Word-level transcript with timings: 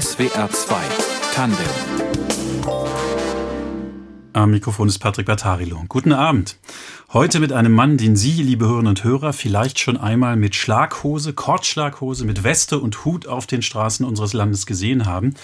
SWR 0.00 0.50
2 0.50 0.76
Tandem 1.34 1.66
am 4.32 4.50
Mikrofon 4.50 4.88
ist 4.88 4.98
Patrick 4.98 5.26
Bartarilo. 5.26 5.84
Guten 5.88 6.12
Abend. 6.12 6.58
Heute 7.12 7.38
mit 7.38 7.52
einem 7.52 7.70
Mann, 7.70 7.96
den 7.96 8.16
Sie, 8.16 8.42
liebe 8.42 8.66
Hörerinnen 8.66 8.88
und 8.88 9.04
Hörer, 9.04 9.32
vielleicht 9.32 9.78
schon 9.78 9.96
einmal 9.96 10.34
mit 10.34 10.56
Schlaghose, 10.56 11.34
Kordschlaghose, 11.34 12.24
mit 12.24 12.42
Weste 12.42 12.80
und 12.80 13.04
Hut 13.04 13.28
auf 13.28 13.46
den 13.46 13.62
Straßen 13.62 14.04
unseres 14.04 14.32
Landes 14.32 14.66
gesehen 14.66 15.06
haben. 15.06 15.34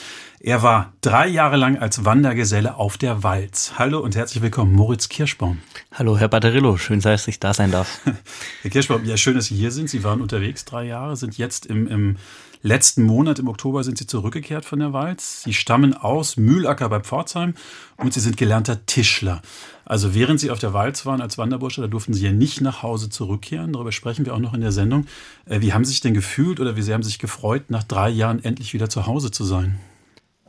Er 0.40 0.64
war 0.64 0.92
drei 1.02 1.28
Jahre 1.28 1.56
lang 1.56 1.78
als 1.78 2.04
Wandergeselle 2.04 2.74
auf 2.74 2.98
der 2.98 3.22
Walz. 3.22 3.74
Hallo 3.78 4.00
und 4.00 4.16
herzlich 4.16 4.42
willkommen, 4.42 4.74
Moritz 4.74 5.08
Kirschbaum. 5.08 5.60
Hallo, 5.92 6.18
Herr 6.18 6.28
Batterillo. 6.28 6.76
Schön, 6.76 6.98
dass 6.98 7.28
ich 7.28 7.38
da 7.38 7.54
sein 7.54 7.70
darf. 7.70 8.00
Herr 8.62 8.70
Kirschbaum, 8.72 9.04
ja, 9.04 9.16
schön, 9.16 9.36
dass 9.36 9.46
Sie 9.46 9.54
hier 9.54 9.70
sind. 9.70 9.88
Sie 9.88 10.02
waren 10.02 10.20
unterwegs 10.20 10.64
drei 10.64 10.86
Jahre, 10.86 11.14
sind 11.14 11.38
jetzt 11.38 11.66
im, 11.66 11.86
im 11.86 12.16
letzten 12.62 13.02
Monat, 13.02 13.38
im 13.38 13.48
Oktober, 13.48 13.84
sind 13.84 13.98
Sie 13.98 14.06
zurückgekehrt 14.06 14.64
von 14.64 14.78
der 14.78 14.92
Walz. 14.92 15.42
Sie 15.44 15.54
stammen 15.54 15.94
aus 15.94 16.36
Mühlacker 16.36 16.88
bei 16.88 17.00
Pforzheim 17.00 17.54
und 17.96 18.12
Sie 18.12 18.20
sind 18.20 18.36
gelernter 18.36 18.84
Tischler. 18.86 19.42
Also 19.84 20.14
während 20.14 20.40
Sie 20.40 20.50
auf 20.50 20.58
der 20.58 20.72
Walz 20.72 21.06
waren 21.06 21.20
als 21.20 21.38
Wanderbursche, 21.38 21.80
da 21.80 21.86
durften 21.86 22.14
Sie 22.14 22.24
ja 22.24 22.32
nicht 22.32 22.60
nach 22.60 22.82
Hause 22.82 23.08
zurückkehren. 23.10 23.72
Darüber 23.72 23.92
sprechen 23.92 24.26
wir 24.26 24.34
auch 24.34 24.38
noch 24.38 24.54
in 24.54 24.60
der 24.60 24.72
Sendung. 24.72 25.06
Äh, 25.46 25.60
wie 25.60 25.72
haben 25.72 25.84
Sie 25.84 25.90
sich 25.90 26.00
denn 26.00 26.14
gefühlt 26.14 26.60
oder 26.60 26.76
wie 26.76 26.82
sehr 26.82 26.94
haben 26.94 27.02
Sie 27.02 27.10
sich 27.10 27.18
gefreut, 27.18 27.70
nach 27.70 27.82
drei 27.82 28.08
Jahren 28.08 28.44
endlich 28.44 28.74
wieder 28.74 28.88
zu 28.88 29.06
Hause 29.06 29.30
zu 29.30 29.44
sein? 29.44 29.78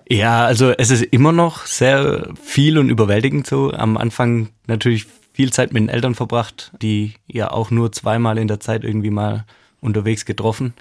Ja, 0.07 0.45
also 0.45 0.71
es 0.71 0.91
ist 0.91 1.03
immer 1.03 1.31
noch 1.31 1.65
sehr 1.65 2.33
viel 2.43 2.77
und 2.77 2.89
überwältigend 2.89 3.47
so. 3.47 3.71
Am 3.71 3.95
Anfang 3.95 4.49
natürlich 4.67 5.07
viel 5.31 5.53
Zeit 5.53 5.71
mit 5.71 5.81
den 5.81 5.89
Eltern 5.89 6.15
verbracht, 6.15 6.71
die 6.81 7.13
ja 7.27 7.49
auch 7.49 7.71
nur 7.71 7.91
zweimal 7.93 8.37
in 8.37 8.49
der 8.49 8.59
Zeit 8.59 8.83
irgendwie 8.83 9.09
mal 9.09 9.45
unterwegs 9.79 10.25
getroffen. 10.25 10.73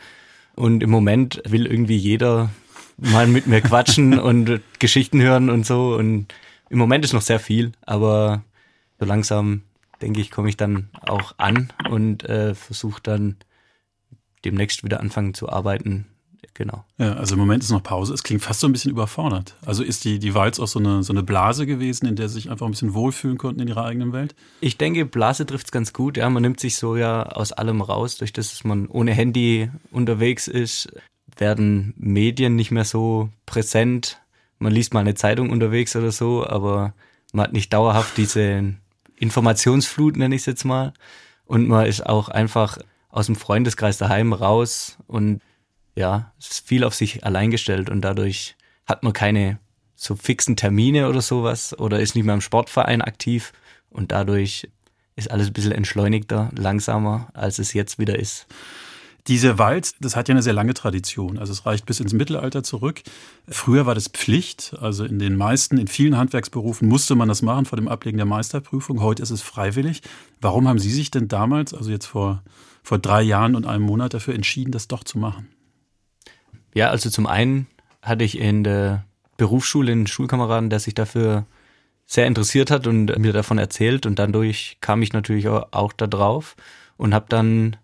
Und 0.61 0.83
im 0.83 0.91
Moment 0.91 1.41
will 1.49 1.65
irgendwie 1.65 1.97
jeder 1.97 2.51
mal 2.99 3.27
mit 3.27 3.47
mir 3.47 3.63
quatschen 3.63 4.19
und 4.21 4.61
Geschichten 4.79 5.23
hören 5.23 5.49
und 5.49 5.65
so. 5.65 5.95
Und 5.95 6.27
im 6.69 6.77
Moment 6.77 7.03
ist 7.03 7.15
noch 7.15 7.23
sehr 7.23 7.41
viel, 7.41 7.73
aber 7.87 8.45
so 8.99 9.07
langsam, 9.07 9.63
denke 10.03 10.21
ich, 10.21 10.31
komme 10.31 10.51
ich 10.51 10.59
dann 10.59 10.91
auch 11.01 11.35
an 11.39 11.73
und 11.89 12.25
äh, 12.25 12.55
versuche 12.55 13.01
dann 13.03 13.37
demnächst 14.45 14.85
wieder 14.85 15.01
anfangen 15.01 15.33
zu 15.33 15.49
arbeiten 15.49 16.05
genau. 16.61 16.85
Ja, 16.99 17.15
also 17.15 17.37
im 17.37 17.41
Moment 17.41 17.63
ist 17.63 17.71
noch 17.71 17.83
Pause. 17.83 18.13
Es 18.13 18.23
klingt 18.23 18.43
fast 18.43 18.61
so 18.61 18.69
ein 18.69 18.73
bisschen 18.73 18.91
überfordert. 18.91 19.57
Also 19.65 19.83
ist 19.83 20.05
die, 20.05 20.19
die 20.19 20.35
Walz 20.35 20.61
auch 20.61 20.67
so 20.67 20.79
eine, 20.79 21.03
so 21.03 21.11
eine 21.11 21.23
Blase 21.23 21.65
gewesen, 21.65 22.05
in 22.05 22.17
der 22.17 22.29
sie 22.29 22.35
sich 22.35 22.51
einfach 22.51 22.67
ein 22.67 22.73
bisschen 22.73 22.93
wohlfühlen 22.93 23.39
konnten 23.39 23.61
in 23.61 23.69
ihrer 23.69 23.87
eigenen 23.87 24.13
Welt? 24.13 24.35
Ich 24.61 24.77
denke, 24.77 25.07
Blase 25.07 25.47
trifft 25.47 25.69
es 25.69 25.73
ganz 25.73 25.95
gut. 25.95 26.19
Ja, 26.19 26.29
man 26.29 26.43
nimmt 26.43 26.61
sich 26.61 26.77
so 26.77 26.97
ja 26.97 27.23
aus 27.23 27.53
allem 27.53 27.81
raus. 27.81 28.19
Durch 28.19 28.35
das, 28.35 28.51
dass 28.51 28.63
man 28.63 28.89
ohne 28.89 29.15
Handy 29.15 29.71
unterwegs 29.91 30.49
ist, 30.49 30.93
werden 31.39 31.95
Medien 31.97 32.57
nicht 32.57 32.73
mehr 32.73 32.85
so 32.85 33.31
präsent. 33.47 34.21
Man 34.59 34.75
liest 34.75 34.93
mal 34.93 35.01
eine 35.01 35.15
Zeitung 35.15 35.49
unterwegs 35.49 35.97
oder 35.97 36.13
so, 36.13 36.47
aber 36.47 36.93
man 37.33 37.45
hat 37.45 37.53
nicht 37.55 37.73
dauerhaft 37.73 38.19
diese 38.19 38.75
Informationsflut, 39.17 40.19
nenne 40.19 40.35
ich 40.35 40.43
es 40.43 40.47
jetzt 40.47 40.65
mal. 40.65 40.93
Und 41.47 41.69
man 41.69 41.87
ist 41.87 42.05
auch 42.05 42.29
einfach 42.29 42.77
aus 43.09 43.27
dem 43.27 43.37
Freundeskreis 43.37 43.97
daheim 43.97 44.35
raus 44.35 44.99
und 45.07 45.41
ja, 46.01 46.33
es 46.39 46.51
ist 46.51 46.67
viel 46.67 46.83
auf 46.83 46.95
sich 46.95 47.25
allein 47.25 47.51
gestellt 47.51 47.91
und 47.91 48.01
dadurch 48.01 48.57
hat 48.87 49.05
man 49.05 49.13
keine 49.13 49.61
so 49.95 50.17
fixen 50.17 50.57
Termine 50.57 51.09
oder 51.09 51.21
sowas 51.21 51.79
oder 51.79 52.01
ist 52.01 52.17
nicht 52.17 52.25
mehr 52.25 52.35
im 52.35 52.41
Sportverein 52.41 53.03
aktiv 53.03 53.53
und 53.91 54.11
dadurch 54.13 54.69
ist 55.15 55.31
alles 55.31 55.49
ein 55.49 55.53
bisschen 55.53 55.73
entschleunigter, 55.73 56.51
langsamer, 56.57 57.29
als 57.35 57.59
es 57.59 57.75
jetzt 57.75 57.99
wieder 57.99 58.19
ist. 58.19 58.47
Diese 59.27 59.59
Walz, 59.59 59.95
das 60.01 60.17
hat 60.17 60.29
ja 60.29 60.33
eine 60.33 60.43
sehr 60.43 60.55
lange 60.55 60.73
Tradition. 60.73 61.39
Also 61.39 61.53
es 61.53 61.67
reicht 61.67 61.85
bis 61.85 62.01
ins 62.01 62.15
Mittelalter 62.15 62.63
zurück. 62.63 63.03
Früher 63.47 63.85
war 63.85 63.95
das 63.95 64.09
Pflicht. 64.09 64.75
Also 64.81 65.05
in 65.05 65.19
den 65.19 65.37
meisten, 65.37 65.77
in 65.77 65.89
vielen 65.89 66.17
Handwerksberufen 66.17 66.89
musste 66.89 67.15
man 67.15 67.29
das 67.29 67.43
machen 67.43 67.67
vor 67.67 67.77
dem 67.77 67.87
Ablegen 67.87 68.17
der 68.17 68.25
Meisterprüfung. 68.25 69.03
Heute 69.03 69.23
ist 69.23 69.31
es 69.31 69.43
freiwillig. 69.43 70.01
Warum 70.41 70.67
haben 70.67 70.79
Sie 70.79 70.91
sich 70.91 71.11
denn 71.11 71.29
damals, 71.29 71.75
also 71.75 71.91
jetzt 71.91 72.07
vor, 72.07 72.43
vor 72.83 72.99
drei 72.99 73.21
Jahren 73.21 73.55
und 73.55 73.67
einem 73.67 73.85
Monat 73.85 74.15
dafür 74.15 74.35
entschieden, 74.35 74.73
das 74.73 74.89
doch 74.89 75.05
zu 75.05 75.19
machen? 75.19 75.49
Ja, 76.75 76.91
also 76.91 77.11
zum 77.11 77.27
einen 77.27 77.67
hatte 78.03 78.25
ich 78.25 78.39
in 78.39 78.65
der 78.65 79.05
Berufsschule 79.37 79.93
einen 79.93 80.07
Schulkameraden, 80.07 80.71
der 80.71 80.81
sich 80.81 80.95
dafür 80.95 81.47
sehr 82.07 82.27
interessiert 82.27 82.71
hat 82.71 82.87
und 82.87 83.17
mir 83.19 83.33
davon 83.33 83.59
erzählt 83.59 84.05
und 84.05 84.19
dadurch 84.19 84.79
kam 84.81 85.01
ich 85.03 85.13
natürlich 85.13 85.49
auch 85.49 85.93
da 85.93 86.07
drauf 86.07 86.57
und 86.97 87.15
habe 87.15 87.27
dann 87.29 87.77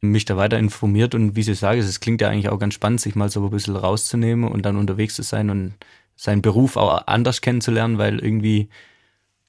mich 0.00 0.24
da 0.24 0.36
weiter 0.36 0.58
informiert 0.58 1.14
und 1.14 1.36
wie 1.36 1.42
Sie 1.42 1.54
sagen, 1.54 1.80
es 1.80 2.00
klingt 2.00 2.20
ja 2.20 2.28
eigentlich 2.28 2.48
auch 2.48 2.58
ganz 2.58 2.74
spannend, 2.74 3.00
sich 3.00 3.14
mal 3.14 3.28
so 3.28 3.44
ein 3.44 3.50
bisschen 3.50 3.76
rauszunehmen 3.76 4.50
und 4.50 4.62
dann 4.62 4.76
unterwegs 4.76 5.14
zu 5.14 5.22
sein 5.22 5.50
und 5.50 5.74
seinen 6.16 6.42
Beruf 6.42 6.76
auch 6.76 7.06
anders 7.06 7.40
kennenzulernen, 7.40 7.98
weil 7.98 8.18
irgendwie 8.18 8.68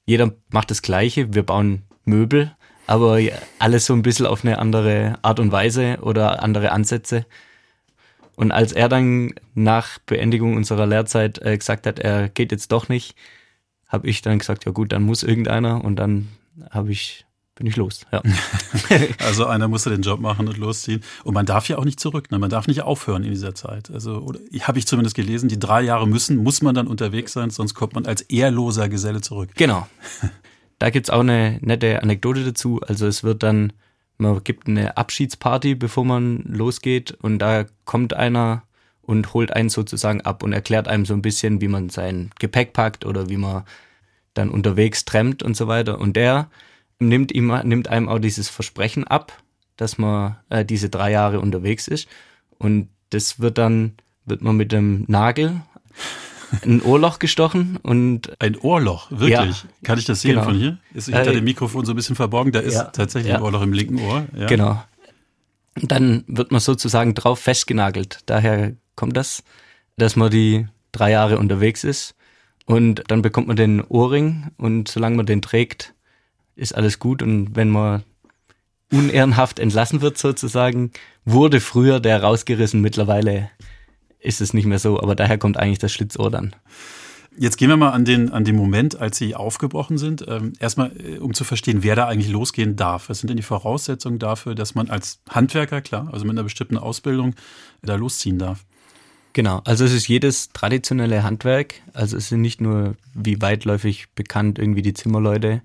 jeder 0.04 0.32
macht 0.50 0.70
das 0.70 0.82
Gleiche. 0.82 1.34
Wir 1.34 1.42
bauen 1.42 1.82
Möbel, 2.04 2.54
aber 2.86 3.18
alles 3.58 3.86
so 3.86 3.94
ein 3.94 4.02
bisschen 4.02 4.26
auf 4.26 4.44
eine 4.44 4.58
andere 4.58 5.18
Art 5.22 5.40
und 5.40 5.52
Weise 5.52 5.98
oder 6.02 6.42
andere 6.42 6.72
Ansätze. 6.72 7.26
Und 8.36 8.52
als 8.52 8.72
er 8.72 8.88
dann 8.88 9.34
nach 9.54 9.98
Beendigung 10.00 10.56
unserer 10.56 10.86
Lehrzeit 10.86 11.40
äh, 11.42 11.56
gesagt 11.56 11.86
hat, 11.86 11.98
er 11.98 12.28
geht 12.28 12.52
jetzt 12.52 12.72
doch 12.72 12.88
nicht, 12.88 13.14
habe 13.88 14.08
ich 14.08 14.22
dann 14.22 14.38
gesagt, 14.38 14.64
ja 14.64 14.72
gut, 14.72 14.92
dann 14.92 15.02
muss 15.02 15.22
irgendeiner 15.22 15.84
und 15.84 15.96
dann 15.96 16.28
habe 16.70 16.92
ich 16.92 17.26
bin 17.54 17.66
ich 17.66 17.76
los. 17.76 18.06
Ja. 18.10 18.22
also 19.18 19.46
einer 19.46 19.68
musste 19.68 19.90
den 19.90 20.02
Job 20.02 20.20
machen 20.20 20.48
und 20.48 20.56
losziehen. 20.56 21.02
Und 21.22 21.34
man 21.34 21.44
darf 21.44 21.68
ja 21.68 21.76
auch 21.76 21.84
nicht 21.84 22.00
zurück, 22.00 22.30
ne? 22.30 22.38
man 22.38 22.50
darf 22.50 22.66
nicht 22.66 22.82
aufhören 22.82 23.24
in 23.24 23.30
dieser 23.30 23.54
Zeit. 23.54 23.90
Also 23.90 24.34
habe 24.62 24.78
ich 24.78 24.86
zumindest 24.86 25.14
gelesen, 25.14 25.48
die 25.48 25.58
drei 25.58 25.82
Jahre 25.82 26.08
müssen, 26.08 26.36
muss 26.36 26.62
man 26.62 26.74
dann 26.74 26.86
unterwegs 26.86 27.32
sein, 27.32 27.50
sonst 27.50 27.74
kommt 27.74 27.94
man 27.94 28.06
als 28.06 28.22
ehrloser 28.22 28.88
Geselle 28.88 29.20
zurück. 29.20 29.50
Genau. 29.54 29.86
Da 30.78 30.90
gibt's 30.90 31.10
auch 31.10 31.20
eine 31.20 31.58
nette 31.60 32.02
Anekdote 32.02 32.42
dazu. 32.42 32.80
Also 32.80 33.06
es 33.06 33.22
wird 33.22 33.42
dann 33.42 33.72
man 34.22 34.42
gibt 34.42 34.68
eine 34.68 34.96
Abschiedsparty, 34.96 35.74
bevor 35.74 36.04
man 36.04 36.42
losgeht 36.44 37.12
und 37.12 37.38
da 37.38 37.66
kommt 37.84 38.14
einer 38.14 38.62
und 39.02 39.34
holt 39.34 39.52
einen 39.52 39.68
sozusagen 39.68 40.22
ab 40.22 40.42
und 40.42 40.52
erklärt 40.52 40.88
einem 40.88 41.04
so 41.04 41.12
ein 41.12 41.22
bisschen, 41.22 41.60
wie 41.60 41.68
man 41.68 41.90
sein 41.90 42.30
Gepäck 42.38 42.72
packt 42.72 43.04
oder 43.04 43.28
wie 43.28 43.36
man 43.36 43.64
dann 44.34 44.48
unterwegs 44.48 45.04
trennt 45.04 45.42
und 45.42 45.56
so 45.56 45.68
weiter. 45.68 46.00
Und 46.00 46.16
der 46.16 46.48
nimmt, 46.98 47.32
ihm, 47.32 47.52
nimmt 47.64 47.88
einem 47.88 48.08
auch 48.08 48.18
dieses 48.18 48.48
Versprechen 48.48 49.04
ab, 49.04 49.42
dass 49.76 49.98
man 49.98 50.36
äh, 50.48 50.64
diese 50.64 50.88
drei 50.88 51.10
Jahre 51.10 51.40
unterwegs 51.40 51.88
ist. 51.88 52.08
Und 52.58 52.88
das 53.10 53.40
wird 53.40 53.58
dann, 53.58 53.94
wird 54.24 54.40
man 54.40 54.56
mit 54.56 54.72
dem 54.72 55.04
Nagel 55.08 55.60
ein 56.64 56.82
Ohrloch 56.82 57.18
gestochen 57.18 57.78
und. 57.82 58.32
Ein 58.40 58.56
Ohrloch, 58.56 59.10
wirklich? 59.10 59.62
Ja, 59.62 59.68
Kann 59.82 59.98
ich 59.98 60.04
das 60.04 60.20
sehen 60.20 60.32
genau. 60.32 60.44
von 60.44 60.54
hier? 60.54 60.78
Ist 60.94 61.06
hinter 61.06 61.30
äh, 61.30 61.34
dem 61.34 61.44
Mikrofon 61.44 61.84
so 61.84 61.92
ein 61.92 61.96
bisschen 61.96 62.16
verborgen. 62.16 62.52
Da 62.52 62.60
ist 62.60 62.74
ja, 62.74 62.84
tatsächlich 62.84 63.30
ja. 63.30 63.38
ein 63.38 63.42
Ohrloch 63.42 63.62
im 63.62 63.72
linken 63.72 63.98
Ohr. 63.98 64.26
Ja. 64.36 64.46
Genau. 64.46 64.82
Und 65.80 65.90
dann 65.90 66.24
wird 66.26 66.52
man 66.52 66.60
sozusagen 66.60 67.14
drauf 67.14 67.38
festgenagelt. 67.40 68.20
Daher 68.26 68.74
kommt 68.94 69.16
das, 69.16 69.42
dass 69.96 70.16
man 70.16 70.30
die 70.30 70.66
drei 70.92 71.10
Jahre 71.10 71.38
unterwegs 71.38 71.84
ist 71.84 72.14
und 72.66 73.02
dann 73.08 73.22
bekommt 73.22 73.48
man 73.48 73.56
den 73.56 73.80
Ohrring 73.80 74.48
und 74.58 74.88
solange 74.88 75.16
man 75.16 75.26
den 75.26 75.42
trägt, 75.42 75.94
ist 76.54 76.74
alles 76.74 76.98
gut 76.98 77.22
und 77.22 77.56
wenn 77.56 77.70
man 77.70 78.04
unehrenhaft 78.92 79.58
entlassen 79.58 80.02
wird 80.02 80.18
sozusagen, 80.18 80.92
wurde 81.24 81.60
früher 81.60 81.98
der 81.98 82.22
rausgerissen, 82.22 82.80
mittlerweile 82.80 83.50
ist 84.22 84.40
es 84.40 84.54
nicht 84.54 84.66
mehr 84.66 84.78
so, 84.78 85.00
aber 85.00 85.14
daher 85.14 85.38
kommt 85.38 85.56
eigentlich 85.56 85.78
das 85.78 85.92
Schlitzohr 85.92 86.30
dann. 86.30 86.54
Jetzt 87.38 87.56
gehen 87.56 87.70
wir 87.70 87.78
mal 87.78 87.90
an 87.90 88.04
den, 88.04 88.30
an 88.30 88.44
den 88.44 88.56
Moment, 88.56 89.00
als 89.00 89.16
Sie 89.16 89.34
aufgebrochen 89.34 89.96
sind. 89.96 90.24
Ähm, 90.28 90.52
erstmal, 90.58 90.92
äh, 90.98 91.18
um 91.18 91.32
zu 91.32 91.44
verstehen, 91.44 91.82
wer 91.82 91.96
da 91.96 92.06
eigentlich 92.06 92.30
losgehen 92.30 92.76
darf. 92.76 93.08
Was 93.08 93.20
sind 93.20 93.28
denn 93.28 93.38
die 93.38 93.42
Voraussetzungen 93.42 94.18
dafür, 94.18 94.54
dass 94.54 94.74
man 94.74 94.90
als 94.90 95.20
Handwerker, 95.30 95.80
klar, 95.80 96.10
also 96.12 96.26
mit 96.26 96.32
einer 96.32 96.42
bestimmten 96.42 96.76
Ausbildung, 96.76 97.34
da 97.82 97.94
losziehen 97.94 98.38
darf? 98.38 98.64
Genau, 99.32 99.62
also 99.64 99.84
es 99.86 99.94
ist 99.94 100.08
jedes 100.08 100.50
traditionelle 100.50 101.22
Handwerk. 101.22 101.76
Also 101.94 102.18
es 102.18 102.28
sind 102.28 102.42
nicht 102.42 102.60
nur, 102.60 102.96
wie 103.14 103.40
weitläufig 103.40 104.10
bekannt, 104.14 104.58
irgendwie 104.58 104.82
die 104.82 104.92
Zimmerleute, 104.92 105.62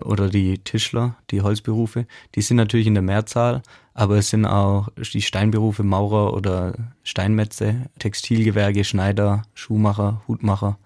oder 0.00 0.28
die 0.28 0.58
Tischler, 0.58 1.16
die 1.30 1.42
Holzberufe, 1.42 2.06
die 2.34 2.42
sind 2.42 2.56
natürlich 2.58 2.86
in 2.86 2.94
der 2.94 3.02
Mehrzahl, 3.02 3.62
aber 3.94 4.16
es 4.18 4.30
sind 4.30 4.44
auch 4.44 4.88
die 4.96 5.22
Steinberufe, 5.22 5.82
Maurer 5.82 6.34
oder 6.34 6.74
Steinmetze, 7.02 7.86
Textilgewerke, 7.98 8.84
Schneider, 8.84 9.42
Schuhmacher, 9.54 10.22
Hutmacher. 10.28 10.78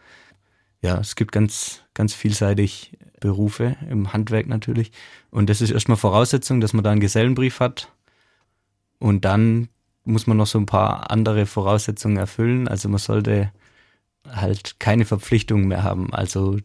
Ja, 0.80 0.98
es 0.98 1.16
gibt 1.16 1.32
ganz, 1.32 1.82
ganz 1.92 2.14
vielseitig 2.14 2.96
Berufe 3.18 3.76
im 3.90 4.12
Handwerk 4.12 4.46
natürlich. 4.46 4.92
Und 5.30 5.50
das 5.50 5.60
ist 5.60 5.70
erstmal 5.70 5.98
Voraussetzung, 5.98 6.60
dass 6.60 6.72
man 6.72 6.84
da 6.84 6.90
einen 6.90 7.00
Gesellenbrief 7.00 7.60
hat. 7.60 7.92
Und 8.98 9.24
dann 9.24 9.68
muss 10.04 10.26
man 10.26 10.36
noch 10.36 10.46
so 10.46 10.58
ein 10.58 10.66
paar 10.66 11.10
andere 11.10 11.46
Voraussetzungen 11.46 12.16
erfüllen. 12.16 12.68
Also 12.68 12.88
man 12.88 12.98
sollte 12.98 13.52
halt 14.26 14.78
keine 14.78 15.04
Verpflichtungen 15.04 15.68
mehr 15.68 15.82
haben. 15.82 16.12
Also 16.12 16.58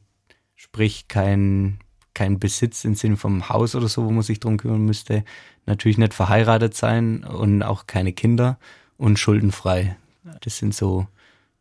sprich 0.56 1.07
kein 1.07 1.80
kein 2.15 2.39
Besitz 2.39 2.83
im 2.83 2.95
Sinne 2.95 3.17
vom 3.17 3.50
Haus 3.50 3.75
oder 3.75 3.88
so, 3.88 4.06
wo 4.06 4.09
man 4.09 4.23
sich 4.23 4.39
drum 4.39 4.57
kümmern 4.57 4.83
müsste. 4.83 5.23
Natürlich 5.67 6.00
nicht 6.00 6.15
verheiratet 6.15 6.75
sein 6.75 7.23
und 7.23 7.62
auch 7.62 7.85
keine 7.85 8.13
Kinder 8.13 8.57
und 8.97 9.19
schuldenfrei. 9.19 9.97
Das 10.41 10.57
sind 10.57 10.73
so 10.73 11.07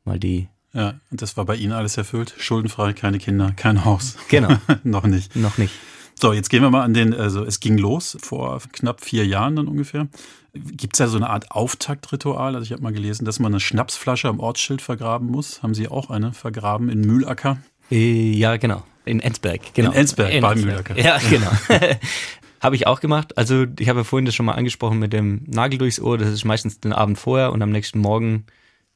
mal 0.04 0.18
die. 0.18 0.48
Ja, 0.72 0.94
und 1.10 1.20
das 1.20 1.36
war 1.36 1.44
bei 1.44 1.56
Ihnen 1.56 1.72
alles 1.72 1.96
erfüllt. 1.96 2.34
Schuldenfrei, 2.38 2.94
keine 2.94 3.18
Kinder, 3.18 3.52
kein 3.54 3.84
Haus. 3.84 4.16
Genau. 4.28 4.56
Noch 4.82 5.04
nicht. 5.04 5.36
Noch 5.36 5.58
nicht. 5.58 5.74
So, 6.14 6.32
jetzt 6.32 6.48
gehen 6.48 6.62
wir 6.62 6.70
mal 6.70 6.82
an 6.82 6.94
den, 6.94 7.12
also 7.12 7.44
es 7.44 7.60
ging 7.60 7.76
los 7.76 8.16
vor 8.20 8.60
knapp 8.72 9.00
vier 9.00 9.26
Jahren 9.26 9.56
dann 9.56 9.68
ungefähr. 9.68 10.08
Gibt 10.52 10.94
es 10.94 10.98
da 10.98 11.08
so 11.08 11.16
eine 11.16 11.28
Art 11.28 11.50
Auftaktritual? 11.50 12.54
Also 12.54 12.64
ich 12.64 12.72
habe 12.72 12.82
mal 12.82 12.92
gelesen, 12.92 13.24
dass 13.24 13.40
man 13.40 13.52
eine 13.52 13.60
Schnapsflasche 13.60 14.28
am 14.28 14.38
Ortsschild 14.38 14.80
vergraben 14.80 15.28
muss. 15.28 15.62
Haben 15.62 15.74
Sie 15.74 15.88
auch 15.88 16.10
eine 16.10 16.32
vergraben 16.32 16.88
in 16.88 17.00
Mühlacker? 17.00 17.58
Äh, 17.90 18.32
ja, 18.32 18.56
genau. 18.56 18.84
In 19.04 19.20
Ensberg, 19.20 19.74
genau. 19.74 19.90
In 19.90 19.96
Ensberg, 19.96 20.32
in 20.32 20.40
bei. 20.42 20.54
Mühlacker. 20.54 20.98
Ja, 20.98 21.18
genau. 21.30 21.50
habe 22.64 22.76
ich 22.76 22.86
auch 22.86 23.00
gemacht. 23.00 23.36
Also 23.36 23.66
ich 23.78 23.90
habe 23.90 24.00
ja 24.00 24.04
vorhin 24.04 24.24
das 24.24 24.34
schon 24.34 24.46
mal 24.46 24.52
angesprochen 24.52 24.98
mit 24.98 25.12
dem 25.12 25.42
Nagel 25.46 25.78
durchs 25.78 26.00
Ohr. 26.00 26.16
Das 26.16 26.30
ist 26.30 26.44
meistens 26.44 26.80
den 26.80 26.94
Abend 26.94 27.18
vorher 27.18 27.52
und 27.52 27.60
am 27.60 27.70
nächsten 27.70 27.98
Morgen 27.98 28.46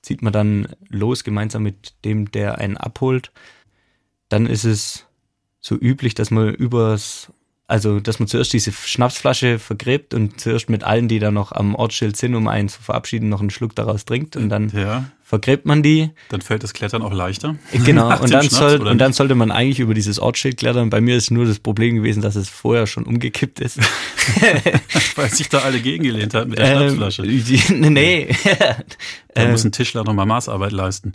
zieht 0.01 0.23
man 0.23 0.33
dann 0.33 0.69
los 0.89 1.23
gemeinsam 1.23 1.65
mit 1.65 1.93
dem, 2.05 2.31
der 2.31 2.59
einen 2.59 2.79
abholt. 2.79 3.31
Dann 4.31 4.47
ist 4.47 4.65
es 4.65 5.07
so 5.61 5.77
üblich, 5.77 6.15
dass 6.15 6.31
man 6.31 6.55
übers, 6.55 7.31
also 7.69 8.01
dass 8.01 8.19
man 8.19 8.27
zuerst 8.27 8.55
diese 8.55 8.73
Schnapsflasche 8.73 9.59
vergräbt 9.59 10.15
und 10.15 10.41
zuerst 10.41 10.71
mit 10.71 10.85
allen, 10.85 11.07
die 11.07 11.19
da 11.19 11.31
noch 11.31 11.53
am 11.53 11.75
Ortsschild 11.75 12.17
sind, 12.17 12.35
um 12.35 12.49
einen 12.49 12.71
zu 12.71 12.81
verabschieden, 12.81 13.29
noch 13.29 13.41
einen 13.41 13.51
Schluck 13.51 13.75
daraus 13.75 14.07
trinkt 14.07 14.37
und 14.37 14.49
dann 14.49 14.71
ja. 14.71 15.05
vergräbt 15.23 15.67
man 15.67 15.83
die. 15.83 16.09
Dann 16.31 16.41
fällt 16.41 16.63
das 16.63 16.73
Klettern 16.73 17.03
auch 17.03 17.13
leichter. 17.13 17.57
Genau, 17.85 18.09
und 18.23 18.33
dann, 18.33 18.49
soll, 18.49 18.89
und 18.89 18.97
dann 18.97 19.13
sollte 19.13 19.35
man 19.35 19.51
eigentlich 19.51 19.81
über 19.81 19.93
dieses 19.93 20.19
Ortsschild 20.19 20.57
klettern. 20.57 20.89
Bei 20.89 21.03
mir 21.03 21.15
ist 21.15 21.31
nur 21.31 21.45
das 21.45 21.59
Problem 21.59 21.95
gewesen, 21.95 22.23
dass 22.23 22.37
es 22.37 22.49
vorher 22.49 22.87
schon 22.87 23.05
umgekippt 23.05 23.61
ist. 23.61 23.79
Weil 25.17 25.29
sich 25.29 25.51
da 25.51 25.59
alle 25.59 25.81
gegengelehnt 25.81 26.33
hat 26.33 26.49
mit 26.49 26.59
der 26.59 26.73
ähm, 26.73 26.97
Schnapsflasche. 26.97 27.23
nee. 27.75 28.35
da 29.35 29.47
muss 29.47 29.65
ein 29.65 29.73
Tischler 29.73 30.05
nochmal 30.05 30.25
Maßarbeit 30.25 30.73
leisten. 30.73 31.13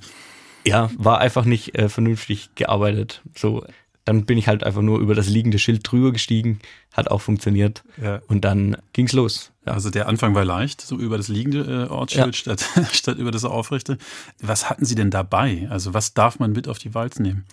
Ja, 0.66 0.92
war 0.98 1.20
einfach 1.20 1.46
nicht 1.46 1.78
äh, 1.80 1.90
vernünftig 1.90 2.52
gearbeitet. 2.54 3.24
So, 3.36 3.66
dann 4.06 4.26
bin 4.26 4.38
ich 4.38 4.48
halt 4.48 4.64
einfach 4.64 4.82
nur 4.82 5.00
über 5.00 5.16
das 5.16 5.30
liegende 5.30 5.60
Schild 5.60 5.90
drüber 5.90 6.12
gestiegen, 6.12 6.60
hat 6.92 7.10
auch 7.10 7.22
funktioniert. 7.22 7.84
Ja. 8.02 8.22
Und 8.28 8.44
dann 8.44 8.78
ging's 8.92 9.14
los. 9.14 9.52
Ja. 9.66 9.74
Also 9.74 9.90
der 9.90 10.08
Anfang 10.08 10.36
war 10.36 10.44
leicht, 10.44 10.82
so 10.82 10.98
über 10.98 11.18
das 11.18 11.30
liegende 11.30 11.86
äh, 11.86 11.90
Ortsschild 11.90 12.28
ja. 12.28 12.34
statt, 12.34 12.66
statt 12.92 13.18
über 13.18 13.32
das 13.32 13.46
aufrechte. 13.46 13.98
Was 14.42 14.70
hatten 14.70 14.86
Sie 14.86 14.96
denn 14.96 15.10
dabei? 15.10 15.68
Also 15.70 15.94
was 15.94 16.14
darf 16.14 16.40
man 16.40 16.52
mit 16.52 16.68
auf 16.68 16.80
die 16.80 16.94
Walz 16.94 17.20
nehmen? 17.20 17.46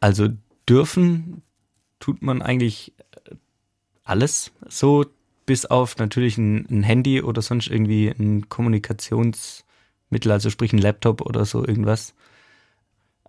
Also 0.00 0.28
dürfen 0.68 1.42
tut 2.00 2.22
man 2.22 2.40
eigentlich 2.40 2.94
äh, 3.26 3.34
alles 4.04 4.50
so, 4.68 5.04
bis 5.44 5.66
auf 5.66 5.98
natürlich 5.98 6.38
ein, 6.38 6.66
ein 6.70 6.82
Handy 6.82 7.20
oder 7.20 7.42
sonst 7.42 7.68
irgendwie 7.68 8.08
ein 8.08 8.48
Kommunikationsmittel, 8.48 10.30
also 10.30 10.48
sprich 10.48 10.72
ein 10.72 10.78
Laptop 10.78 11.20
oder 11.20 11.44
so 11.44 11.66
irgendwas. 11.66 12.14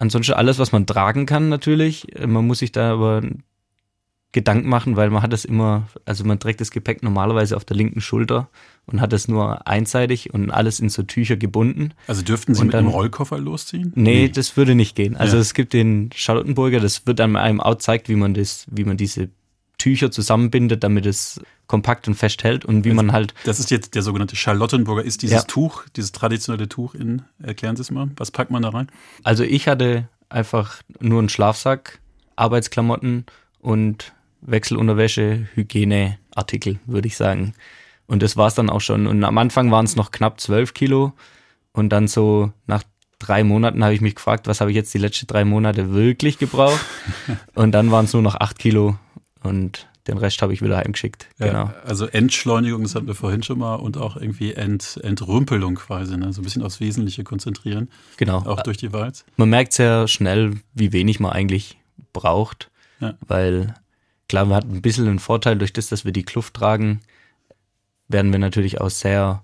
Ansonsten 0.03 0.33
alles, 0.33 0.59
was 0.59 0.73
man 0.73 0.85
tragen 0.85 1.25
kann, 1.25 1.47
natürlich. 1.47 2.07
Man 2.27 2.45
muss 2.45 2.59
sich 2.59 2.73
da 2.73 2.91
aber 2.91 3.21
Gedanken 4.33 4.67
machen, 4.67 4.97
weil 4.97 5.09
man 5.09 5.21
hat 5.21 5.31
das 5.31 5.45
immer, 5.45 5.87
also 6.03 6.25
man 6.25 6.39
trägt 6.39 6.59
das 6.59 6.71
Gepäck 6.71 7.03
normalerweise 7.03 7.55
auf 7.55 7.63
der 7.63 7.77
linken 7.77 8.01
Schulter 8.01 8.49
und 8.85 8.99
hat 8.99 9.13
es 9.13 9.29
nur 9.29 9.65
einseitig 9.65 10.33
und 10.33 10.51
alles 10.51 10.81
in 10.81 10.89
so 10.89 11.03
Tücher 11.03 11.37
gebunden. 11.37 11.93
Also 12.05 12.21
dürften 12.21 12.53
Sie 12.53 12.59
und 12.59 12.67
mit 12.67 12.73
dann, 12.73 12.83
einem 12.83 12.93
Rollkoffer 12.93 13.37
losziehen? 13.37 13.93
Nee, 13.95 14.23
nee, 14.23 14.29
das 14.29 14.57
würde 14.57 14.75
nicht 14.75 14.97
gehen. 14.97 15.15
Also 15.15 15.37
ja. 15.37 15.41
es 15.41 15.53
gibt 15.53 15.71
den 15.71 16.09
Charlottenburger, 16.13 16.81
das 16.81 17.07
wird 17.07 17.19
dann 17.19 17.37
einem 17.37 17.61
auch 17.61 17.75
zeigt, 17.75 18.09
wie 18.09 18.17
man 18.17 18.33
das, 18.33 18.65
wie 18.69 18.83
man 18.83 18.97
diese 18.97 19.29
Tücher 19.83 20.11
zusammenbindet, 20.11 20.81
damit 20.81 21.05
es 21.05 21.41
kompakt 21.67 22.07
und 22.07 22.13
fest 22.13 22.45
hält 22.45 22.63
und 22.63 22.85
wie 22.85 22.91
also, 22.91 23.03
man 23.03 23.11
halt. 23.11 23.33
Das 23.43 23.59
ist 23.59 23.69
jetzt 23.69 23.95
der 23.95 24.01
sogenannte 24.01 24.37
Charlottenburger. 24.37 25.03
Ist 25.03 25.23
dieses 25.23 25.35
ja. 25.35 25.41
Tuch, 25.41 25.83
dieses 25.97 26.13
traditionelle 26.13 26.69
Tuch 26.69 26.95
in, 26.95 27.23
erklären 27.41 27.75
Sie 27.75 27.81
es 27.81 27.91
mal, 27.91 28.09
was 28.15 28.31
packt 28.31 28.49
man 28.49 28.61
da 28.61 28.69
rein? 28.69 28.87
Also 29.23 29.43
ich 29.43 29.67
hatte 29.67 30.07
einfach 30.29 30.81
nur 31.01 31.19
einen 31.19 31.27
Schlafsack, 31.27 31.99
Arbeitsklamotten 32.37 33.25
und 33.59 34.13
Wechselunterwäsche, 34.39 35.49
Hygieneartikel, 35.53 36.79
würde 36.85 37.09
ich 37.09 37.17
sagen. 37.17 37.53
Und 38.07 38.23
das 38.23 38.37
war 38.37 38.47
es 38.47 38.55
dann 38.55 38.69
auch 38.69 38.79
schon. 38.81 39.05
Und 39.05 39.21
am 39.25 39.37
Anfang 39.37 39.69
waren 39.69 39.83
es 39.83 39.97
noch 39.97 40.11
knapp 40.11 40.39
zwölf 40.39 40.73
Kilo. 40.73 41.11
Und 41.73 41.89
dann 41.89 42.07
so 42.07 42.53
nach 42.67 42.83
drei 43.19 43.43
Monaten 43.43 43.83
habe 43.83 43.93
ich 43.93 43.99
mich 43.99 44.15
gefragt, 44.15 44.47
was 44.47 44.61
habe 44.61 44.71
ich 44.71 44.75
jetzt 44.75 44.93
die 44.93 44.97
letzten 44.99 45.27
drei 45.27 45.43
Monate 45.43 45.93
wirklich 45.93 46.37
gebraucht? 46.37 46.79
und 47.53 47.73
dann 47.73 47.91
waren 47.91 48.05
es 48.05 48.13
nur 48.13 48.21
noch 48.21 48.35
acht 48.35 48.57
Kilo. 48.59 48.97
Und 49.43 49.87
den 50.07 50.17
Rest 50.17 50.41
habe 50.41 50.53
ich 50.53 50.61
wieder 50.61 50.77
heimgeschickt. 50.77 51.27
Ja, 51.37 51.47
genau. 51.47 51.73
Also 51.85 52.05
Entschleunigung, 52.07 52.83
das 52.83 52.95
hatten 52.95 53.07
wir 53.07 53.15
vorhin 53.15 53.43
schon 53.43 53.59
mal, 53.59 53.75
und 53.75 53.97
auch 53.97 54.17
irgendwie 54.17 54.53
Ent, 54.53 54.99
Entrümpelung 55.01 55.75
quasi, 55.75 56.17
ne? 56.17 56.33
so 56.33 56.41
ein 56.41 56.43
bisschen 56.43 56.63
aufs 56.63 56.79
Wesentliche 56.79 57.23
konzentrieren. 57.23 57.89
Genau. 58.17 58.39
Auch 58.39 58.61
durch 58.63 58.77
die 58.77 58.91
Walz. 58.91 59.25
Man 59.37 59.49
merkt 59.49 59.73
sehr 59.73 60.07
schnell, 60.07 60.55
wie 60.73 60.91
wenig 60.91 61.19
man 61.19 61.31
eigentlich 61.31 61.77
braucht, 62.11 62.69
ja. 62.99 63.13
weil 63.27 63.75
klar, 64.27 64.45
man 64.45 64.57
hat 64.57 64.65
ein 64.65 64.81
bisschen 64.81 65.07
einen 65.07 65.19
Vorteil 65.19 65.57
durch 65.57 65.71
das, 65.71 65.87
dass 65.87 66.03
wir 66.03 66.11
die 66.11 66.23
Kluft 66.23 66.53
tragen, 66.53 66.99
werden 68.09 68.31
wir 68.31 68.39
natürlich 68.39 68.81
auch 68.81 68.89
sehr 68.89 69.43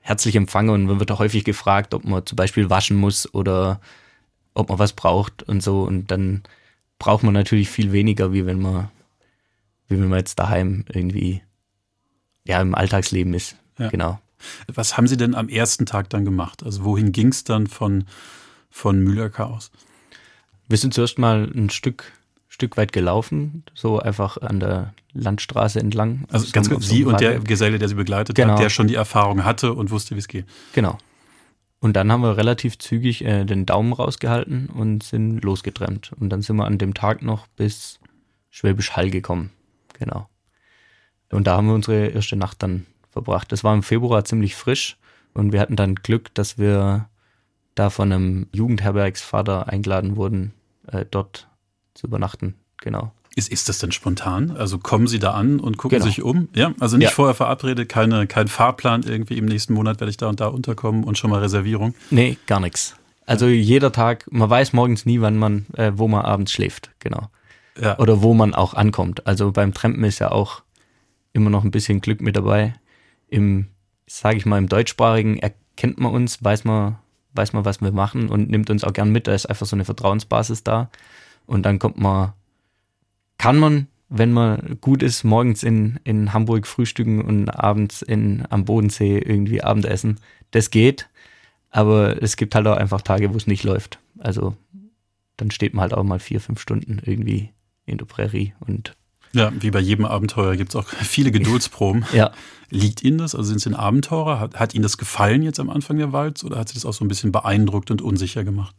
herzlich 0.00 0.34
empfangen 0.34 0.70
und 0.70 0.86
man 0.86 0.98
wird 0.98 1.12
auch 1.12 1.20
häufig 1.20 1.44
gefragt, 1.44 1.94
ob 1.94 2.04
man 2.04 2.26
zum 2.26 2.36
Beispiel 2.36 2.70
waschen 2.70 2.96
muss 2.96 3.32
oder 3.32 3.80
ob 4.54 4.68
man 4.68 4.78
was 4.78 4.94
braucht 4.94 5.44
und 5.44 5.62
so 5.62 5.82
und 5.82 6.10
dann 6.10 6.42
braucht 6.98 7.22
man 7.22 7.34
natürlich 7.34 7.68
viel 7.68 7.92
weniger, 7.92 8.32
wie 8.32 8.46
wenn 8.46 8.60
man 8.60 8.90
wie 9.90 10.00
wenn 10.00 10.08
man 10.08 10.20
jetzt 10.20 10.38
daheim 10.38 10.84
irgendwie 10.88 11.42
ja 12.44 12.60
im 12.60 12.74
Alltagsleben 12.74 13.34
ist. 13.34 13.56
Ja. 13.78 13.88
Genau. 13.88 14.20
Was 14.72 14.96
haben 14.96 15.06
Sie 15.06 15.16
denn 15.16 15.34
am 15.34 15.48
ersten 15.48 15.84
Tag 15.84 16.08
dann 16.08 16.24
gemacht? 16.24 16.62
Also 16.62 16.84
wohin 16.84 17.12
ging 17.12 17.28
es 17.28 17.44
dann 17.44 17.66
von, 17.66 18.04
von 18.70 19.00
Mühlacker 19.00 19.48
aus? 19.48 19.70
Wir 20.68 20.78
sind 20.78 20.94
zuerst 20.94 21.18
mal 21.18 21.50
ein 21.54 21.68
Stück, 21.68 22.12
Stück 22.48 22.76
weit 22.76 22.92
gelaufen, 22.92 23.64
so 23.74 23.98
einfach 23.98 24.38
an 24.38 24.60
der 24.60 24.94
Landstraße 25.12 25.80
entlang. 25.80 26.24
Also 26.30 26.46
ganz 26.52 26.70
kurz, 26.70 26.86
Sie 26.86 27.04
und 27.04 27.20
der 27.20 27.40
Geselle, 27.40 27.78
der 27.78 27.88
Sie 27.88 27.96
begleitet 27.96 28.36
genau. 28.36 28.54
hat, 28.54 28.60
der 28.60 28.70
schon 28.70 28.86
die 28.86 28.94
Erfahrung 28.94 29.44
hatte 29.44 29.74
und 29.74 29.90
wusste, 29.90 30.14
wie 30.14 30.20
es 30.20 30.28
geht. 30.28 30.46
Genau. 30.72 30.96
Und 31.80 31.96
dann 31.96 32.12
haben 32.12 32.22
wir 32.22 32.36
relativ 32.36 32.78
zügig 32.78 33.24
äh, 33.24 33.44
den 33.44 33.66
Daumen 33.66 33.92
rausgehalten 33.92 34.68
und 34.68 35.02
sind 35.02 35.42
losgetrennt. 35.42 36.12
Und 36.20 36.30
dann 36.30 36.42
sind 36.42 36.56
wir 36.56 36.66
an 36.66 36.78
dem 36.78 36.94
Tag 36.94 37.22
noch 37.22 37.46
bis 37.48 37.98
Schwäbisch 38.50 38.92
Hall 38.92 39.10
gekommen. 39.10 39.50
Genau. 40.00 40.28
Und 41.30 41.46
da 41.46 41.56
haben 41.56 41.68
wir 41.68 41.74
unsere 41.74 42.08
erste 42.08 42.34
Nacht 42.34 42.62
dann 42.62 42.86
verbracht. 43.10 43.52
Das 43.52 43.62
war 43.62 43.74
im 43.74 43.84
Februar 43.84 44.24
ziemlich 44.24 44.56
frisch 44.56 44.96
und 45.34 45.52
wir 45.52 45.60
hatten 45.60 45.76
dann 45.76 45.94
Glück, 45.94 46.34
dass 46.34 46.58
wir 46.58 47.08
da 47.76 47.90
von 47.90 48.12
einem 48.12 48.46
Jugendherbergsvater 48.52 49.68
eingeladen 49.68 50.16
wurden, 50.16 50.52
äh, 50.90 51.04
dort 51.08 51.48
zu 51.94 52.08
übernachten. 52.08 52.56
Genau. 52.78 53.12
Ist, 53.36 53.48
ist 53.48 53.68
das 53.68 53.78
denn 53.78 53.92
spontan? 53.92 54.56
Also 54.56 54.78
kommen 54.78 55.06
Sie 55.06 55.20
da 55.20 55.32
an 55.32 55.60
und 55.60 55.76
gucken 55.76 55.98
genau. 55.98 56.10
sich 56.10 56.22
um? 56.22 56.48
Ja, 56.54 56.72
also 56.80 56.96
nicht 56.96 57.10
ja. 57.10 57.14
vorher 57.14 57.34
verabredet, 57.34 57.88
keine, 57.88 58.26
kein 58.26 58.48
Fahrplan 58.48 59.04
irgendwie 59.04 59.38
im 59.38 59.44
nächsten 59.44 59.74
Monat 59.74 60.00
werde 60.00 60.10
ich 60.10 60.16
da 60.16 60.28
und 60.28 60.40
da 60.40 60.48
unterkommen 60.48 61.04
und 61.04 61.16
schon 61.16 61.30
mal 61.30 61.38
Reservierung? 61.38 61.94
Nee, 62.10 62.38
gar 62.46 62.58
nichts. 62.58 62.96
Also 63.26 63.46
jeder 63.46 63.92
Tag, 63.92 64.26
man 64.32 64.50
weiß 64.50 64.72
morgens 64.72 65.06
nie, 65.06 65.20
wann 65.20 65.36
man, 65.36 65.66
äh, 65.76 65.92
wo 65.94 66.08
man 66.08 66.22
abends 66.22 66.50
schläft, 66.50 66.90
genau 66.98 67.28
ja. 67.78 67.98
oder 67.98 68.22
wo 68.22 68.34
man 68.34 68.54
auch 68.54 68.74
ankommt. 68.74 69.26
Also 69.26 69.52
beim 69.52 69.74
Trampen 69.74 70.04
ist 70.04 70.18
ja 70.18 70.30
auch 70.30 70.62
immer 71.32 71.50
noch 71.50 71.64
ein 71.64 71.70
bisschen 71.70 72.00
Glück 72.00 72.20
mit 72.20 72.36
dabei. 72.36 72.74
Im, 73.28 73.68
sage 74.06 74.36
ich 74.36 74.46
mal, 74.46 74.58
im 74.58 74.68
deutschsprachigen 74.68 75.38
erkennt 75.38 76.00
man 76.00 76.12
uns, 76.12 76.42
weiß 76.42 76.64
man, 76.64 76.98
weiß 77.34 77.52
man, 77.52 77.64
was 77.64 77.80
wir 77.80 77.92
machen 77.92 78.28
und 78.28 78.50
nimmt 78.50 78.70
uns 78.70 78.84
auch 78.84 78.92
gern 78.92 79.12
mit. 79.12 79.26
Da 79.26 79.34
ist 79.34 79.46
einfach 79.46 79.66
so 79.66 79.76
eine 79.76 79.84
Vertrauensbasis 79.84 80.64
da. 80.64 80.90
Und 81.46 81.64
dann 81.64 81.78
kommt 81.78 81.98
man, 81.98 82.32
kann 83.38 83.58
man, 83.58 83.86
wenn 84.08 84.32
man 84.32 84.78
gut 84.80 85.02
ist, 85.02 85.22
morgens 85.22 85.62
in, 85.62 86.00
in 86.04 86.32
Hamburg 86.32 86.66
frühstücken 86.66 87.22
und 87.22 87.48
abends 87.48 88.02
in, 88.02 88.44
am 88.50 88.64
Bodensee 88.64 89.18
irgendwie 89.18 89.62
Abendessen. 89.62 90.18
Das 90.50 90.70
geht. 90.70 91.08
Aber 91.70 92.20
es 92.20 92.36
gibt 92.36 92.56
halt 92.56 92.66
auch 92.66 92.76
einfach 92.76 93.02
Tage, 93.02 93.32
wo 93.32 93.36
es 93.36 93.46
nicht 93.46 93.62
läuft. 93.62 94.00
Also 94.18 94.56
dann 95.36 95.52
steht 95.52 95.72
man 95.72 95.82
halt 95.82 95.94
auch 95.94 96.02
mal 96.02 96.18
vier, 96.18 96.40
fünf 96.40 96.60
Stunden 96.60 97.00
irgendwie 97.04 97.50
in 97.90 97.98
der 97.98 98.06
Prärie 98.06 98.54
und 98.60 98.94
ja, 99.32 99.52
wie 99.60 99.70
bei 99.70 99.78
jedem 99.78 100.04
Abenteuer 100.04 100.56
gibt 100.56 100.70
es 100.70 100.76
auch 100.76 100.88
viele 101.02 101.30
Geduldsproben. 101.30 102.04
ja. 102.12 102.32
Liegt 102.72 103.02
Ihnen 103.02 103.18
das? 103.18 103.34
Also 103.34 103.48
sind 103.48 103.60
Sie 103.60 103.68
ein 103.68 103.74
Abenteurer? 103.74 104.38
Hat, 104.38 104.60
hat 104.60 104.74
Ihnen 104.74 104.84
das 104.84 104.96
gefallen 104.96 105.42
jetzt 105.42 105.58
am 105.58 105.70
Anfang 105.70 105.98
der 105.98 106.12
Walz 106.12 106.44
oder 106.44 106.56
hat 106.56 106.68
Sie 106.68 106.74
das 106.74 106.84
auch 106.84 106.92
so 106.92 107.04
ein 107.04 107.08
bisschen 107.08 107.32
beeindruckt 107.32 107.90
und 107.90 108.00
unsicher 108.00 108.44
gemacht? 108.44 108.76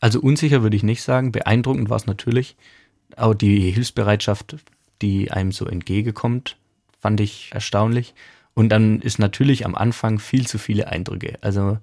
Also 0.00 0.20
unsicher 0.20 0.64
würde 0.64 0.76
ich 0.76 0.82
nicht 0.82 1.02
sagen. 1.02 1.30
Beeindruckend 1.30 1.90
war 1.90 1.96
es 1.96 2.06
natürlich. 2.06 2.56
Auch 3.16 3.34
die 3.34 3.70
Hilfsbereitschaft, 3.70 4.56
die 5.00 5.30
einem 5.30 5.52
so 5.52 5.66
entgegenkommt, 5.66 6.56
fand 6.98 7.20
ich 7.20 7.50
erstaunlich. 7.52 8.14
Und 8.54 8.70
dann 8.70 9.00
ist 9.00 9.20
natürlich 9.20 9.64
am 9.64 9.76
Anfang 9.76 10.18
viel 10.18 10.48
zu 10.48 10.58
viele 10.58 10.88
Eindrücke. 10.88 11.38
Also 11.40 11.78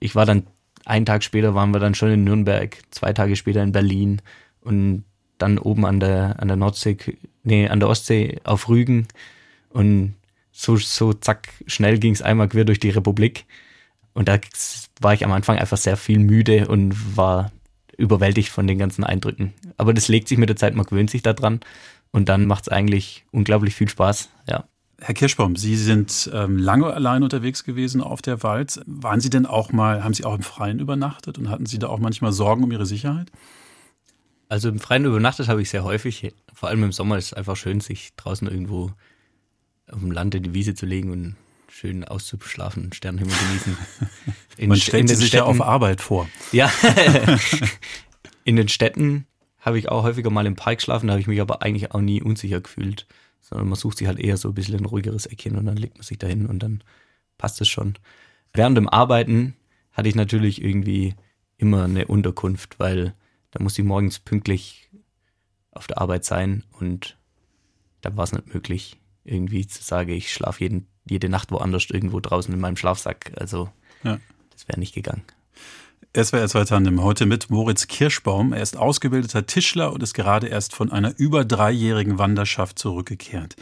ich 0.00 0.14
war 0.14 0.26
dann, 0.26 0.46
einen 0.84 1.06
Tag 1.06 1.24
später 1.24 1.54
waren 1.54 1.70
wir 1.70 1.80
dann 1.80 1.94
schon 1.94 2.10
in 2.10 2.24
Nürnberg, 2.24 2.76
zwei 2.90 3.14
Tage 3.14 3.36
später 3.36 3.62
in 3.62 3.72
Berlin 3.72 4.20
und 4.60 5.04
dann 5.38 5.58
oben 5.58 5.84
an 5.84 6.00
der, 6.00 6.40
an 6.40 6.48
der 6.48 6.56
Nordsee, 6.56 6.96
nee, 7.42 7.68
an 7.68 7.80
der 7.80 7.88
Ostsee 7.88 8.40
auf 8.44 8.68
Rügen 8.68 9.06
und 9.70 10.14
so, 10.52 10.76
so 10.76 11.12
zack, 11.12 11.48
schnell 11.66 11.98
ging 11.98 12.12
es 12.12 12.22
einmal 12.22 12.48
quer 12.48 12.64
durch 12.64 12.80
die 12.80 12.90
Republik. 12.90 13.44
Und 14.14 14.28
da 14.28 14.38
war 15.00 15.12
ich 15.12 15.24
am 15.24 15.32
Anfang 15.32 15.58
einfach 15.58 15.76
sehr 15.76 15.98
viel 15.98 16.18
müde 16.18 16.68
und 16.68 17.16
war 17.16 17.52
überwältigt 17.98 18.48
von 18.48 18.66
den 18.66 18.78
ganzen 18.78 19.04
Eindrücken. 19.04 19.52
Aber 19.76 19.92
das 19.92 20.08
legt 20.08 20.28
sich 20.28 20.38
mit 20.38 20.48
der 20.48 20.56
Zeit, 20.56 20.74
man 20.74 20.86
gewöhnt 20.86 21.10
sich 21.10 21.22
daran 21.22 21.60
und 22.12 22.28
dann 22.28 22.46
macht 22.46 22.62
es 22.62 22.68
eigentlich 22.68 23.24
unglaublich 23.30 23.74
viel 23.74 23.88
Spaß, 23.88 24.30
ja. 24.48 24.64
Herr 24.98 25.14
Kirschbaum, 25.14 25.56
Sie 25.56 25.76
sind 25.76 26.30
ähm, 26.32 26.56
lange 26.56 26.86
allein 26.86 27.22
unterwegs 27.22 27.64
gewesen 27.64 28.00
auf 28.00 28.22
der 28.22 28.42
Walz. 28.42 28.80
Waren 28.86 29.20
Sie 29.20 29.28
denn 29.28 29.44
auch 29.44 29.70
mal, 29.70 30.02
haben 30.02 30.14
Sie 30.14 30.24
auch 30.24 30.34
im 30.34 30.42
Freien 30.42 30.78
übernachtet 30.78 31.36
und 31.36 31.50
hatten 31.50 31.66
Sie 31.66 31.78
da 31.78 31.88
auch 31.88 31.98
manchmal 31.98 32.32
Sorgen 32.32 32.64
um 32.64 32.72
Ihre 32.72 32.86
Sicherheit? 32.86 33.30
Also 34.48 34.68
im 34.68 34.78
Freien 34.78 35.04
übernachtet 35.04 35.48
habe 35.48 35.62
ich 35.62 35.70
sehr 35.70 35.84
häufig. 35.84 36.32
Vor 36.52 36.68
allem 36.68 36.84
im 36.84 36.92
Sommer 36.92 37.18
ist 37.18 37.26
es 37.26 37.32
einfach 37.34 37.56
schön, 37.56 37.80
sich 37.80 38.14
draußen 38.16 38.46
irgendwo 38.48 38.92
auf 39.90 40.00
dem 40.00 40.10
Land 40.10 40.34
in 40.34 40.42
die 40.42 40.54
Wiese 40.54 40.74
zu 40.74 40.86
legen 40.86 41.10
und 41.10 41.36
schön 41.68 42.04
auszuschlafen, 42.04 42.92
Sternenhimmel 42.92 43.34
genießen. 43.34 43.76
In, 44.56 44.68
Man 44.70 44.78
stellt 44.78 45.08
sich 45.08 45.18
Städten, 45.18 45.36
ja 45.36 45.44
auf 45.44 45.60
Arbeit 45.60 46.00
vor. 46.00 46.28
Ja. 46.50 46.72
in 48.44 48.56
den 48.56 48.68
Städten 48.68 49.26
habe 49.60 49.78
ich 49.78 49.90
auch 49.90 50.04
häufiger 50.04 50.30
mal 50.30 50.46
im 50.46 50.56
Park 50.56 50.78
geschlafen, 50.78 51.08
da 51.08 51.12
habe 51.12 51.20
ich 51.20 51.26
mich 51.26 51.40
aber 51.42 51.60
eigentlich 51.60 51.92
auch 51.92 52.00
nie 52.00 52.22
unsicher 52.22 52.60
gefühlt. 52.60 53.06
Sondern 53.42 53.68
man 53.68 53.76
sucht 53.76 53.98
sich 53.98 54.06
halt 54.06 54.18
eher 54.18 54.38
so 54.38 54.48
ein 54.48 54.54
bisschen 54.54 54.78
ein 54.78 54.86
ruhigeres 54.86 55.26
Eckchen 55.26 55.56
und 55.56 55.66
dann 55.66 55.76
legt 55.76 55.96
man 55.96 56.04
sich 56.04 56.18
dahin 56.18 56.46
und 56.46 56.60
dann 56.60 56.82
passt 57.36 57.60
es 57.60 57.68
schon. 57.68 57.94
Während 58.54 58.76
dem 58.76 58.88
Arbeiten 58.88 59.54
hatte 59.92 60.08
ich 60.08 60.14
natürlich 60.14 60.62
irgendwie 60.62 61.14
immer 61.58 61.84
eine 61.84 62.06
Unterkunft, 62.06 62.78
weil 62.78 63.14
da 63.56 63.62
muss 63.62 63.78
ich 63.78 63.86
morgens 63.86 64.18
pünktlich 64.18 64.90
auf 65.70 65.86
der 65.86 65.98
Arbeit 65.98 66.26
sein 66.26 66.62
und 66.78 67.16
da 68.02 68.14
war 68.14 68.24
es 68.24 68.32
nicht 68.32 68.52
möglich, 68.52 68.98
irgendwie 69.24 69.66
zu 69.66 69.82
sagen, 69.82 70.10
ich 70.10 70.30
schlafe 70.30 70.82
jede 71.08 71.28
Nacht 71.30 71.50
woanders 71.50 71.88
irgendwo 71.88 72.20
draußen 72.20 72.52
in 72.52 72.60
meinem 72.60 72.76
Schlafsack. 72.76 73.32
Also 73.36 73.70
ja. 74.04 74.18
das 74.52 74.68
wäre 74.68 74.78
nicht 74.78 74.94
gegangen. 74.94 75.22
SWR 76.14 76.48
2 76.48 76.64
Tandem 76.66 77.02
heute 77.02 77.24
mit 77.24 77.48
Moritz 77.48 77.86
Kirschbaum. 77.86 78.52
Er 78.52 78.60
ist 78.60 78.76
ausgebildeter 78.76 79.46
Tischler 79.46 79.90
und 79.90 80.02
ist 80.02 80.12
gerade 80.12 80.48
erst 80.48 80.74
von 80.74 80.92
einer 80.92 81.18
über 81.18 81.46
dreijährigen 81.46 82.18
Wanderschaft 82.18 82.78
zurückgekehrt. 82.78 83.56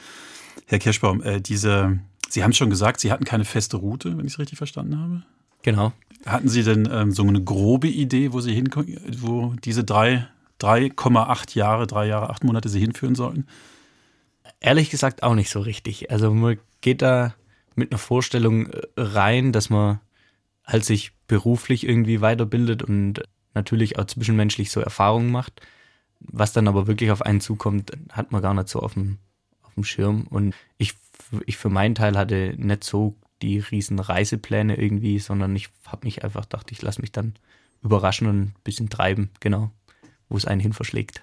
Herr 0.67 0.81
Kirschbaum, 0.81 1.23
äh, 1.23 1.41
diese, 1.41 2.01
Sie 2.29 2.43
haben 2.43 2.53
schon 2.53 2.71
gesagt, 2.71 2.99
Sie 2.99 3.13
hatten 3.13 3.25
keine 3.25 3.45
feste 3.45 3.77
Route, 3.77 4.19
wenn 4.19 4.27
ich 4.27 4.33
es 4.33 4.39
richtig 4.41 4.59
verstanden 4.59 4.99
habe. 4.99 5.23
Genau. 5.65 5.93
Hatten 6.27 6.49
Sie 6.49 6.63
denn 6.63 6.89
ähm, 6.93 7.11
so 7.11 7.23
eine 7.23 7.43
grobe 7.43 7.89
Idee, 7.89 8.33
wo 8.33 8.41
Sie 8.41 8.55
hinkommen, 8.55 9.01
wo 9.19 9.55
diese 9.65 9.81
3,8 9.81 11.57
Jahre, 11.57 11.87
drei 11.87 12.07
Jahre, 12.07 12.31
acht 12.31 12.45
Monate 12.45 12.69
Sie 12.69 12.81
hinführen 12.81 13.15
sollten? 13.15 13.47
Ehrlich 14.61 14.91
gesagt 14.91 15.23
auch 15.23 15.35
nicht 15.35 15.51
so 15.51 15.61
richtig. 15.61 16.11
Also 16.11 16.33
man 16.33 16.59
geht 16.83 17.03
da 17.03 17.35
mit 17.75 17.91
einer 17.91 17.99
Vorstellung 17.99 18.69
äh, 18.69 18.83
rein, 18.97 19.53
dass 19.53 19.71
man 19.71 20.01
halt 20.65 20.85
sich 20.85 21.13
beruflich 21.27 21.87
irgendwie 21.89 22.21
weiterbildet 22.21 22.83
und 22.83 23.23
natürlich 23.55 23.99
auch 23.99 24.05
zwischenmenschlich 24.05 24.71
so 24.71 24.81
Erfahrungen 24.81 25.31
macht. 25.31 25.63
Was 26.21 26.53
dann 26.53 26.69
aber 26.69 26.87
wirklich 26.87 27.11
auf 27.11 27.23
einen 27.23 27.41
zukommt, 27.41 27.93
hat 28.11 28.33
man 28.33 28.43
gar 28.43 28.55
nicht 28.55 28.69
so 28.69 28.81
auf 28.81 28.95
dem, 28.95 29.19
auf 29.63 29.75
dem 29.75 29.85
Schirm. 29.85 30.27
Und 30.29 30.55
ich, 30.77 30.95
ich 31.47 31.57
für 31.57 31.71
meinen 31.71 31.95
Teil 31.95 32.19
hatte 32.19 32.55
nicht 32.59 32.85
so 32.85 33.17
die 33.45 33.59
riesen 33.59 33.99
Reisepläne 33.99 34.77
irgendwie, 34.77 35.19
sondern 35.19 35.55
ich 35.55 35.69
habe 35.87 36.07
mich 36.07 36.25
einfach 36.25 36.43
gedacht, 36.43 36.73
ich 36.73 36.83
lasse 36.83 37.01
mich 37.01 37.13
dann 37.13 37.35
überraschen 37.83 38.27
und 38.27 38.41
ein 38.41 38.55
bisschen 38.65 38.89
treiben, 38.89 39.31
genau, 39.41 39.71
wo 40.29 40.37
es 40.37 40.47
einen 40.47 40.61
hin 40.61 40.73
verschlägt. 40.73 41.23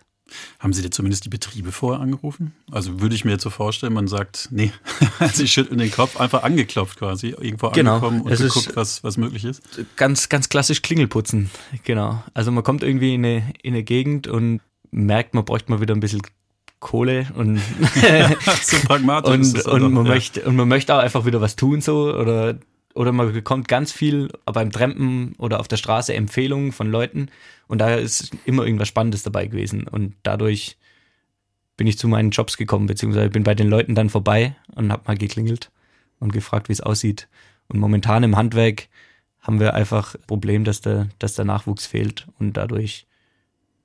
Haben 0.60 0.72
Sie 0.72 0.82
dir 0.82 0.92
zumindest 0.92 1.26
die 1.26 1.30
Betriebe 1.30 1.74
vorher 1.74 2.00
angerufen? 2.00 2.54
Also 2.72 3.02
würde 3.02 3.16
ich 3.16 3.26
mir 3.26 3.32
jetzt 3.32 3.44
so 3.44 3.50
vorstellen, 3.50 3.92
man 3.92 4.08
sagt, 4.08 4.48
nee, 4.52 4.72
Sie 5.34 5.48
schütteln 5.48 5.80
den 5.80 5.92
Kopf, 5.92 6.18
einfach 6.18 6.44
angeklopft 6.44 7.00
quasi, 7.00 7.30
irgendwo 7.30 7.70
genau. 7.72 7.96
angekommen 7.96 8.22
und 8.22 8.38
geguckt, 8.38 8.76
was, 8.76 9.04
was 9.04 9.18
möglich 9.18 9.44
ist. 9.44 9.62
Ganz, 9.98 10.30
ganz 10.30 10.48
klassisch 10.48 10.82
Klingelputzen, 10.84 11.50
genau. 11.84 12.24
Also 12.34 12.52
man 12.52 12.64
kommt 12.64 12.84
irgendwie 12.84 13.16
in 13.16 13.26
eine, 13.26 13.54
in 13.62 13.74
eine 13.74 13.84
Gegend 13.84 14.28
und 14.28 14.62
merkt, 14.92 15.34
man 15.34 15.44
bräuchte 15.44 15.72
mal 15.72 15.82
wieder 15.82 15.96
ein 15.96 16.00
bisschen 16.00 16.22
Kohle 16.82 17.28
und 17.36 17.58
so 18.62 18.78
pragmatisch 18.86 19.66
und, 19.66 19.66
und 19.68 19.94
man 19.94 20.06
ja. 20.06 20.12
möchte 20.12 20.44
und 20.44 20.58
man 20.58 20.68
möchte 20.68 20.94
auch 20.94 21.00
einfach 21.00 21.26
wieder 21.26 21.40
was 21.40 21.56
tun 21.56 21.80
so 21.80 22.14
oder 22.14 22.60
oder 22.94 23.14
man 23.14 23.32
bekommt 23.32 23.70
ganz 23.70 23.94
viel 23.94 24.30
beim 24.44 24.72
Trampen 24.72 25.34
oder 25.38 25.62
auf 25.62 25.70
der 25.70 25.78
Straße 25.78 26.14
Empfehlungen 26.14 26.74
von 26.74 26.92
Leuten 26.92 27.30
und 27.68 27.78
da 27.78 27.96
ist 27.96 28.32
immer 28.44 28.66
irgendwas 28.66 28.90
Spannendes 28.90 29.24
dabei 29.24 29.48
gewesen 29.48 29.88
und 29.88 30.16
dadurch 30.24 30.78
bin 31.78 31.88
ich 31.88 31.98
zu 31.98 32.10
meinen 32.10 32.32
Jobs 32.32 32.58
gekommen 32.58 32.88
beziehungsweise 32.88 33.30
bin 33.30 33.44
bei 33.44 33.56
den 33.56 33.70
Leuten 33.70 33.96
dann 33.96 34.10
vorbei 34.10 34.58
und 34.76 34.92
habe 34.92 35.04
mal 35.08 35.18
geklingelt 35.18 35.72
und 36.20 36.34
gefragt, 36.34 36.68
wie 36.68 36.74
es 36.74 36.82
aussieht 36.82 37.30
und 37.70 37.80
momentan 37.80 38.24
im 38.24 38.36
Handwerk 38.36 38.90
haben 39.40 39.60
wir 39.60 39.76
einfach 39.76 40.16
ein 40.16 40.22
Problem, 40.28 40.64
dass 40.64 40.82
der 40.82 41.08
dass 41.20 41.36
der 41.36 41.46
Nachwuchs 41.46 41.86
fehlt 41.86 42.28
und 42.40 42.58
dadurch 42.58 43.06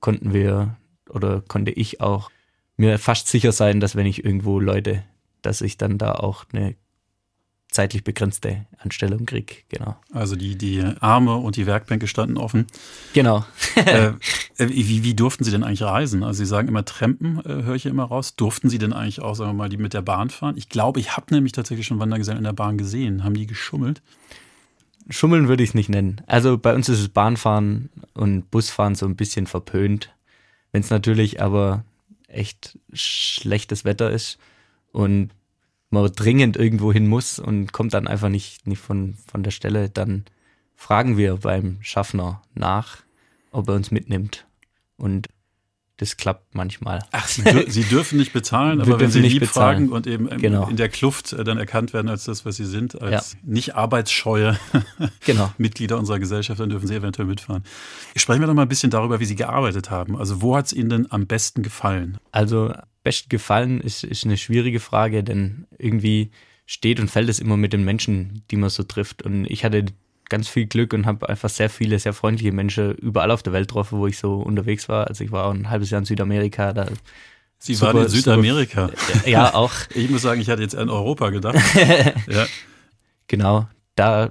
konnten 0.01 0.33
wir 0.33 0.77
oder 1.11 1.43
konnte 1.47 1.71
ich 1.71 2.01
auch 2.01 2.31
mir 2.77 2.99
fast 2.99 3.29
sicher 3.29 3.53
sein, 3.53 3.81
dass 3.81 3.97
wenn 3.97 4.07
ich 4.07 4.25
irgendwo 4.25 4.61
Leute, 4.61 5.03
dass 5.43 5.61
ich 5.61 5.79
dann 5.79 5.99
da 5.99 6.13
auch 6.13 6.45
eine 6.53 6.77
zeitlich 7.69 8.05
begrenzte 8.05 8.65
Anstellung 8.79 9.27
kriege, 9.27 9.57
genau. 9.69 9.97
Also 10.13 10.35
die, 10.37 10.57
die 10.57 10.83
Arme 11.01 11.35
und 11.37 11.57
die 11.57 11.67
Werkbänke 11.67 12.07
standen 12.07 12.39
offen. 12.39 12.67
Genau. 13.13 13.45
äh, 13.75 14.13
wie, 14.57 15.03
wie 15.03 15.15
durften 15.15 15.45
Sie 15.45 15.51
denn 15.51 15.63
eigentlich 15.63 15.83
reisen? 15.83 16.23
Also 16.23 16.39
Sie 16.39 16.47
sagen 16.47 16.69
immer 16.69 16.85
Trampen, 16.85 17.41
äh, 17.45 17.65
höre 17.65 17.75
ich 17.75 17.83
hier 17.83 17.91
immer 17.91 18.05
raus. 18.05 18.35
Durften 18.37 18.71
Sie 18.71 18.79
denn 18.79 18.93
eigentlich 18.93 19.21
auch, 19.21 19.35
sagen 19.35 19.51
wir 19.51 19.55
mal, 19.55 19.69
die 19.69 19.77
mit 19.77 19.95
der 19.95 20.03
Bahn 20.03 20.31
fahren? 20.31 20.57
Ich 20.57 20.69
glaube, 20.69 21.01
ich 21.01 21.17
habe 21.17 21.35
nämlich 21.35 21.53
tatsächlich 21.53 21.87
schon 21.87 21.99
Wandergesellen 21.99 22.39
in 22.39 22.45
der 22.45 22.53
Bahn 22.53 22.79
gesehen. 22.79 23.25
Haben 23.25 23.35
die 23.35 23.47
geschummelt? 23.47 24.01
Schummeln 25.11 25.49
würde 25.49 25.63
ich 25.63 25.71
es 25.71 25.75
nicht 25.75 25.89
nennen. 25.89 26.23
Also 26.27 26.59
bei 26.59 26.75
uns 26.75 26.89
ist 26.89 27.01
es 27.01 27.09
Bahnfahren 27.09 27.91
und 28.15 28.51
Busfahren 28.51 28.95
so 28.95 29.07
ein 29.07 29.17
bisschen 29.17 29.47
verpönt. 29.47 30.13
Wenn 30.73 30.81
es 30.81 30.91
natürlich 30.91 31.43
aber 31.43 31.85
echt 32.37 32.79
schlechtes 32.93 33.85
Wetter 33.85 34.11
ist 34.11 34.39
und 34.93 35.31
man 35.91 36.11
dringend 36.13 36.57
irgendwo 36.57 36.93
hin 36.93 37.07
muss 37.07 37.39
und 37.39 37.73
kommt 37.73 37.95
dann 37.95 38.09
einfach 38.09 38.29
nicht, 38.29 38.67
nicht 38.67 38.81
von, 38.81 39.15
von 39.27 39.43
der 39.43 39.51
Stelle, 39.51 39.89
dann 39.89 40.25
fragen 40.75 41.17
wir 41.17 41.37
beim 41.37 41.79
Schaffner 41.81 42.43
nach, 42.55 42.99
ob 43.51 43.69
er 43.69 43.75
uns 43.75 43.91
mitnimmt. 43.91 44.47
Und 44.97 45.29
das 45.99 46.19
klappt 46.19 46.55
manchmal. 46.55 47.01
Ach, 47.13 47.27
Sie, 47.27 47.43
dür 47.43 47.65
Sie 47.69 47.83
dürfen 47.83 48.19
nicht 48.19 48.33
bezahlen, 48.33 48.81
aber 48.83 49.01
wenn 49.01 49.11
Sie 49.11 49.21
nicht 49.21 49.33
lieb 49.33 49.41
bezahlen. 49.41 49.89
fragen 49.89 49.93
und 49.93 50.07
eben 50.07 50.29
genau. 50.29 50.69
in 50.69 50.77
der 50.77 50.91
Kluft 50.91 51.33
äh, 51.33 51.43
dann 51.43 51.57
erkannt 51.57 51.95
werden 51.95 52.09
als 52.09 52.25
das, 52.25 52.45
was 52.45 52.57
Sie 52.57 52.67
sind, 52.67 53.01
als 53.01 53.33
ja. 53.33 53.39
nicht 53.45 53.75
arbeitsscheue 53.77 54.59
genau. 55.25 55.53
Mitglieder 55.57 55.99
unserer 55.99 56.19
Gesellschaft, 56.19 56.61
dann 56.61 56.69
dürfen 56.69 56.87
Sie 56.87 56.95
eventuell 56.95 57.27
mitfahren. 57.27 57.65
Sprechen 58.15 58.41
wir 58.41 58.47
doch 58.47 58.55
mal 58.55 58.63
ein 58.63 58.69
bisschen 58.69 58.91
darüber, 58.91 59.21
wie 59.21 59.25
Sie 59.25 59.37
gearbeitet 59.37 59.91
haben. 59.91 60.17
Also 60.17 60.43
wo 60.43 60.55
hat 60.57 60.67
es 60.67 60.73
Ihnen 60.75 60.91
denn 60.91 61.11
am 61.11 61.27
besten 61.27 61.63
gefallen? 61.63 62.19
Also 62.31 62.75
best 63.03 63.31
gefallen 63.31 63.81
ist, 63.81 64.05
ist 64.05 64.25
eine 64.25 64.37
schwierige 64.37 64.81
Frage, 64.81 65.25
denn 65.25 65.67
irgendwie 65.79 66.31
steht 66.67 67.01
und 67.01 67.09
fällt 67.09 67.31
es 67.31 67.39
immer 67.39 67.57
mit 67.57 67.73
den 67.73 67.85
Menschen, 67.85 68.43
die 68.51 68.57
man 68.57 68.69
so 68.69 68.83
trifft. 68.83 69.23
Und 69.23 69.47
ich 69.47 69.65
hatte 69.65 69.87
ganz 70.29 70.49
viel 70.49 70.67
Glück 70.67 70.93
und 70.93 71.07
habe 71.07 71.29
einfach 71.29 71.49
sehr 71.49 71.71
viele, 71.71 71.99
sehr 71.99 72.13
freundliche 72.13 72.53
Menschen 72.53 72.95
überall 72.97 73.31
auf 73.31 73.43
der 73.43 73.53
Welt 73.53 73.69
getroffen, 73.69 73.99
wo 73.99 74.07
ich 74.07 74.19
so 74.19 74.37
unterwegs 74.37 74.89
war. 74.89 75.07
Also 75.09 75.25
ich 75.25 75.33
war 75.33 75.47
auch 75.47 75.55
ein 75.55 75.71
halbes 75.71 75.91
Jahr 75.91 76.01
in 76.01 76.05
Südamerika. 76.05 76.73
Da 76.73 76.89
Sie 77.59 77.75
super, 77.75 77.95
waren 77.95 78.05
in 78.05 78.09
Südamerika. 78.09 78.89
Super, 78.89 79.29
ja, 79.29 79.55
auch. 79.55 79.73
Ich 79.95 80.11
muss 80.11 80.23
sagen, 80.23 80.41
ich 80.41 80.51
hatte 80.51 80.63
jetzt 80.63 80.77
an 80.77 80.91
Europa 80.91 81.31
gedacht. 81.31 81.57
ja. 82.29 82.47
Genau, 83.29 83.67
da 83.95 84.31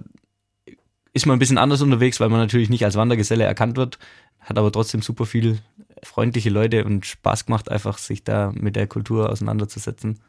ist 1.14 1.25
man 1.25 1.38
ein 1.38 1.40
bisschen 1.40 1.58
anders 1.58 1.82
unterwegs, 1.82 2.20
weil 2.20 2.30
man 2.30 2.40
natürlich 2.40 2.70
nicht 2.70 2.84
als 2.86 2.96
Wandergeselle 2.96 3.44
erkannt 3.44 3.78
wird, 3.78 3.98
hat 4.40 4.58
aber 4.58 4.72
trotzdem 4.72 5.02
super 5.02 5.25
viel 5.25 5.60
freundliche 6.04 6.50
Leute 6.50 6.86
und 6.86 7.06
Spaß 7.06 7.46
gemacht, 7.46 7.72
einfach 7.72 7.98
sich 7.98 8.24
da 8.24 8.52
mit 8.54 8.75
der 8.75 8.88
Kultur 8.88 9.30
auseinanderzusetzen. 9.30 10.20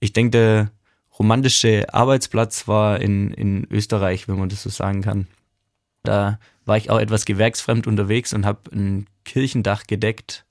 Ich 0.00 0.12
denke, 0.12 0.70
romantische 1.18 1.92
Arbeitsplatz 1.92 2.66
war 2.68 3.00
in, 3.00 3.32
in 3.32 3.66
Österreich, 3.70 4.28
wenn 4.28 4.38
man 4.38 4.48
das 4.48 4.62
so 4.62 4.70
sagen 4.70 5.02
kann. 5.02 5.26
Da 6.02 6.38
war 6.64 6.76
ich 6.76 6.90
auch 6.90 6.98
etwas 6.98 7.24
gewerksfremd 7.24 7.86
unterwegs 7.86 8.32
und 8.32 8.46
habe 8.46 8.70
ein 8.72 9.06
Kirchendach 9.24 9.86
gedeckt 9.86 10.44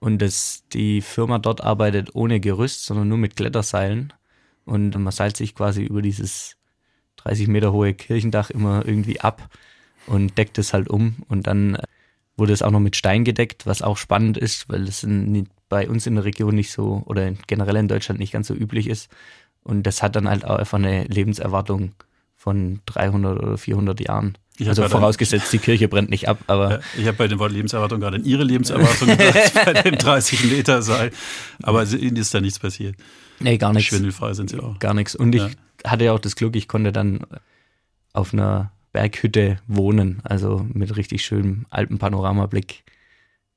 und 0.00 0.20
das, 0.20 0.64
die 0.72 1.00
Firma 1.00 1.38
dort 1.38 1.62
arbeitet 1.62 2.14
ohne 2.14 2.40
Gerüst, 2.40 2.84
sondern 2.84 3.08
nur 3.08 3.18
mit 3.18 3.36
Kletterseilen 3.36 4.12
und 4.64 4.96
man 4.96 5.12
seilt 5.12 5.36
sich 5.36 5.54
quasi 5.54 5.82
über 5.82 6.02
dieses 6.02 6.56
30 7.16 7.48
Meter 7.48 7.72
hohe 7.72 7.94
Kirchendach 7.94 8.50
immer 8.50 8.84
irgendwie 8.86 9.20
ab 9.20 9.48
und 10.06 10.36
deckt 10.38 10.58
es 10.58 10.72
halt 10.72 10.88
um 10.88 11.16
und 11.28 11.46
dann 11.46 11.78
wurde 12.36 12.52
es 12.52 12.62
auch 12.62 12.70
noch 12.70 12.80
mit 12.80 12.96
Stein 12.96 13.24
gedeckt, 13.24 13.66
was 13.66 13.82
auch 13.82 13.96
spannend 13.96 14.38
ist, 14.38 14.68
weil 14.68 14.84
es 14.84 15.06
bei 15.68 15.88
uns 15.88 16.06
in 16.06 16.14
der 16.14 16.24
Region 16.24 16.54
nicht 16.54 16.70
so 16.70 17.02
oder 17.06 17.32
generell 17.46 17.76
in 17.76 17.88
Deutschland 17.88 18.20
nicht 18.20 18.32
ganz 18.32 18.46
so 18.46 18.54
üblich 18.54 18.86
ist. 18.86 19.10
Und 19.68 19.82
das 19.82 20.02
hat 20.02 20.16
dann 20.16 20.26
halt 20.26 20.46
auch 20.46 20.56
einfach 20.56 20.78
eine 20.78 21.04
Lebenserwartung 21.04 21.92
von 22.34 22.80
300 22.86 23.38
oder 23.38 23.58
400 23.58 24.00
Jahren. 24.00 24.38
Also 24.66 24.88
vorausgesetzt, 24.88 25.52
die 25.52 25.58
Kirche 25.58 25.88
brennt 25.88 26.08
nicht 26.08 26.26
ab, 26.26 26.38
aber. 26.46 26.70
Ja, 26.70 26.80
ich 26.96 27.06
habe 27.06 27.18
bei 27.18 27.28
dem 27.28 27.38
Wort 27.38 27.52
Lebenserwartung 27.52 28.00
gerade 28.00 28.16
in 28.16 28.24
Ihre 28.24 28.44
Lebenserwartung 28.44 29.08
gedacht, 29.08 29.52
bei 29.66 29.74
dem 29.74 29.98
30 29.98 30.44
Meter 30.50 30.80
Seil. 30.80 31.10
Aber 31.62 31.84
Ihnen 31.84 32.16
ist 32.16 32.32
da 32.32 32.40
nichts 32.40 32.58
passiert. 32.58 32.96
Nee, 33.40 33.58
gar 33.58 33.74
nichts. 33.74 33.90
Schwindelfrei 33.90 34.32
sind 34.32 34.48
Sie 34.48 34.58
auch. 34.58 34.78
Gar 34.78 34.94
nichts. 34.94 35.14
Und 35.14 35.34
ich 35.34 35.42
ja. 35.42 35.50
hatte 35.90 36.06
ja 36.06 36.12
auch 36.14 36.18
das 36.18 36.34
Glück, 36.34 36.56
ich 36.56 36.66
konnte 36.66 36.90
dann 36.90 37.20
auf 38.14 38.32
einer 38.32 38.72
Berghütte 38.92 39.58
wohnen, 39.66 40.20
also 40.24 40.66
mit 40.72 40.96
richtig 40.96 41.26
schönem 41.26 41.66
Alpenpanoramablick. 41.68 42.84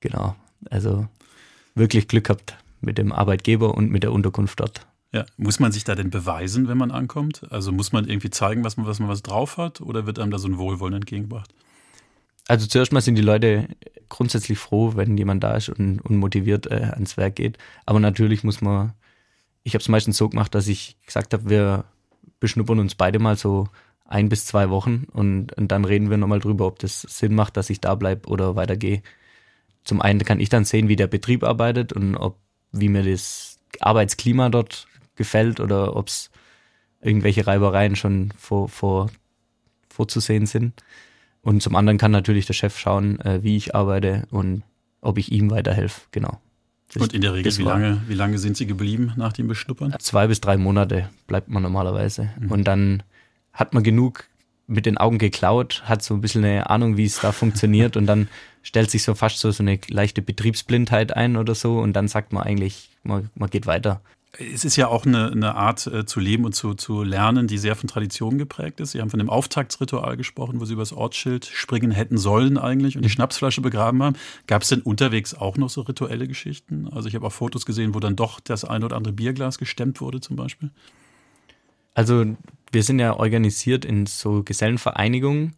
Genau, 0.02 0.36
also 0.70 1.08
wirklich 1.74 2.10
Glück 2.10 2.26
gehabt 2.26 2.58
mit 2.82 2.98
dem 2.98 3.14
Arbeitgeber 3.14 3.76
und 3.76 3.90
mit 3.92 4.04
der 4.04 4.12
Unterkunft 4.12 4.60
dort. 4.60 4.86
Ja, 5.14 5.26
muss 5.36 5.60
man 5.60 5.74
sich 5.74 5.84
da 5.84 5.96
denn 5.96 6.10
beweisen, 6.10 6.68
wenn 6.70 6.78
man 6.78 6.92
ankommt? 6.92 7.46
Also 7.50 7.72
muss 7.72 7.92
man 7.92 8.08
irgendwie 8.08 8.30
zeigen, 8.30 8.64
was 8.64 8.78
man, 8.78 8.86
was 8.86 9.00
man 9.00 9.10
was 9.10 9.22
drauf 9.22 9.58
hat 9.58 9.82
oder 9.82 10.06
wird 10.06 10.20
einem 10.20 10.32
da 10.32 10.40
so 10.40 10.48
ein 10.48 10.58
Wohlwollen 10.58 10.96
entgegengebracht? 10.96 11.54
Also 12.48 12.66
zuerst 12.66 12.94
mal 12.94 13.02
sind 13.02 13.16
die 13.16 13.22
Leute 13.22 13.68
grundsätzlich 14.10 14.58
froh, 14.58 14.94
wenn 14.96 15.18
jemand 15.18 15.44
da 15.44 15.56
ist 15.56 15.70
und, 15.70 16.00
und 16.00 16.18
motiviert 16.18 16.68
äh, 16.68 16.92
ans 16.94 17.18
Werk 17.18 17.36
geht. 17.36 17.58
Aber 17.86 18.00
natürlich 18.00 18.44
muss 18.44 18.62
man, 18.62 18.94
ich 19.64 19.74
habe 19.74 19.82
es 19.82 19.90
meistens 19.90 20.18
so 20.18 20.30
gemacht, 20.30 20.56
dass 20.56 20.68
ich 20.68 20.98
gesagt 21.06 21.34
habe, 21.34 21.50
wir 21.50 21.86
beschnuppern 22.40 22.80
uns 22.80 22.96
beide 22.96 23.20
mal 23.20 23.38
so 23.38 23.68
ein 24.06 24.30
bis 24.30 24.46
zwei 24.46 24.70
Wochen 24.70 25.08
und, 25.12 25.54
und 25.54 25.70
dann 25.70 25.86
reden 25.86 26.10
wir 26.10 26.18
nochmal 26.18 26.40
drüber, 26.40 26.68
ob 26.68 26.80
das 26.80 27.02
Sinn 27.02 27.36
macht, 27.36 27.56
dass 27.56 27.70
ich 27.70 27.80
da 27.80 27.96
bleibe 27.96 28.28
oder 28.28 28.56
weitergehe. 28.56 29.02
Zum 29.84 30.02
einen 30.02 30.20
kann 30.20 30.40
ich 30.40 30.50
dann 30.50 30.66
sehen, 30.66 30.88
wie 30.88 30.96
der 30.96 31.08
Betrieb 31.08 31.44
arbeitet 31.44 31.94
und 31.94 32.16
ob 32.16 32.38
wie 32.74 32.90
mir 32.90 33.04
das 33.04 33.60
Arbeitsklima 33.80 34.50
dort 34.50 34.88
gefällt 35.22 35.60
oder 35.60 35.96
ob 35.96 36.08
es 36.08 36.32
irgendwelche 37.02 37.46
Reibereien 37.48 37.96
schon 37.96 38.34
vor, 38.38 38.70
vor, 38.70 39.10
vorzusehen 39.90 40.46
sind. 40.46 40.74
Und 41.42 41.62
zum 41.62 41.76
anderen 41.76 41.98
kann 41.98 42.12
natürlich 42.12 42.46
der 42.46 42.54
Chef 42.54 42.78
schauen, 42.78 43.20
äh, 43.22 43.44
wie 43.44 43.58
ich 43.58 43.74
arbeite 43.76 44.28
und 44.32 44.64
ob 45.02 45.18
ich 45.18 45.32
ihm 45.32 45.50
weiterhelfe. 45.50 46.02
Genau. 46.12 46.40
Das, 46.94 47.04
und 47.04 47.14
in 47.14 47.22
der 47.22 47.34
Regel, 47.34 47.58
wie 47.58 47.64
lange, 47.64 48.02
wie 48.08 48.14
lange 48.14 48.38
sind 48.38 48.58
Sie 48.58 48.68
geblieben 48.68 49.14
nach 49.16 49.34
dem 49.34 49.48
Beschnuppern? 49.48 49.96
Zwei 50.00 50.28
bis 50.28 50.42
drei 50.42 50.58
Monate 50.58 51.10
bleibt 51.26 51.48
man 51.48 51.64
normalerweise. 51.64 52.30
Mhm. 52.40 52.52
Und 52.52 52.64
dann 52.66 53.04
hat 53.54 53.74
man 53.74 53.84
genug 53.84 54.26
mit 54.68 54.86
den 54.86 54.98
Augen 54.98 55.18
geklaut, 55.18 55.84
hat 55.86 56.04
so 56.04 56.14
ein 56.14 56.22
bisschen 56.22 56.44
eine 56.44 56.70
Ahnung, 56.70 56.98
wie 56.98 57.06
es 57.06 57.20
da 57.20 57.32
funktioniert 57.32 57.98
und 57.98 58.06
dann 58.06 58.28
stellt 58.62 58.92
sich 58.92 59.04
so 59.04 59.16
fast 59.16 59.40
so, 59.40 59.52
so 59.52 59.64
eine 59.64 59.80
leichte 59.90 60.22
Betriebsblindheit 60.22 61.16
ein 61.16 61.36
oder 61.36 61.56
so 61.56 61.80
und 61.80 61.94
dann 61.94 62.08
sagt 62.08 62.32
man 62.32 62.44
eigentlich, 62.44 62.90
man, 63.04 63.30
man 63.36 63.50
geht 63.50 63.66
weiter. 63.66 64.02
Es 64.38 64.64
ist 64.64 64.78
ja 64.78 64.88
auch 64.88 65.06
eine, 65.06 65.30
eine 65.30 65.56
Art 65.56 65.88
äh, 65.88 66.06
zu 66.06 66.22
leben 66.22 66.46
und 66.46 66.54
zu, 66.54 66.74
zu 66.74 67.04
lernen, 67.04 67.48
die 67.48 67.58
sehr 67.58 67.76
von 67.76 67.90
Tradition 67.90 68.38
geprägt 68.38 68.80
ist. 68.80 68.92
Sie 68.92 69.02
haben 69.02 69.10
von 69.10 69.20
dem 69.20 69.30
Auftaktsritual 69.30 70.16
gesprochen, 70.16 70.62
wo 70.62 70.66
Sie 70.66 70.74
über 70.74 70.84
das 70.84 70.94
Ortsschild 70.94 71.46
springen 71.46 71.92
hätten 71.92 72.18
sollen 72.18 72.58
eigentlich 72.58 72.96
und 72.96 73.04
die. 73.04 73.10
Schnapsflasche 73.10 73.60
begraben 73.60 74.02
haben. 74.02 74.16
Gab 74.48 74.62
es 74.62 74.70
denn 74.70 74.82
unterwegs 74.82 75.34
auch 75.34 75.58
noch 75.58 75.70
so 75.70 75.82
rituelle 75.82 76.30
Geschichten? 76.30 76.88
Also 76.88 77.10
ich 77.10 77.16
habe 77.16 77.28
auch 77.28 77.34
Fotos 77.34 77.66
gesehen, 77.66 77.94
wo 77.94 78.00
dann 78.00 78.16
doch 78.16 78.40
das 78.40 78.64
ein 78.64 78.86
oder 78.86 78.96
andere 78.96 79.14
Bierglas 79.14 79.58
gestemmt 79.58 80.00
wurde 80.00 80.22
zum 80.22 80.38
Beispiel. 80.38 80.72
Also 81.94 82.38
wir 82.72 82.84
sind 82.84 83.00
ja 83.00 83.18
organisiert 83.18 83.84
in 83.84 84.06
so 84.06 84.44
Gesellenvereinigungen. 84.44 85.56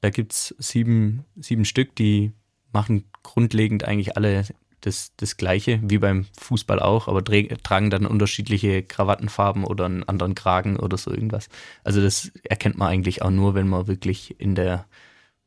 Da 0.00 0.10
gibt 0.10 0.32
es 0.32 0.54
sieben, 0.58 1.24
sieben 1.36 1.64
Stück, 1.64 1.94
die 1.94 2.32
machen 2.72 3.04
grundlegend 3.22 3.84
eigentlich 3.84 4.16
alle 4.16 4.44
das, 4.80 5.12
das 5.16 5.36
Gleiche, 5.36 5.80
wie 5.82 5.98
beim 5.98 6.26
Fußball 6.38 6.80
auch, 6.80 7.08
aber 7.08 7.24
tragen 7.24 7.90
dann 7.90 8.06
unterschiedliche 8.06 8.82
Krawattenfarben 8.82 9.64
oder 9.64 9.86
einen 9.86 10.04
anderen 10.04 10.34
Kragen 10.34 10.76
oder 10.78 10.96
so 10.96 11.10
irgendwas. 11.10 11.48
Also 11.82 12.00
das 12.00 12.30
erkennt 12.44 12.76
man 12.76 12.88
eigentlich 12.88 13.22
auch 13.22 13.30
nur, 13.30 13.54
wenn 13.54 13.68
man 13.68 13.86
wirklich 13.86 14.38
in 14.40 14.54
der 14.54 14.86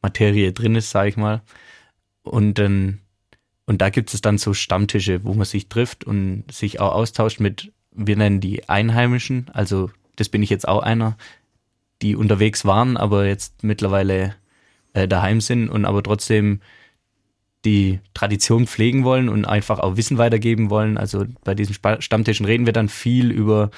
Materie 0.02 0.52
drin 0.54 0.76
ist, 0.76 0.92
sage 0.92 1.10
ich 1.10 1.18
mal. 1.18 1.42
Und 2.24 2.56
dann 2.56 3.00
und 3.70 3.84
da 3.84 3.92
gibt 3.92 4.12
es 4.16 4.22
dann 4.22 4.40
so 4.40 4.56
Stammtische, 4.56 5.24
wo 5.24 5.36
man 5.36 5.46
sich 5.46 5.70
trifft 5.70 6.04
und 6.04 6.52
sich 6.52 6.80
auch 6.80 6.92
austauscht 6.92 7.40
mit, 7.40 7.72
wir 7.92 8.16
nennen 8.16 8.42
die 8.42 8.68
Einheimischen, 8.68 9.46
also 9.54 9.92
das 10.16 10.28
bin 10.28 10.42
ich 10.42 10.50
jetzt 10.50 10.68
auch 10.68 10.82
einer, 10.82 11.18
die 12.02 12.16
unterwegs 12.16 12.66
waren, 12.66 12.98
aber 12.98 13.28
jetzt 13.28 13.64
mittlerweile 13.64 14.34
äh, 14.94 15.08
daheim 15.08 15.40
sind 15.40 15.70
und 15.70 15.86
aber 15.86 16.02
trotzdem 16.02 16.62
die 17.66 18.00
Tradition 18.14 18.68
pflegen 18.68 19.04
wollen 19.04 19.30
und 19.30 19.46
einfach 19.46 19.80
auch 19.80 19.98
Wissen 19.98 20.18
weitergeben 20.18 20.70
wollen. 20.70 20.98
Also 20.98 21.26
bei 21.44 21.56
diesen 21.56 21.76
Stammtischen 22.00 22.46
reden 22.46 22.66
wir 22.66 22.74
dann 22.74 22.90
viel 22.90 23.32
über 23.32 23.70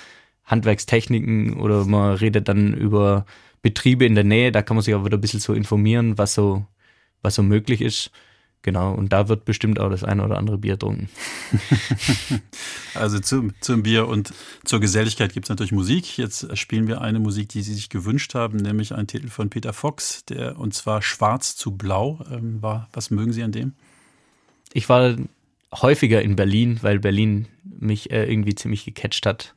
Handwerkstechniken 0.46 1.60
oder 1.60 1.86
man 1.86 2.16
redet 2.16 2.48
dann 2.48 2.74
über 2.74 3.26
Betriebe 3.62 4.06
in 4.06 4.16
der 4.16 4.24
Nähe. 4.24 4.52
Da 4.52 4.62
kann 4.62 4.76
man 4.76 4.84
sich 4.84 4.94
auch 4.94 5.06
wieder 5.06 5.18
ein 5.18 5.22
bisschen 5.22 5.40
so 5.40 5.54
informieren, 5.54 6.18
was 6.18 6.34
so, 6.34 6.66
was 7.22 7.36
so 7.36 7.44
möglich 7.44 7.82
ist. 7.82 8.12
Genau, 8.64 8.94
und 8.94 9.12
da 9.12 9.28
wird 9.28 9.46
bestimmt 9.46 9.80
auch 9.80 9.90
das 9.90 10.04
eine 10.04 10.24
oder 10.24 10.38
andere 10.38 10.60
Bier 10.60 10.78
trunken. 10.78 11.10
also 12.94 13.20
zum, 13.20 13.54
zum 13.60 13.82
Bier 13.82 14.08
und 14.08 14.34
zur 14.64 14.80
Geselligkeit 14.80 15.34
gibt 15.34 15.48
es 15.48 15.50
natürlich 15.50 15.72
Musik. 15.72 16.18
Jetzt 16.18 16.56
spielen 16.58 16.88
wir 16.88 17.02
eine 17.02 17.20
Musik, 17.20 17.50
die 17.50 17.64
Sie 17.64 17.74
sich 17.74 17.90
gewünscht 17.90 18.36
haben, 18.36 18.58
nämlich 18.58 18.94
einen 18.94 19.08
Titel 19.08 19.30
von 19.30 19.50
Peter 19.50 19.74
Fox, 19.74 20.26
der 20.26 20.60
und 20.60 20.76
zwar 20.76 21.02
Schwarz 21.02 21.56
zu 21.56 21.72
Blau 21.72 22.24
ähm, 22.32 22.62
war. 22.62 22.88
Was 22.94 23.10
mögen 23.10 23.34
Sie 23.34 23.42
an 23.42 23.52
dem? 23.52 23.74
Ich 24.74 24.88
war 24.90 25.16
häufiger 25.74 26.22
in 26.22 26.36
Berlin, 26.36 26.80
weil 26.84 27.00
Berlin 27.00 27.48
mich 27.64 28.12
äh, 28.12 28.32
irgendwie 28.32 28.54
ziemlich 28.54 28.86
gecatcht 28.86 29.26
hat. 29.26 29.56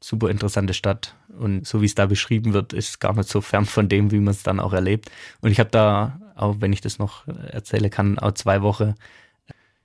Super 0.00 0.30
interessante 0.30 0.74
Stadt 0.74 1.16
und 1.38 1.66
so 1.66 1.80
wie 1.80 1.86
es 1.86 1.94
da 1.94 2.06
beschrieben 2.06 2.52
wird, 2.52 2.72
ist 2.72 3.00
gar 3.00 3.14
nicht 3.14 3.28
so 3.28 3.40
fern 3.40 3.66
von 3.66 3.88
dem, 3.88 4.10
wie 4.10 4.18
man 4.18 4.32
es 4.32 4.42
dann 4.42 4.60
auch 4.60 4.72
erlebt. 4.72 5.10
Und 5.40 5.50
ich 5.50 5.58
habe 5.58 5.70
da 5.70 6.20
auch 6.36 6.56
wenn 6.60 6.72
ich 6.72 6.80
das 6.80 6.98
noch 6.98 7.26
erzählen 7.28 7.90
kann, 7.90 8.18
auch 8.18 8.32
zwei 8.32 8.62
Wochen 8.62 8.94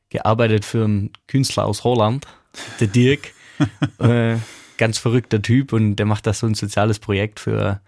gearbeitet 0.10 0.66
für 0.66 0.86
einen 0.86 1.12
Künstler 1.28 1.66
aus 1.66 1.84
Holland, 1.84 2.26
der 2.80 2.88
Dirk. 2.88 3.34
äh, 4.00 4.38
ganz 4.78 4.98
verrückter 4.98 5.42
Typ 5.42 5.74
und 5.74 5.96
der 5.96 6.06
macht 6.06 6.28
da 6.28 6.34
so 6.34 6.46
ein 6.46 6.54
soziales 6.54 7.00
Projekt 7.00 7.40
für 7.40 7.82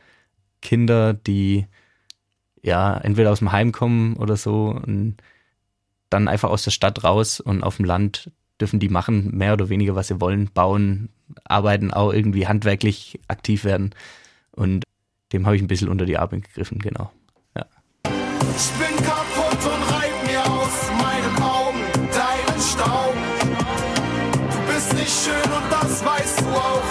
Kinder, 0.61 1.13
die 1.13 1.67
ja 2.61 2.97
entweder 2.97 3.31
aus 3.31 3.39
dem 3.39 3.51
Heim 3.51 3.71
kommen 3.71 4.15
oder 4.17 4.35
so 4.35 4.69
und 4.69 5.17
dann 6.09 6.27
einfach 6.27 6.49
aus 6.49 6.63
der 6.63 6.71
Stadt 6.71 7.03
raus 7.03 7.39
und 7.39 7.63
auf 7.63 7.77
dem 7.77 7.85
Land 7.85 8.31
dürfen 8.59 8.79
die 8.79 8.89
machen, 8.89 9.35
mehr 9.37 9.53
oder 9.53 9.69
weniger, 9.69 9.95
was 9.95 10.07
sie 10.07 10.19
wollen, 10.19 10.49
bauen, 10.51 11.09
arbeiten, 11.45 11.93
auch 11.93 12.11
irgendwie 12.11 12.47
handwerklich 12.47 13.19
aktiv 13.27 13.63
werden. 13.63 13.91
Und 14.51 14.83
dem 15.31 15.45
habe 15.45 15.55
ich 15.55 15.61
ein 15.61 15.67
bisschen 15.67 15.87
unter 15.87 16.05
die 16.05 16.17
Arme 16.17 16.41
gegriffen, 16.41 16.79
genau. 16.79 17.11
Ich 18.61 18.71
bin 18.71 18.93
kaputt 19.05 19.63
und 19.63 19.95
reib 19.95 20.11
mir 20.27 20.41
aus 20.41 20.75
meinen 20.99 21.35
Augen 21.41 21.79
deinen 22.11 22.61
Staub. 22.61 23.15
Du 24.51 24.73
bist 24.73 24.93
nicht 24.95 25.15
schön 25.23 25.49
und 25.53 25.71
das 25.71 26.03
weißt 26.03 26.41
du 26.41 26.49
auch. 26.49 26.83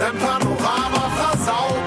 Dein 0.00 0.18
Panorama 0.18 1.08
versaut. 1.14 1.86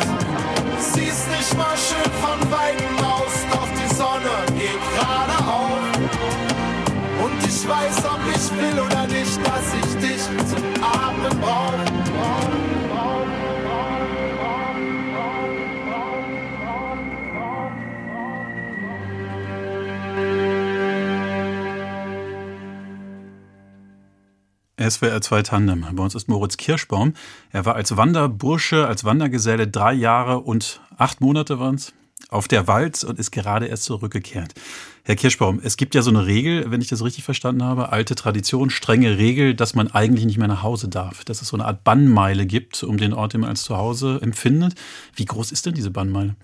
Siehst 0.79 1.27
nicht 1.27 1.57
mal 1.57 1.75
schön 1.75 2.11
von 2.23 2.39
Weitem 2.49 2.97
aus, 3.03 3.35
doch 3.51 3.67
die 3.75 3.95
Sonne 3.95 4.31
geht 4.55 4.79
gerade 4.95 5.37
auf. 5.45 5.83
Und 7.25 7.37
ich 7.45 7.67
weiß, 7.67 8.05
ob 8.05 8.21
ich 8.33 8.45
will 8.57 8.79
oder 8.79 9.07
nicht, 9.07 9.37
dass 9.45 9.67
ich 9.75 10.07
dich 10.07 10.16
SWR 24.89 25.21
2 25.21 25.41
Tandem. 25.43 25.85
Bei 25.93 26.03
uns 26.03 26.15
ist 26.15 26.27
Moritz 26.27 26.57
Kirschbaum. 26.57 27.13
Er 27.51 27.65
war 27.65 27.75
als 27.75 27.97
Wanderbursche, 27.97 28.87
als 28.87 29.03
Wandergeselle 29.03 29.67
drei 29.67 29.93
Jahre 29.93 30.39
und 30.39 30.81
acht 30.97 31.21
Monate 31.21 31.59
waren 31.59 31.75
es 31.75 31.93
auf 32.29 32.47
der 32.47 32.67
Walz 32.67 33.03
und 33.03 33.19
ist 33.19 33.31
gerade 33.31 33.67
erst 33.67 33.83
zurückgekehrt. 33.83 34.53
Herr 35.03 35.15
Kirschbaum, 35.15 35.61
es 35.63 35.77
gibt 35.77 35.95
ja 35.95 36.01
so 36.01 36.09
eine 36.09 36.25
Regel, 36.25 36.69
wenn 36.69 36.81
ich 36.81 36.87
das 36.87 37.03
richtig 37.03 37.23
verstanden 37.23 37.63
habe, 37.63 37.91
alte 37.91 38.15
Tradition, 38.15 38.69
strenge 38.69 39.17
Regel, 39.17 39.53
dass 39.53 39.75
man 39.75 39.89
eigentlich 39.91 40.25
nicht 40.25 40.37
mehr 40.37 40.47
nach 40.47 40.63
Hause 40.63 40.89
darf. 40.89 41.23
Dass 41.23 41.41
es 41.41 41.49
so 41.49 41.57
eine 41.57 41.65
Art 41.65 41.83
Bannmeile 41.83 42.45
gibt, 42.45 42.83
um 42.83 42.97
den 42.97 43.13
Ort, 43.13 43.33
den 43.33 43.41
man 43.41 43.51
als 43.51 43.63
Zuhause 43.63 44.19
empfindet. 44.21 44.75
Wie 45.15 45.25
groß 45.25 45.51
ist 45.51 45.65
denn 45.65 45.73
diese 45.73 45.91
Bannmeile? 45.91 46.35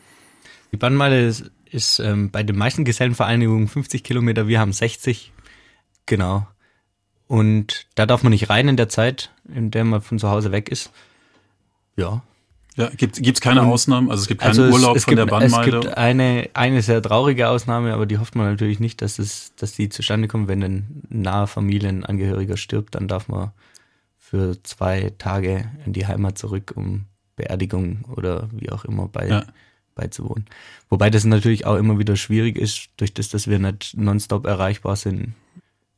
Die 0.72 0.78
Bannmeile 0.78 1.28
ist, 1.28 1.52
ist 1.70 2.00
ähm, 2.00 2.32
bei 2.32 2.44
den 2.44 2.58
meisten 2.58 2.86
Gesellenvereinigungen 2.86 3.68
50 3.68 4.04
Kilometer, 4.04 4.48
wir 4.48 4.60
haben 4.60 4.74
60. 4.74 5.34
Genau. 6.06 6.48
Und 7.28 7.88
da 7.96 8.06
darf 8.06 8.24
man 8.24 8.32
nicht 8.32 8.50
rein 8.50 8.68
in 8.68 8.78
der 8.78 8.90
Zeit, 8.90 9.32
in 9.54 9.72
der 9.72 9.84
man 9.86 10.02
von 10.02 10.20
zu 10.20 10.30
Hause 10.30 10.52
weg 10.52 10.70
ist. 10.70 10.92
Ja. 11.96 12.22
Ja, 12.76 12.90
gibt 12.90 13.20
es 13.20 13.42
keine 13.42 13.62
und, 13.62 13.68
Ausnahmen? 13.68 14.10
Also 14.10 14.24
es 14.24 14.28
gibt 14.28 14.42
keinen 14.42 14.50
also 14.50 14.64
Urlaub 14.64 14.96
es, 14.96 15.02
es 15.02 15.06
von 15.06 15.12
gibt, 15.12 15.20
der 15.20 15.26
Bannmeile? 15.28 15.78
Es 15.78 15.84
gibt 15.84 15.98
eine, 15.98 16.50
eine 16.54 16.82
sehr 16.82 17.04
traurige 17.04 17.48
Ausnahme, 17.50 17.94
aber 17.94 18.08
die 18.08 18.18
hofft 18.18 18.36
man 18.36 18.48
natürlich 18.48 18.80
nicht, 18.80 19.04
dass, 19.04 19.20
es, 19.20 19.54
dass 19.58 19.74
die 19.74 19.90
zustande 19.90 20.28
kommt. 20.28 20.48
Wenn 20.48 20.64
ein 20.64 21.04
naher 21.10 21.46
Familienangehöriger 21.46 22.58
stirbt, 22.58 22.96
dann 22.96 23.08
darf 23.08 23.28
man 23.28 23.52
für 24.18 24.62
zwei 24.64 25.12
Tage 25.20 25.70
in 25.86 25.94
die 25.94 26.08
Heimat 26.08 26.40
zurück, 26.40 26.74
um 26.76 27.06
Beerdigung 27.36 28.06
oder 28.16 28.50
wie 28.52 28.72
auch 28.72 28.86
immer 28.86 29.08
bei, 29.08 29.28
ja. 29.28 29.46
beizuwohnen. 29.94 30.46
Wobei 30.90 31.12
das 31.12 31.26
natürlich 31.26 31.68
auch 31.68 31.76
immer 31.76 32.00
wieder 32.00 32.16
schwierig 32.16 32.58
ist, 32.58 32.90
durch 32.98 33.14
das, 33.14 33.30
dass 33.30 33.48
wir 33.48 33.60
nicht 33.60 33.96
nonstop 33.96 34.48
erreichbar 34.48 34.96
sind, 34.96 35.34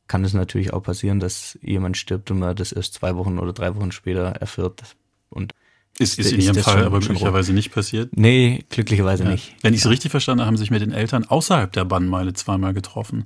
kann 0.08 0.24
es 0.24 0.32
natürlich 0.34 0.72
auch 0.72 0.82
passieren, 0.82 1.20
dass 1.20 1.58
jemand 1.62 1.96
stirbt 1.96 2.30
und 2.30 2.38
man 2.38 2.54
das 2.56 2.72
erst 2.72 2.94
zwei 2.94 3.16
Wochen 3.16 3.38
oder 3.38 3.52
drei 3.52 3.74
Wochen 3.74 3.92
später 3.92 4.22
erfährt. 4.26 4.82
Und 5.30 5.52
Ist, 5.98 6.18
ist 6.18 6.32
in 6.32 6.40
Ihrem 6.40 6.56
Fall 6.56 6.84
aber 6.84 7.00
schon 7.02 7.12
möglicherweise 7.14 7.52
nicht 7.52 7.72
passiert. 7.72 8.16
Nee, 8.16 8.64
glücklicherweise 8.70 9.24
Ja. 9.24 9.30
nicht. 9.30 9.54
Wenn 9.62 9.74
ich 9.74 9.80
es 9.80 9.88
richtig 9.90 10.10
verstanden 10.10 10.40
habe, 10.42 10.46
haben 10.48 10.56
Sie 10.56 10.62
sich 10.62 10.70
mit 10.70 10.82
den 10.82 10.92
Eltern 10.92 11.24
außerhalb 11.24 11.72
der 11.72 11.84
Bannmeile 11.84 12.34
zweimal 12.34 12.74
getroffen. 12.74 13.24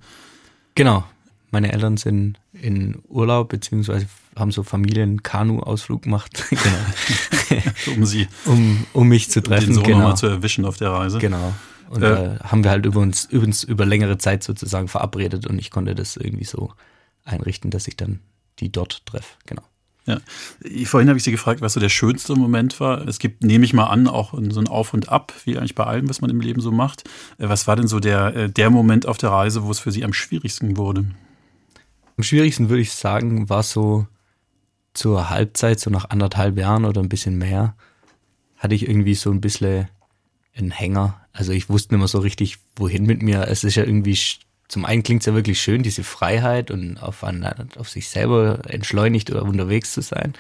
Genau. 0.75 1.05
Meine 1.53 1.73
Eltern 1.73 1.97
sind 1.97 2.39
in 2.53 3.03
Urlaub, 3.09 3.49
beziehungsweise 3.49 4.07
haben 4.37 4.53
so 4.53 4.63
Familien-Kanu-Ausflug 4.63 6.03
gemacht, 6.03 6.45
genau. 6.51 7.63
um 7.97 8.07
sie 8.07 8.29
um, 8.47 8.87
um 8.93 9.09
mich 9.09 9.31
zu 9.31 9.41
um 9.41 9.45
treffen. 9.45 9.67
den 9.67 9.75
Sohn 9.75 9.83
genau. 9.85 9.99
nochmal 9.99 10.17
zu 10.17 10.27
erwischen 10.29 10.65
auf 10.65 10.77
der 10.77 10.91
Reise. 10.91 11.19
Genau. 11.19 11.53
Und 11.91 12.03
Äh, 12.03 12.37
da 12.39 12.39
haben 12.45 12.63
wir 12.63 12.71
halt 12.71 12.87
über 12.87 13.01
uns, 13.01 13.25
über 13.25 13.45
uns 13.45 13.65
über 13.65 13.85
längere 13.85 14.17
Zeit 14.17 14.45
sozusagen 14.45 14.87
verabredet 14.87 15.49
und 15.49 15.59
ich 15.59 15.73
konnte 15.73 15.97
das 15.97 16.17
irgendwie 16.17 16.45
so 16.45 16.73
einrichten, 17.25 17.73
dass 17.73 17.89
ich 17.89 17.97
dann 17.97 18.21
die 18.61 18.71
dort 18.71 19.05
treffe. 19.07 19.35
Genau. 19.45 19.63
Ja. 20.07 20.21
Vorhin 20.85 21.09
habe 21.09 21.19
ich 21.19 21.25
Sie 21.25 21.33
gefragt, 21.33 21.61
was 21.61 21.73
so 21.73 21.81
der 21.81 21.89
schönste 21.89 22.37
Moment 22.37 22.79
war. 22.79 23.07
Es 23.09 23.19
gibt, 23.19 23.43
nehme 23.43 23.65
ich 23.65 23.73
mal 23.73 23.87
an, 23.87 24.07
auch 24.07 24.33
so 24.51 24.61
ein 24.61 24.69
Auf 24.69 24.95
und 24.95 25.09
Ab, 25.09 25.35
wie 25.45 25.59
eigentlich 25.59 25.75
bei 25.75 25.85
allem, 25.85 26.09
was 26.09 26.21
man 26.21 26.31
im 26.31 26.41
Leben 26.41 26.61
so 26.61 26.71
macht. 26.71 27.09
Äh, 27.39 27.49
Was 27.49 27.67
war 27.67 27.75
denn 27.75 27.89
so 27.89 27.99
der, 27.99 28.37
äh, 28.37 28.49
der 28.49 28.71
Moment 28.71 29.07
auf 29.07 29.19
der 29.19 29.31
Reise, 29.31 29.65
wo 29.65 29.71
es 29.73 29.81
für 29.81 29.91
Sie 29.91 30.05
am 30.05 30.13
schwierigsten 30.13 30.77
wurde? 30.77 31.07
Am 32.17 32.23
schwierigsten 32.23 32.69
würde 32.69 32.83
ich 32.83 32.93
sagen, 32.93 33.49
war 33.49 33.65
so 33.65 34.07
zur 34.95 35.29
Halbzeit, 35.29 35.81
so 35.81 35.91
nach 35.91 36.11
anderthalb 36.11 36.57
Jahren 36.57 36.85
oder 36.85 37.03
ein 37.03 37.09
bisschen 37.09 37.37
mehr, 37.37 37.75
hatte 38.57 38.77
ich 38.77 38.89
irgendwie 38.89 39.15
so 39.15 39.31
ein 39.31 39.41
bisschen 39.41 39.89
einen 40.57 40.71
Hänger. 40.71 41.21
Also 41.33 41.53
ich 41.53 41.69
wusste 41.69 41.95
nicht 41.95 42.01
mehr 42.01 42.09
so 42.09 42.19
richtig, 42.19 42.59
wohin 42.77 43.05
mit 43.05 43.23
mir. 43.23 43.47
Es 43.49 43.65
ist 43.65 43.77
ja 43.77 43.85
irgendwie, 43.85 44.19
zum 44.69 44.85
einen 44.85 45.03
klingt 45.03 45.23
es 45.23 45.27
ja 45.27 45.35
wirklich 45.35 45.61
schön, 45.61 45.83
diese 45.83 46.05
Freiheit 46.05 46.71
und 46.71 46.99
auf, 46.99 47.25
ein, 47.25 47.45
auf 47.77 47.89
sich 47.89 48.09
selber 48.09 48.61
entschleunigt 48.69 49.31
oder 49.31 49.43
unterwegs 49.43 49.93
zu 49.93 50.03
sein. 50.03 50.35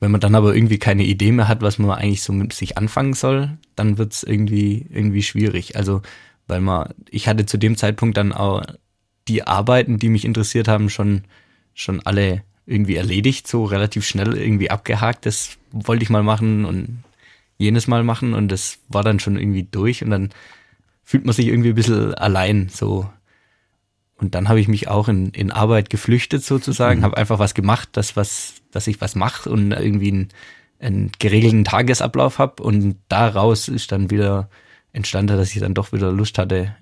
Wenn 0.00 0.10
man 0.10 0.20
dann 0.20 0.34
aber 0.34 0.54
irgendwie 0.54 0.78
keine 0.78 1.04
Idee 1.04 1.30
mehr 1.30 1.48
hat, 1.48 1.60
was 1.60 1.78
man 1.78 1.90
eigentlich 1.90 2.22
so 2.22 2.32
mit 2.32 2.52
sich 2.54 2.78
anfangen 2.78 3.12
soll, 3.12 3.58
dann 3.76 3.98
wird 3.98 4.14
es 4.14 4.22
irgendwie, 4.22 4.86
irgendwie 4.88 5.22
schwierig. 5.22 5.76
Also, 5.76 6.00
weil 6.46 6.60
man, 6.60 6.94
ich 7.10 7.28
hatte 7.28 7.44
zu 7.44 7.58
dem 7.58 7.76
Zeitpunkt 7.76 8.16
dann 8.16 8.32
auch 8.32 8.62
die 9.28 9.46
Arbeiten, 9.46 9.98
die 9.98 10.08
mich 10.08 10.24
interessiert 10.24 10.68
haben, 10.68 10.88
schon, 10.88 11.24
schon 11.74 12.00
alle 12.00 12.42
irgendwie 12.66 12.96
erledigt, 12.96 13.46
so 13.46 13.64
relativ 13.64 14.06
schnell 14.06 14.36
irgendwie 14.36 14.70
abgehakt. 14.70 15.26
Das 15.26 15.58
wollte 15.70 16.02
ich 16.02 16.10
mal 16.10 16.22
machen 16.22 16.64
und 16.64 17.04
jenes 17.60 17.86
Mal 17.86 18.02
machen 18.02 18.34
und 18.34 18.48
das 18.48 18.78
war 18.88 19.04
dann 19.04 19.20
schon 19.20 19.36
irgendwie 19.36 19.64
durch 19.64 20.02
und 20.02 20.10
dann 20.10 20.30
fühlt 21.04 21.24
man 21.24 21.34
sich 21.34 21.46
irgendwie 21.46 21.70
ein 21.70 21.74
bisschen 21.74 22.14
allein 22.14 22.68
so. 22.68 23.08
Und 24.16 24.34
dann 24.34 24.48
habe 24.48 24.60
ich 24.60 24.68
mich 24.68 24.88
auch 24.88 25.08
in, 25.08 25.30
in 25.30 25.50
Arbeit 25.50 25.90
geflüchtet 25.90 26.44
sozusagen, 26.44 27.02
habe 27.02 27.16
einfach 27.16 27.38
was 27.38 27.54
gemacht, 27.54 27.90
das 27.92 28.16
was, 28.16 28.54
dass 28.70 28.86
ich 28.86 29.00
was 29.00 29.14
mache 29.14 29.50
und 29.50 29.72
irgendwie 29.72 30.12
einen, 30.12 30.28
einen 30.78 31.12
geregelten 31.18 31.64
Tagesablauf 31.64 32.38
habe 32.38 32.62
und 32.62 32.96
daraus 33.08 33.68
ist 33.68 33.92
dann 33.92 34.10
wieder 34.10 34.48
entstanden, 34.92 35.36
dass 35.36 35.52
ich 35.54 35.60
dann 35.60 35.74
doch 35.74 35.92
wieder 35.92 36.12
Lust 36.12 36.38
hatte, 36.38 36.74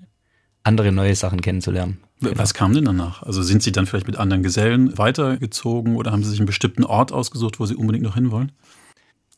andere 0.63 0.91
neue 0.91 1.15
Sachen 1.15 1.41
kennenzulernen. 1.41 1.99
Was 2.21 2.53
kam 2.53 2.73
denn 2.73 2.85
danach? 2.85 3.23
Also 3.23 3.41
sind 3.41 3.63
Sie 3.63 3.71
dann 3.71 3.85
vielleicht 3.85 4.07
mit 4.07 4.17
anderen 4.17 4.43
Gesellen 4.43 4.97
weitergezogen 4.97 5.95
oder 5.95 6.11
haben 6.11 6.23
Sie 6.23 6.29
sich 6.29 6.39
einen 6.39 6.47
bestimmten 6.47 6.83
Ort 6.83 7.11
ausgesucht, 7.11 7.59
wo 7.59 7.65
Sie 7.65 7.75
unbedingt 7.75 8.03
noch 8.03 8.15
hinwollen? 8.15 8.51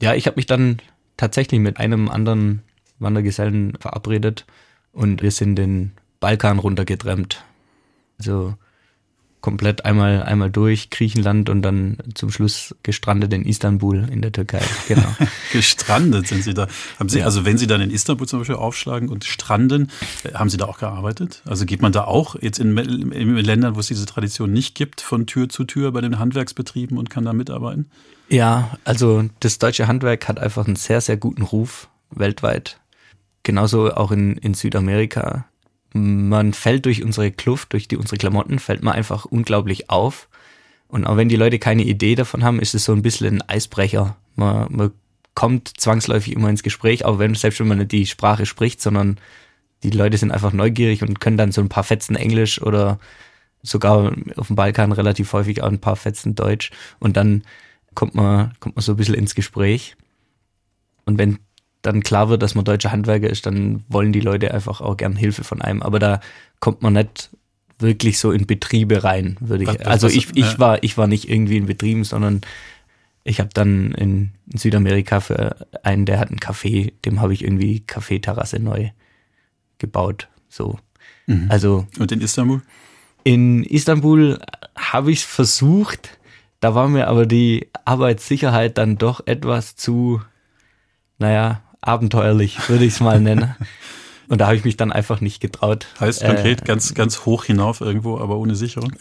Ja, 0.01 0.15
ich 0.15 0.25
habe 0.25 0.37
mich 0.37 0.47
dann 0.47 0.77
tatsächlich 1.17 1.59
mit 1.59 1.77
einem 1.77 2.09
anderen 2.09 2.61
Wandergesellen 2.99 3.75
verabredet 3.79 4.45
und 4.91 5.21
wir 5.21 5.31
sind 5.31 5.55
den 5.55 5.91
Balkan 6.19 6.59
runtergetrennt. 6.59 7.43
Also 8.19 8.55
komplett 9.41 9.85
einmal 9.85 10.23
einmal 10.23 10.49
durch 10.51 10.89
Griechenland 10.91 11.49
und 11.49 11.61
dann 11.63 11.97
zum 12.13 12.31
Schluss 12.31 12.75
gestrandet 12.83 13.33
in 13.33 13.43
Istanbul 13.43 14.07
in 14.11 14.21
der 14.21 14.31
Türkei. 14.31 14.61
Genau. 14.87 15.15
Gestrandet 15.51 16.27
sind 16.27 16.43
Sie 16.43 16.53
da. 16.53 16.67
Haben 16.99 17.09
Sie, 17.09 17.19
Ja. 17.19 17.25
also 17.25 17.43
wenn 17.43 17.57
Sie 17.57 17.67
dann 17.67 17.81
in 17.81 17.91
Istanbul 17.91 18.27
zum 18.27 18.39
Beispiel 18.39 18.55
aufschlagen 18.55 19.09
und 19.09 19.25
stranden, 19.25 19.89
äh, 20.23 20.33
haben 20.33 20.49
Sie 20.49 20.57
da 20.57 20.65
auch 20.65 20.77
gearbeitet? 20.79 21.41
Also 21.45 21.65
geht 21.65 21.81
man 21.81 21.91
da 21.91 22.03
auch 22.05 22.35
jetzt 22.41 22.59
in, 22.59 22.77
in 22.77 23.35
Ländern, 23.37 23.75
wo 23.75 23.79
es 23.79 23.87
diese 23.87 24.05
Tradition 24.05 24.51
nicht 24.53 24.75
gibt, 24.75 25.01
von 25.01 25.25
Tür 25.25 25.49
zu 25.49 25.63
Tür 25.63 25.91
bei 25.91 26.01
den 26.01 26.19
Handwerksbetrieben 26.19 26.97
und 26.97 27.09
kann 27.09 27.25
da 27.25 27.33
mitarbeiten? 27.33 27.89
Ja, 28.29 28.77
also 28.85 29.25
das 29.41 29.57
deutsche 29.59 29.87
Handwerk 29.87 30.27
hat 30.27 30.39
einfach 30.39 30.65
einen 30.65 30.75
sehr, 30.77 31.01
sehr 31.01 31.17
guten 31.17 31.41
Ruf 31.41 31.89
weltweit. 32.11 32.79
Genauso 33.43 33.91
auch 33.93 34.11
in, 34.11 34.37
in 34.37 34.53
Südamerika. 34.53 35.45
Man 35.93 36.53
fällt 36.53 36.85
durch 36.85 37.03
unsere 37.03 37.31
Kluft, 37.31 37.73
durch 37.73 37.87
die, 37.87 37.97
unsere 37.97 38.17
Klamotten, 38.17 38.59
fällt 38.59 38.83
man 38.83 38.93
einfach 38.93 39.25
unglaublich 39.25 39.89
auf. 39.89 40.29
Und 40.87 41.05
auch 41.05 41.17
wenn 41.17 41.29
die 41.29 41.35
Leute 41.35 41.59
keine 41.59 41.83
Idee 41.83 42.15
davon 42.15 42.43
haben, 42.43 42.59
ist 42.59 42.75
es 42.75 42.85
so 42.85 42.93
ein 42.93 43.01
bisschen 43.01 43.37
ein 43.37 43.49
Eisbrecher. 43.49 44.17
Man, 44.35 44.67
man 44.69 44.91
kommt 45.35 45.71
zwangsläufig 45.77 46.33
immer 46.33 46.49
ins 46.49 46.63
Gespräch, 46.63 47.05
auch 47.05 47.19
wenn, 47.19 47.35
selbst 47.35 47.59
wenn 47.59 47.67
man 47.67 47.77
nicht 47.77 47.91
die 47.91 48.05
Sprache 48.05 48.45
spricht, 48.45 48.81
sondern 48.81 49.17
die 49.83 49.89
Leute 49.89 50.17
sind 50.17 50.31
einfach 50.31 50.53
neugierig 50.53 51.01
und 51.01 51.19
können 51.19 51.37
dann 51.37 51.51
so 51.51 51.61
ein 51.61 51.69
paar 51.69 51.83
Fetzen 51.83 52.15
Englisch 52.15 52.61
oder 52.61 52.99
sogar 53.63 54.13
auf 54.35 54.47
dem 54.47 54.55
Balkan 54.55 54.91
relativ 54.91 55.33
häufig 55.33 55.61
auch 55.61 55.69
ein 55.69 55.79
paar 55.79 55.95
Fetzen 55.95 56.35
Deutsch. 56.35 56.71
Und 56.99 57.17
dann 57.17 57.43
kommt 57.95 58.15
man, 58.15 58.53
kommt 58.59 58.75
man 58.75 58.83
so 58.83 58.93
ein 58.93 58.97
bisschen 58.97 59.15
ins 59.15 59.35
Gespräch. 59.35 59.95
Und 61.05 61.17
wenn 61.17 61.39
dann 61.81 62.01
klar 62.03 62.29
wird, 62.29 62.43
dass 62.43 62.55
man 62.55 62.65
deutscher 62.65 62.91
Handwerker 62.91 63.29
ist, 63.29 63.45
dann 63.45 63.83
wollen 63.89 64.13
die 64.13 64.19
Leute 64.19 64.53
einfach 64.53 64.81
auch 64.81 64.97
gern 64.97 65.15
Hilfe 65.15 65.43
von 65.43 65.61
einem. 65.61 65.81
Aber 65.81 65.99
da 65.99 66.19
kommt 66.59 66.81
man 66.81 66.93
nicht 66.93 67.29
wirklich 67.79 68.19
so 68.19 68.31
in 68.31 68.45
Betriebe 68.45 69.03
rein, 69.03 69.37
würde 69.39 69.63
ich. 69.63 69.69
was- 69.69 69.79
Also 69.85 70.07
ich, 70.07 70.35
ich 70.35 70.59
war, 70.59 70.83
ich 70.83 70.97
war 70.97 71.07
nicht 71.07 71.27
irgendwie 71.29 71.57
in 71.57 71.65
Betrieben, 71.65 72.03
sondern 72.03 72.41
ich 73.23 73.39
habe 73.39 73.49
dann 73.53 73.91
in, 73.93 74.31
in 74.51 74.57
Südamerika 74.57 75.19
für 75.19 75.55
einen, 75.83 76.05
der 76.05 76.19
hat 76.19 76.29
einen 76.29 76.39
Café, 76.39 76.93
dem 77.05 77.19
habe 77.21 77.33
ich 77.33 77.43
irgendwie 77.43 77.79
Kaffeeterrasse 77.81 78.59
neu 78.59 78.89
gebaut. 79.79 80.27
So. 80.49 80.77
Mhm. 81.27 81.47
Also 81.49 81.87
Und 81.99 82.11
in 82.11 82.21
Istanbul? 82.21 82.61
in 83.23 83.63
Istanbul 83.63 84.39
habe 84.75 85.11
ich 85.11 85.19
es 85.19 85.25
versucht, 85.25 86.17
da 86.59 86.75
war 86.75 86.87
mir 86.87 87.07
aber 87.07 87.25
die 87.25 87.67
Arbeitssicherheit 87.85 88.77
dann 88.77 88.97
doch 88.99 89.25
etwas 89.25 89.75
zu, 89.75 90.21
naja, 91.17 91.61
abenteuerlich, 91.81 92.69
würde 92.69 92.85
ich 92.85 92.93
es 92.93 92.99
mal 92.99 93.19
nennen. 93.19 93.55
Und 94.27 94.39
da 94.39 94.45
habe 94.45 94.55
ich 94.55 94.63
mich 94.63 94.77
dann 94.77 94.93
einfach 94.93 95.19
nicht 95.19 95.41
getraut. 95.41 95.87
Heißt 95.99 96.21
Äh, 96.21 96.27
konkret 96.27 96.63
ganz, 96.63 96.93
ganz 96.93 97.25
hoch 97.25 97.43
hinauf 97.43 97.81
irgendwo, 97.81 98.17
aber 98.17 98.37
ohne 98.37 98.55
Sicherung? 98.55 98.93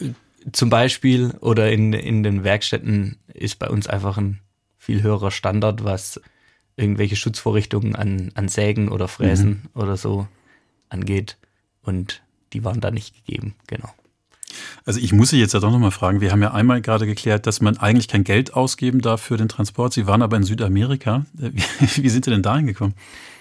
zum 0.51 0.69
Beispiel 0.69 1.35
oder 1.39 1.71
in, 1.71 1.93
in 1.93 2.23
den 2.23 2.43
Werkstätten 2.43 3.17
ist 3.33 3.59
bei 3.59 3.69
uns 3.69 3.87
einfach 3.87 4.17
ein 4.17 4.39
viel 4.77 5.03
höherer 5.03 5.31
Standard, 5.31 5.83
was 5.83 6.19
irgendwelche 6.75 7.15
Schutzvorrichtungen 7.15 7.95
an, 7.95 8.31
an 8.33 8.47
Sägen 8.47 8.89
oder 8.89 9.07
Fräsen 9.07 9.63
oder 9.75 9.97
so 9.97 10.27
angeht. 10.89 11.37
Und 11.83 12.23
die 12.53 12.63
waren 12.63 12.81
da 12.81 12.91
nicht 12.91 13.13
gegeben, 13.15 13.55
genau. 13.67 13.89
Also 14.85 14.99
ich 14.99 15.13
muss 15.13 15.29
Sie 15.29 15.39
jetzt 15.39 15.53
ja 15.53 15.59
doch 15.59 15.71
nochmal 15.71 15.91
fragen, 15.91 16.21
wir 16.21 16.31
haben 16.31 16.41
ja 16.41 16.51
einmal 16.53 16.81
gerade 16.81 17.05
geklärt, 17.05 17.47
dass 17.47 17.61
man 17.61 17.77
eigentlich 17.77 18.07
kein 18.07 18.23
Geld 18.23 18.53
ausgeben 18.53 19.01
darf 19.01 19.21
für 19.21 19.37
den 19.37 19.47
Transport. 19.49 19.93
Sie 19.93 20.07
waren 20.07 20.21
aber 20.21 20.37
in 20.37 20.43
Südamerika. 20.43 21.25
Äh, 21.39 21.51
Wie, 21.53 22.03
wie 22.03 22.09
sind 22.09 22.25
Sie 22.25 22.31
denn 22.31 22.43
dahin 22.43 22.67
gekommen? 22.67 22.93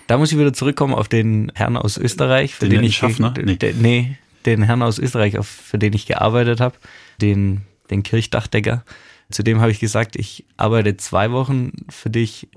Da 0.07 0.19
muss 0.19 0.33
ich 0.33 0.39
wieder 0.39 0.53
zurückkommen 0.53 0.95
auf 0.95 1.09
den 1.09 1.53
Herrn 1.55 1.77
aus 1.77 1.97
Österreich, 1.97 2.55
für 2.55 2.69
Den 2.69 2.79
den, 2.81 2.85
ich 2.85 2.97
Schaffner? 2.97 3.33
Nee. 3.43 3.57
de- 3.57 3.75
nee, 3.75 4.19
den 4.47 4.63
Herrn 4.63 4.83
aus 4.83 4.99
Österreich, 4.99 5.39
auf, 5.39 5.47
für 5.47 5.79
den 5.79 5.93
ich 5.93 6.07
gearbeitet 6.07 6.61
habe, 6.61 6.75
den 7.21 7.63
den 7.91 8.03
Kirchdachdecker. 8.03 8.85
Zu 9.31 9.43
dem 9.43 9.61
habe 9.61 9.71
ich 9.71 9.79
gesagt, 9.81 10.17
ich 10.17 10.45
arbeite 10.57 10.97
zwei 10.97 11.31
Wochen 11.33 11.73
für 11.89 12.11
dich 12.11 12.49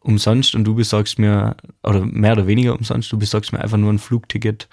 umsonst 0.00 0.54
und 0.54 0.64
du 0.64 0.74
besorgst 0.74 1.18
mir 1.18 1.56
oder 1.82 2.04
mehr 2.04 2.32
oder 2.32 2.46
weniger 2.46 2.74
umsonst, 2.74 3.12
du 3.12 3.18
besorgst 3.18 3.52
mir 3.52 3.60
einfach 3.60 3.76
nur 3.76 3.92
ein 3.92 3.98
Flugticket 3.98 4.68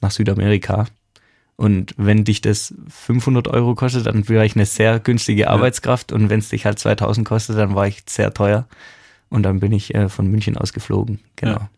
nach 0.00 0.10
Südamerika. 0.10 0.86
Und 1.56 1.94
wenn 1.96 2.24
dich 2.24 2.40
das 2.40 2.74
500 2.88 3.46
Euro 3.48 3.74
kostet, 3.74 4.06
dann 4.06 4.28
wäre 4.28 4.44
ich 4.44 4.56
eine 4.56 4.66
sehr 4.66 4.98
günstige 4.98 5.48
Arbeitskraft. 5.50 6.12
Und 6.12 6.30
wenn 6.30 6.40
es 6.40 6.48
dich 6.48 6.66
halt 6.66 6.78
2000 6.78 7.26
kostet, 7.26 7.56
dann 7.56 7.74
war 7.74 7.86
ich 7.86 8.02
sehr 8.06 8.32
teuer. 8.34 8.66
Und 9.28 9.44
dann 9.44 9.60
bin 9.60 9.72
ich 9.72 9.94
äh, 9.94 10.08
von 10.08 10.26
München 10.26 10.56
aus 10.56 10.72
geflogen. 10.72 11.20
Genau. 11.36 11.52
Ja. 11.52 11.70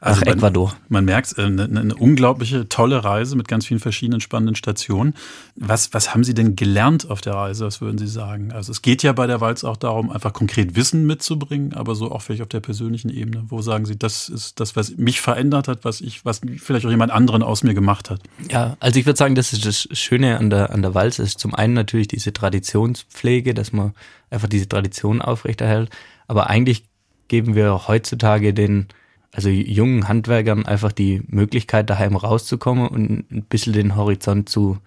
Nach 0.00 0.24
man, 0.24 0.36
Ecuador. 0.36 0.76
Man 0.88 1.04
merkt, 1.04 1.36
äh, 1.38 1.42
eine, 1.42 1.64
eine 1.64 1.94
unglaubliche, 1.94 2.68
tolle 2.68 3.04
Reise 3.04 3.36
mit 3.36 3.48
ganz 3.48 3.66
vielen 3.66 3.80
verschiedenen 3.80 4.20
spannenden 4.20 4.56
Stationen. 4.56 5.14
Was, 5.56 5.92
was 5.94 6.12
haben 6.14 6.24
Sie 6.24 6.34
denn 6.34 6.56
gelernt 6.56 7.10
auf 7.10 7.20
der 7.20 7.34
Reise? 7.34 7.66
Was 7.66 7.80
würden 7.80 7.98
Sie 7.98 8.06
sagen? 8.06 8.52
Also 8.52 8.72
es 8.72 8.82
geht 8.82 9.02
ja 9.02 9.12
bei 9.12 9.26
der 9.26 9.40
Walz 9.40 9.64
auch 9.64 9.76
darum, 9.76 10.10
einfach 10.10 10.32
konkret 10.32 10.76
Wissen 10.76 11.06
mitzubringen, 11.06 11.74
aber 11.74 11.94
so 11.94 12.10
auch 12.10 12.22
vielleicht 12.22 12.42
auf 12.42 12.48
der 12.48 12.60
persönlichen 12.60 13.10
Ebene. 13.10 13.44
Wo 13.48 13.62
sagen 13.62 13.86
Sie, 13.86 13.98
das 13.98 14.28
ist 14.28 14.60
das, 14.60 14.76
was 14.76 14.96
mich 14.96 15.20
verändert 15.20 15.68
hat, 15.68 15.84
was 15.84 16.00
ich, 16.00 16.24
was 16.24 16.40
vielleicht 16.58 16.86
auch 16.86 16.90
jemand 16.90 17.12
anderen 17.12 17.42
aus 17.42 17.62
mir 17.62 17.74
gemacht 17.74 18.10
hat? 18.10 18.20
Ja, 18.50 18.76
also 18.80 18.98
ich 18.98 19.06
würde 19.06 19.16
sagen, 19.16 19.34
das 19.34 19.52
ist 19.52 19.66
das 19.66 19.88
Schöne 19.92 20.38
an 20.38 20.50
der, 20.50 20.70
an 20.70 20.82
der 20.82 20.94
Walz. 20.94 21.18
ist 21.18 21.38
zum 21.38 21.54
einen 21.54 21.74
natürlich 21.74 22.08
diese 22.08 22.32
Traditionspflege, 22.32 23.54
dass 23.54 23.72
man 23.72 23.92
einfach 24.30 24.48
diese 24.48 24.68
Tradition 24.68 25.20
aufrechterhält. 25.22 25.90
Aber 26.26 26.48
eigentlich 26.48 26.84
geben 27.28 27.54
wir 27.54 27.88
heutzutage 27.88 28.52
den, 28.52 28.88
also 29.32 29.48
jungen 29.48 30.08
Handwerkern 30.08 30.66
einfach 30.66 30.92
die 30.92 31.22
Möglichkeit, 31.28 31.88
daheim 31.88 32.16
rauszukommen 32.16 32.88
und 32.88 33.30
ein 33.30 33.44
bisschen 33.44 33.72
den 33.72 33.96
Horizont 33.96 34.48
zu 34.48 34.78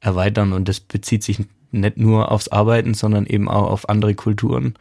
erweitern. 0.00 0.52
Und 0.52 0.68
das 0.68 0.80
bezieht 0.80 1.22
sich 1.22 1.40
nicht 1.70 1.96
nur 1.96 2.30
aufs 2.30 2.48
Arbeiten, 2.48 2.94
sondern 2.94 3.26
eben 3.26 3.48
auch 3.48 3.70
auf 3.70 3.88
andere 3.88 4.14
Kulturen. 4.14 4.74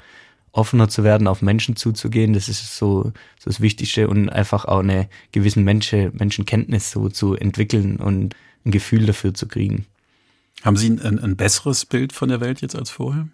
offener 0.56 0.88
zu 0.88 1.04
werden, 1.04 1.28
auf 1.28 1.42
Menschen 1.42 1.76
zuzugehen. 1.76 2.34
Das 2.34 2.48
ist 2.48 2.78
so, 2.78 3.12
so 3.40 3.46
das 3.46 3.60
Wichtigste 3.60 4.08
und 4.08 4.30
einfach 4.30 4.66
auch 4.66 4.82
eine 4.82 5.10
gewissen 5.32 5.64
Menschen, 5.64 6.12
Menschenkenntnis 6.16 6.92
so 6.92 7.10
zu 7.10 7.34
entwickeln 7.34 7.98
und 7.98 8.36
ein 8.64 8.72
Gefühl 8.72 9.08
dafür 9.08 9.34
zu 9.34 9.48
kriegen. 9.48 9.88
Haben 10.62 10.78
Sie 10.78 10.90
ein, 10.90 11.20
ein 11.20 11.36
besseres 11.36 11.86
Bild 11.86 12.14
von 12.14 12.30
der 12.30 12.40
Welt 12.40 12.62
jetzt 12.62 12.76
als 12.76 12.92
vorher? 12.92 13.28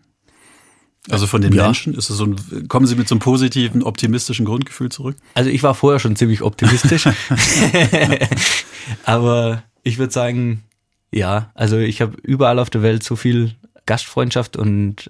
Also 1.10 1.28
von 1.28 1.42
den 1.42 1.54
ja. 1.54 1.66
Menschen? 1.66 1.94
Ist 1.94 2.10
es 2.10 2.18
so 2.18 2.26
ein, 2.26 2.68
kommen 2.68 2.86
Sie 2.86 2.96
mit 2.96 3.08
so 3.08 3.16
einem 3.16 3.20
positiven, 3.20 3.84
optimistischen 3.84 4.46
Grundgefühl 4.46 4.90
zurück? 4.90 5.18
Also 5.34 5.50
ich 5.50 5.64
war 5.64 5.74
vorher 5.74 6.00
schon 6.00 6.16
ziemlich 6.16 6.42
optimistisch. 6.42 7.08
Aber 9.04 9.64
ich 9.84 9.98
würde 9.98 10.14
sagen, 10.14 10.64
ja, 11.12 11.52
also 11.56 11.78
ich 11.78 12.02
habe 12.02 12.18
überall 12.22 12.60
auf 12.60 12.70
der 12.70 12.84
Welt 12.84 13.04
so 13.04 13.16
viel 13.16 13.56
Gastfreundschaft 13.86 14.56
und 14.56 15.10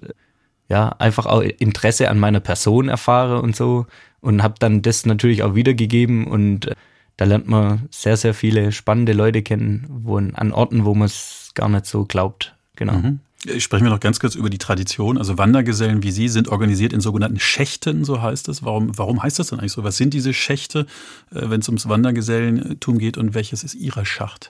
ja, 0.69 0.89
einfach 0.99 1.25
auch 1.25 1.41
Interesse 1.41 2.09
an 2.09 2.19
meiner 2.19 2.39
Person 2.39 2.89
erfahre 2.89 3.41
und 3.41 3.55
so 3.55 3.87
und 4.21 4.43
habe 4.43 4.55
dann 4.59 4.81
das 4.81 5.05
natürlich 5.05 5.43
auch 5.43 5.55
wiedergegeben 5.55 6.27
und 6.27 6.67
äh, 6.67 6.75
da 7.17 7.25
lernt 7.25 7.47
man 7.47 7.89
sehr, 7.91 8.15
sehr 8.15 8.33
viele 8.33 8.71
spannende 8.71 9.11
Leute 9.11 9.41
kennen, 9.41 9.85
wo 9.89 10.15
an 10.17 10.53
Orten, 10.53 10.85
wo 10.85 10.95
man 10.95 11.07
es 11.07 11.51
gar 11.53 11.67
nicht 11.67 11.85
so 11.85 12.05
glaubt. 12.05 12.55
Genau. 12.77 12.93
Mhm. 12.93 13.19
Ich 13.45 13.63
spreche 13.63 13.83
mir 13.83 13.89
noch 13.89 14.01
ganz 14.01 14.19
kurz 14.19 14.35
über 14.35 14.49
die 14.49 14.57
Tradition. 14.57 15.17
Also 15.17 15.37
Wandergesellen 15.37 16.03
wie 16.03 16.11
Sie 16.11 16.27
sind 16.27 16.49
organisiert 16.49 16.91
in 16.91 16.99
sogenannten 16.99 17.39
Schächten, 17.39 18.03
so 18.03 18.21
heißt 18.21 18.49
es. 18.49 18.63
Warum, 18.63 18.97
warum 18.97 19.23
heißt 19.23 19.39
das 19.39 19.47
denn 19.47 19.59
eigentlich 19.59 19.71
so? 19.71 19.83
Was 19.83 19.95
sind 19.95 20.13
diese 20.13 20.33
Schächte, 20.33 20.87
äh, 21.31 21.49
wenn 21.49 21.61
es 21.61 21.69
ums 21.69 21.87
Wandergesellentum 21.87 22.97
geht 22.97 23.17
und 23.17 23.33
welches 23.33 23.63
ist 23.63 23.75
Ihrer 23.75 24.05
Schacht? 24.05 24.49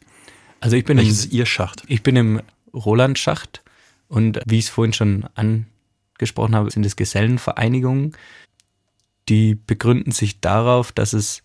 Also 0.59 0.75
ich 0.75 0.85
bin 0.85 0.97
welches 0.97 1.25
im, 1.25 1.25
ist 1.25 1.33
Ihr 1.33 1.45
Schacht? 1.45 1.83
Ich 1.87 2.01
bin 2.01 2.15
im 2.15 2.41
Roland-Schacht 2.73 3.61
und 4.07 4.39
wie 4.45 4.57
ich 4.57 4.65
es 4.65 4.69
vorhin 4.69 4.93
schon 4.93 5.25
angesprochen 5.35 6.55
habe, 6.55 6.71
sind 6.71 6.85
es 6.85 6.95
Gesellenvereinigungen. 6.95 8.17
Die 9.29 9.53
begründen 9.53 10.11
sich 10.11 10.39
darauf, 10.39 10.91
dass 10.91 11.13
es 11.13 11.43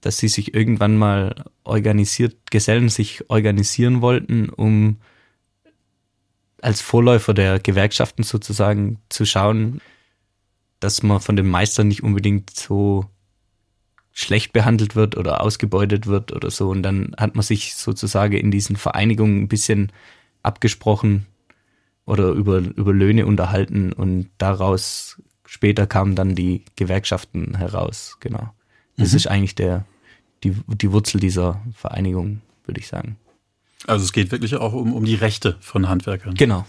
dass 0.00 0.18
sie 0.18 0.28
sich 0.28 0.54
irgendwann 0.54 0.96
mal 0.96 1.46
organisiert, 1.64 2.36
Gesellen 2.50 2.88
sich 2.90 3.28
organisieren 3.28 4.02
wollten, 4.02 4.50
um 4.50 4.98
als 6.62 6.80
Vorläufer 6.80 7.34
der 7.34 7.58
Gewerkschaften 7.58 8.22
sozusagen 8.22 8.98
zu 9.08 9.24
schauen, 9.24 9.80
dass 10.80 11.02
man 11.02 11.20
von 11.20 11.36
den 11.36 11.48
Meistern 11.48 11.88
nicht 11.88 12.02
unbedingt 12.02 12.50
so 12.50 13.06
schlecht 14.12 14.52
behandelt 14.52 14.96
wird 14.96 15.16
oder 15.16 15.42
ausgebeutet 15.42 16.06
wird 16.06 16.32
oder 16.32 16.50
so. 16.50 16.70
Und 16.70 16.82
dann 16.82 17.14
hat 17.18 17.34
man 17.34 17.42
sich 17.42 17.74
sozusagen 17.74 18.34
in 18.34 18.50
diesen 18.50 18.76
Vereinigungen 18.76 19.42
ein 19.42 19.48
bisschen 19.48 19.92
abgesprochen 20.42 21.26
oder 22.06 22.28
über, 22.30 22.58
über 22.58 22.94
Löhne 22.94 23.26
unterhalten 23.26 23.92
und 23.92 24.30
daraus 24.38 25.20
später 25.44 25.86
kamen 25.86 26.14
dann 26.14 26.34
die 26.34 26.64
Gewerkschaften 26.76 27.56
heraus. 27.56 28.16
Genau. 28.20 28.54
Das 28.96 29.10
mhm. 29.10 29.16
ist 29.16 29.26
eigentlich 29.26 29.54
der, 29.54 29.84
die, 30.44 30.56
die 30.66 30.92
Wurzel 30.92 31.20
dieser 31.20 31.60
Vereinigung, 31.74 32.40
würde 32.64 32.80
ich 32.80 32.88
sagen. 32.88 33.16
Also 33.86 34.04
es 34.04 34.12
geht 34.12 34.32
wirklich 34.32 34.54
auch 34.56 34.72
um, 34.72 34.92
um 34.92 35.04
die 35.04 35.14
Rechte 35.14 35.56
von 35.60 35.88
Handwerkern. 35.88 36.34
Genau. 36.34 36.64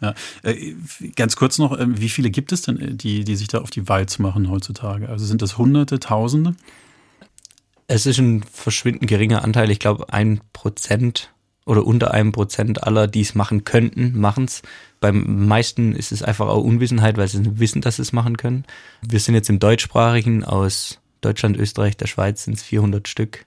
Ja. 0.00 0.14
Äh, 0.42 0.74
ganz 1.14 1.36
kurz 1.36 1.58
noch, 1.58 1.78
ähm, 1.78 2.00
wie 2.00 2.08
viele 2.08 2.30
gibt 2.30 2.52
es 2.52 2.62
denn, 2.62 2.80
äh, 2.80 2.94
die, 2.94 3.24
die 3.24 3.36
sich 3.36 3.48
da 3.48 3.58
auf 3.58 3.70
die 3.70 3.88
Walz 3.88 4.18
machen 4.18 4.50
heutzutage? 4.50 5.08
Also 5.08 5.24
sind 5.24 5.42
das 5.42 5.58
Hunderte, 5.58 5.98
Tausende? 5.98 6.54
Es 7.88 8.04
ist 8.04 8.18
ein 8.18 8.42
verschwindend 8.42 9.08
geringer 9.08 9.42
Anteil. 9.42 9.70
Ich 9.70 9.78
glaube, 9.78 10.12
ein 10.12 10.40
Prozent 10.52 11.30
oder 11.64 11.86
unter 11.86 12.12
einem 12.12 12.32
Prozent 12.32 12.84
aller, 12.84 13.06
die 13.06 13.22
es 13.22 13.34
machen 13.34 13.64
könnten, 13.64 14.18
machen 14.18 14.44
es. 14.44 14.62
Beim 15.00 15.46
meisten 15.46 15.94
ist 15.94 16.12
es 16.12 16.22
einfach 16.22 16.48
auch 16.48 16.62
Unwissenheit, 16.62 17.16
weil 17.16 17.28
sie 17.28 17.58
wissen, 17.58 17.80
dass 17.80 17.96
sie 17.96 18.02
es 18.02 18.12
machen 18.12 18.36
können. 18.36 18.64
Wir 19.02 19.20
sind 19.20 19.34
jetzt 19.34 19.50
im 19.50 19.58
deutschsprachigen 19.58 20.44
aus 20.44 21.00
Deutschland, 21.20 21.56
Österreich, 21.56 21.96
der 21.96 22.06
Schweiz 22.06 22.44
sind 22.44 22.54
es 22.54 22.62
400 22.62 23.08
Stück, 23.08 23.46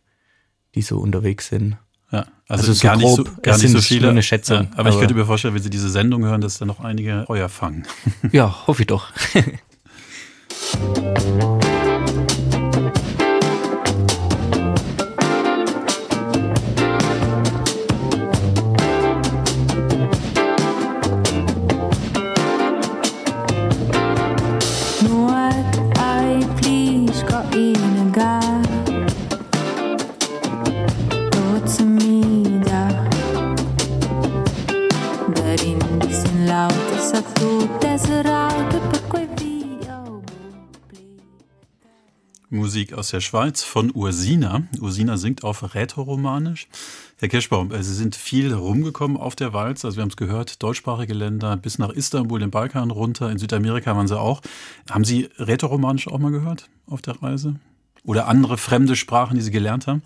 die 0.76 0.82
so 0.82 1.00
unterwegs 1.00 1.48
sind. 1.48 1.78
Ja, 2.12 2.26
also, 2.48 2.64
also 2.64 2.74
so 2.74 2.88
gar 2.88 2.98
grob, 2.98 3.20
nicht 3.20 3.36
so, 3.36 3.42
gar 3.42 3.58
nicht 3.58 3.70
so 3.70 3.82
viele. 3.82 4.10
Eine 4.10 4.24
Schätzung, 4.24 4.58
ja, 4.58 4.68
aber, 4.72 4.80
aber, 4.80 4.90
ich 4.90 5.00
könnte 5.00 5.14
mir 5.14 5.26
vorstellen, 5.26 5.54
wenn 5.54 5.62
Sie 5.62 5.70
diese 5.70 5.90
Sendung 5.90 6.24
hören, 6.24 6.42
dass 6.42 6.58
da 6.58 6.66
noch 6.66 6.80
einige 6.80 7.26
Euer 7.28 7.50
fangen. 7.50 7.86
Ja, 8.32 8.68
hoffe 8.68 8.82
ich 8.82 8.88
doch. 8.88 9.12
aus 43.00 43.10
der 43.12 43.22
Schweiz 43.22 43.64
von 43.64 43.92
Ursina. 43.96 44.64
Ursina 44.80 45.16
singt 45.16 45.46
auf 45.46 45.74
Rätoromanisch. 45.74 46.68
Herr 47.18 47.30
Kirschbaum, 47.30 47.72
äh, 47.72 47.82
Sie 47.82 47.96
sind 47.96 48.16
viel 48.16 48.54
rumgekommen 48.54 49.16
auf 49.16 49.38
der 49.38 49.54
Walz. 49.54 49.86
Also 49.86 49.98
wir 49.98 50.02
haben 50.02 50.10
es 50.10 50.18
gehört, 50.18 50.62
deutschsprachige 50.62 51.14
Länder 51.14 51.56
bis 51.56 51.80
nach 51.80 51.90
Istanbul, 51.90 52.42
den 52.42 52.52
Balkan 52.52 52.92
runter. 52.92 53.32
In 53.32 53.38
Südamerika 53.38 53.96
waren 53.96 54.08
Sie 54.10 54.20
auch. 54.20 54.42
Haben 54.90 55.06
Sie 55.06 55.30
Rätoromanisch 55.40 56.10
auch 56.10 56.20
mal 56.20 56.32
gehört 56.32 56.70
auf 56.88 57.02
der 57.02 57.24
Reise? 57.24 57.56
Oder 58.04 58.28
andere 58.28 58.58
fremde 58.58 58.98
Sprachen, 58.98 59.36
die 59.36 59.42
Sie 59.42 59.52
gelernt 59.52 59.88
haben? 59.88 60.04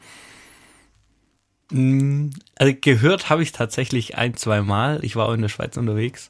Mm, 1.72 2.30
also 2.56 2.74
gehört 2.80 3.32
habe 3.32 3.42
ich 3.42 3.52
tatsächlich 3.54 4.18
ein, 4.18 4.36
zwei 4.38 4.62
Mal. 4.62 5.04
Ich 5.04 5.16
war 5.16 5.28
auch 5.28 5.34
in 5.34 5.42
der 5.42 5.50
Schweiz 5.50 5.78
unterwegs. 5.78 6.30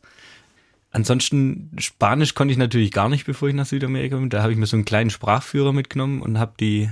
Ansonsten 0.93 1.71
Spanisch 1.79 2.35
konnte 2.35 2.51
ich 2.51 2.57
natürlich 2.59 2.91
gar 2.91 3.09
nicht, 3.09 3.25
bevor 3.25 3.49
ich 3.49 3.55
nach 3.55 3.65
Südamerika 3.65 4.15
bin. 4.15 4.29
Da 4.29 4.43
habe 4.43 4.51
ich 4.51 4.59
mir 4.59 4.67
so 4.67 4.77
einen 4.77 4.85
kleinen 4.85 5.09
Sprachführer 5.09 5.73
mitgenommen 5.73 6.21
und 6.21 6.37
habe 6.37 6.53
die, 6.59 6.89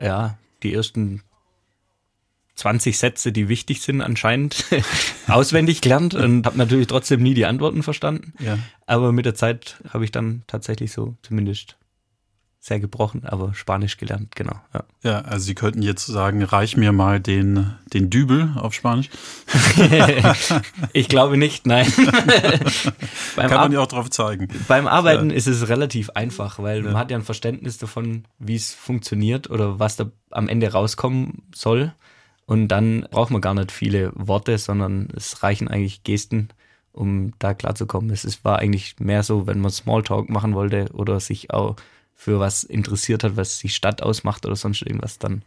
ja, 0.00 0.36
die 0.64 0.74
ersten 0.74 1.22
20 2.56 2.98
Sätze, 2.98 3.30
die 3.30 3.48
wichtig 3.48 3.82
sind, 3.82 4.02
anscheinend 4.02 4.64
auswendig 5.28 5.80
gelernt 5.80 6.14
und 6.14 6.44
habe 6.44 6.58
natürlich 6.58 6.88
trotzdem 6.88 7.22
nie 7.22 7.34
die 7.34 7.46
Antworten 7.46 7.84
verstanden. 7.84 8.34
Ja. 8.40 8.58
Aber 8.86 9.12
mit 9.12 9.26
der 9.26 9.36
Zeit 9.36 9.80
habe 9.88 10.04
ich 10.04 10.10
dann 10.10 10.42
tatsächlich 10.48 10.90
so 10.90 11.16
zumindest 11.22 11.76
sehr 12.62 12.78
gebrochen, 12.78 13.24
aber 13.24 13.54
Spanisch 13.54 13.96
gelernt, 13.96 14.36
genau. 14.36 14.60
Ja, 14.74 14.84
ja 15.02 15.20
also 15.22 15.46
Sie 15.46 15.54
könnten 15.54 15.80
jetzt 15.80 16.04
sagen, 16.04 16.42
reich 16.42 16.76
mir 16.76 16.92
mal 16.92 17.18
den, 17.18 17.74
den 17.94 18.10
Dübel 18.10 18.52
auf 18.56 18.74
Spanisch. 18.74 19.08
ich 20.92 21.08
glaube 21.08 21.38
nicht, 21.38 21.66
nein. 21.66 21.90
Kann 23.36 23.50
man 23.50 23.72
ja 23.72 23.80
auch 23.80 23.86
drauf 23.86 24.10
zeigen. 24.10 24.48
Beim 24.68 24.86
Arbeiten 24.86 25.30
ja. 25.30 25.36
ist 25.36 25.46
es 25.46 25.70
relativ 25.70 26.10
einfach, 26.10 26.58
weil 26.58 26.78
ja. 26.78 26.84
man 26.84 26.98
hat 26.98 27.10
ja 27.10 27.16
ein 27.16 27.24
Verständnis 27.24 27.78
davon, 27.78 28.24
wie 28.38 28.56
es 28.56 28.74
funktioniert 28.74 29.48
oder 29.48 29.78
was 29.78 29.96
da 29.96 30.10
am 30.30 30.46
Ende 30.46 30.70
rauskommen 30.70 31.44
soll. 31.54 31.94
Und 32.44 32.68
dann 32.68 33.06
braucht 33.10 33.30
man 33.30 33.40
gar 33.40 33.54
nicht 33.54 33.72
viele 33.72 34.12
Worte, 34.14 34.58
sondern 34.58 35.08
es 35.16 35.42
reichen 35.42 35.68
eigentlich 35.68 36.04
Gesten, 36.04 36.50
um 36.92 37.32
da 37.38 37.54
klarzukommen. 37.54 38.10
Es 38.10 38.44
war 38.44 38.58
eigentlich 38.58 38.96
mehr 38.98 39.22
so, 39.22 39.46
wenn 39.46 39.60
man 39.60 39.70
Smalltalk 39.70 40.28
machen 40.28 40.54
wollte 40.54 40.90
oder 40.92 41.20
sich 41.20 41.52
auch 41.54 41.76
für 42.20 42.38
was 42.38 42.64
interessiert 42.64 43.24
hat, 43.24 43.38
was 43.38 43.60
die 43.60 43.70
Stadt 43.70 44.02
ausmacht 44.02 44.44
oder 44.44 44.54
sonst 44.54 44.82
irgendwas, 44.82 45.18
dann 45.18 45.40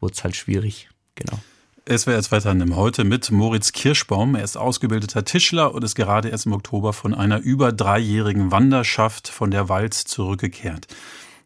wurde 0.00 0.14
es 0.14 0.24
halt 0.24 0.36
schwierig. 0.36 0.88
Genau. 1.16 1.38
Es 1.84 2.06
wäre 2.06 2.16
jetzt 2.16 2.32
weiter 2.32 2.56
heute 2.74 3.04
mit 3.04 3.30
Moritz 3.30 3.72
Kirschbaum. 3.72 4.34
Er 4.34 4.42
ist 4.42 4.56
ausgebildeter 4.56 5.26
Tischler 5.26 5.74
und 5.74 5.84
ist 5.84 5.96
gerade 5.96 6.30
erst 6.30 6.46
im 6.46 6.54
Oktober 6.54 6.94
von 6.94 7.12
einer 7.12 7.40
über 7.40 7.72
dreijährigen 7.72 8.50
Wanderschaft 8.50 9.28
von 9.28 9.50
der 9.50 9.68
Walz 9.68 10.06
zurückgekehrt. 10.06 10.86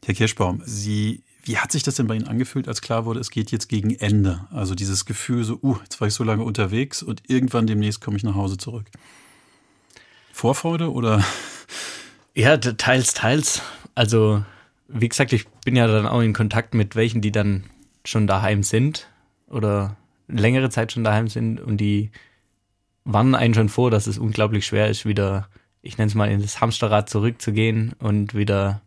Herr 0.05 0.15
Kirschbaum, 0.15 0.63
Sie, 0.65 1.25
wie 1.43 1.59
hat 1.59 1.73
sich 1.73 1.83
das 1.83 1.97
denn 1.97 2.07
bei 2.07 2.15
Ihnen 2.15 2.29
angefühlt, 2.29 2.69
als 2.69 2.83
klar 2.83 3.05
wurde, 3.05 3.19
es 3.19 3.31
geht 3.31 3.51
jetzt 3.51 3.69
gegen 3.69 3.91
Ende? 3.97 4.47
Also 4.53 4.77
dieses 4.77 5.07
Gefühl 5.07 5.43
so, 5.43 5.59
uh, 5.61 5.77
jetzt 5.83 6.01
war 6.01 6.07
ich 6.07 6.15
so 6.15 6.23
lange 6.23 6.45
unterwegs 6.45 7.03
und 7.03 7.29
irgendwann 7.29 7.67
demnächst 7.67 8.01
komme 8.01 8.17
ich 8.17 8.23
nach 8.23 8.37
Hause 8.37 8.59
zurück. 8.59 8.87
Vorfreude 10.33 10.93
oder? 10.93 11.25
Ja, 12.35 12.57
teils, 12.57 13.13
teils. 13.13 13.61
Also 13.95 14.45
wie 14.89 15.09
gesagt, 15.09 15.33
ich 15.33 15.49
bin 15.65 15.77
ja 15.77 15.87
dann 15.87 16.07
auch 16.07 16.21
in 16.21 16.33
Kontakt 16.33 16.75
mit 16.75 16.97
welchen, 16.97 17.21
die 17.21 17.33
dann 17.33 17.65
schon 18.05 18.27
daheim 18.27 18.63
sind 18.63 19.09
oder 19.49 19.97
längere 20.29 20.71
Zeit 20.71 20.93
schon 20.93 21.05
daheim 21.05 21.29
sind 21.29 21.61
und 21.61 21.79
die 21.79 22.11
warnen 23.05 23.35
einen 23.35 23.55
schon 23.55 23.69
vor, 23.69 23.91
dass 23.91 24.07
es 24.07 24.19
unglaublich 24.19 24.67
schwer 24.67 24.89
ist, 24.89 25.07
wieder, 25.07 25.49
ich 25.83 25.99
nenne 25.99 26.09
es 26.09 26.15
mal, 26.15 26.31
in 26.31 26.43
das 26.43 26.61
Hamsterrad 26.61 27.09
zurückzugehen 27.09 27.95
und 27.99 28.35
wieder 28.35 28.81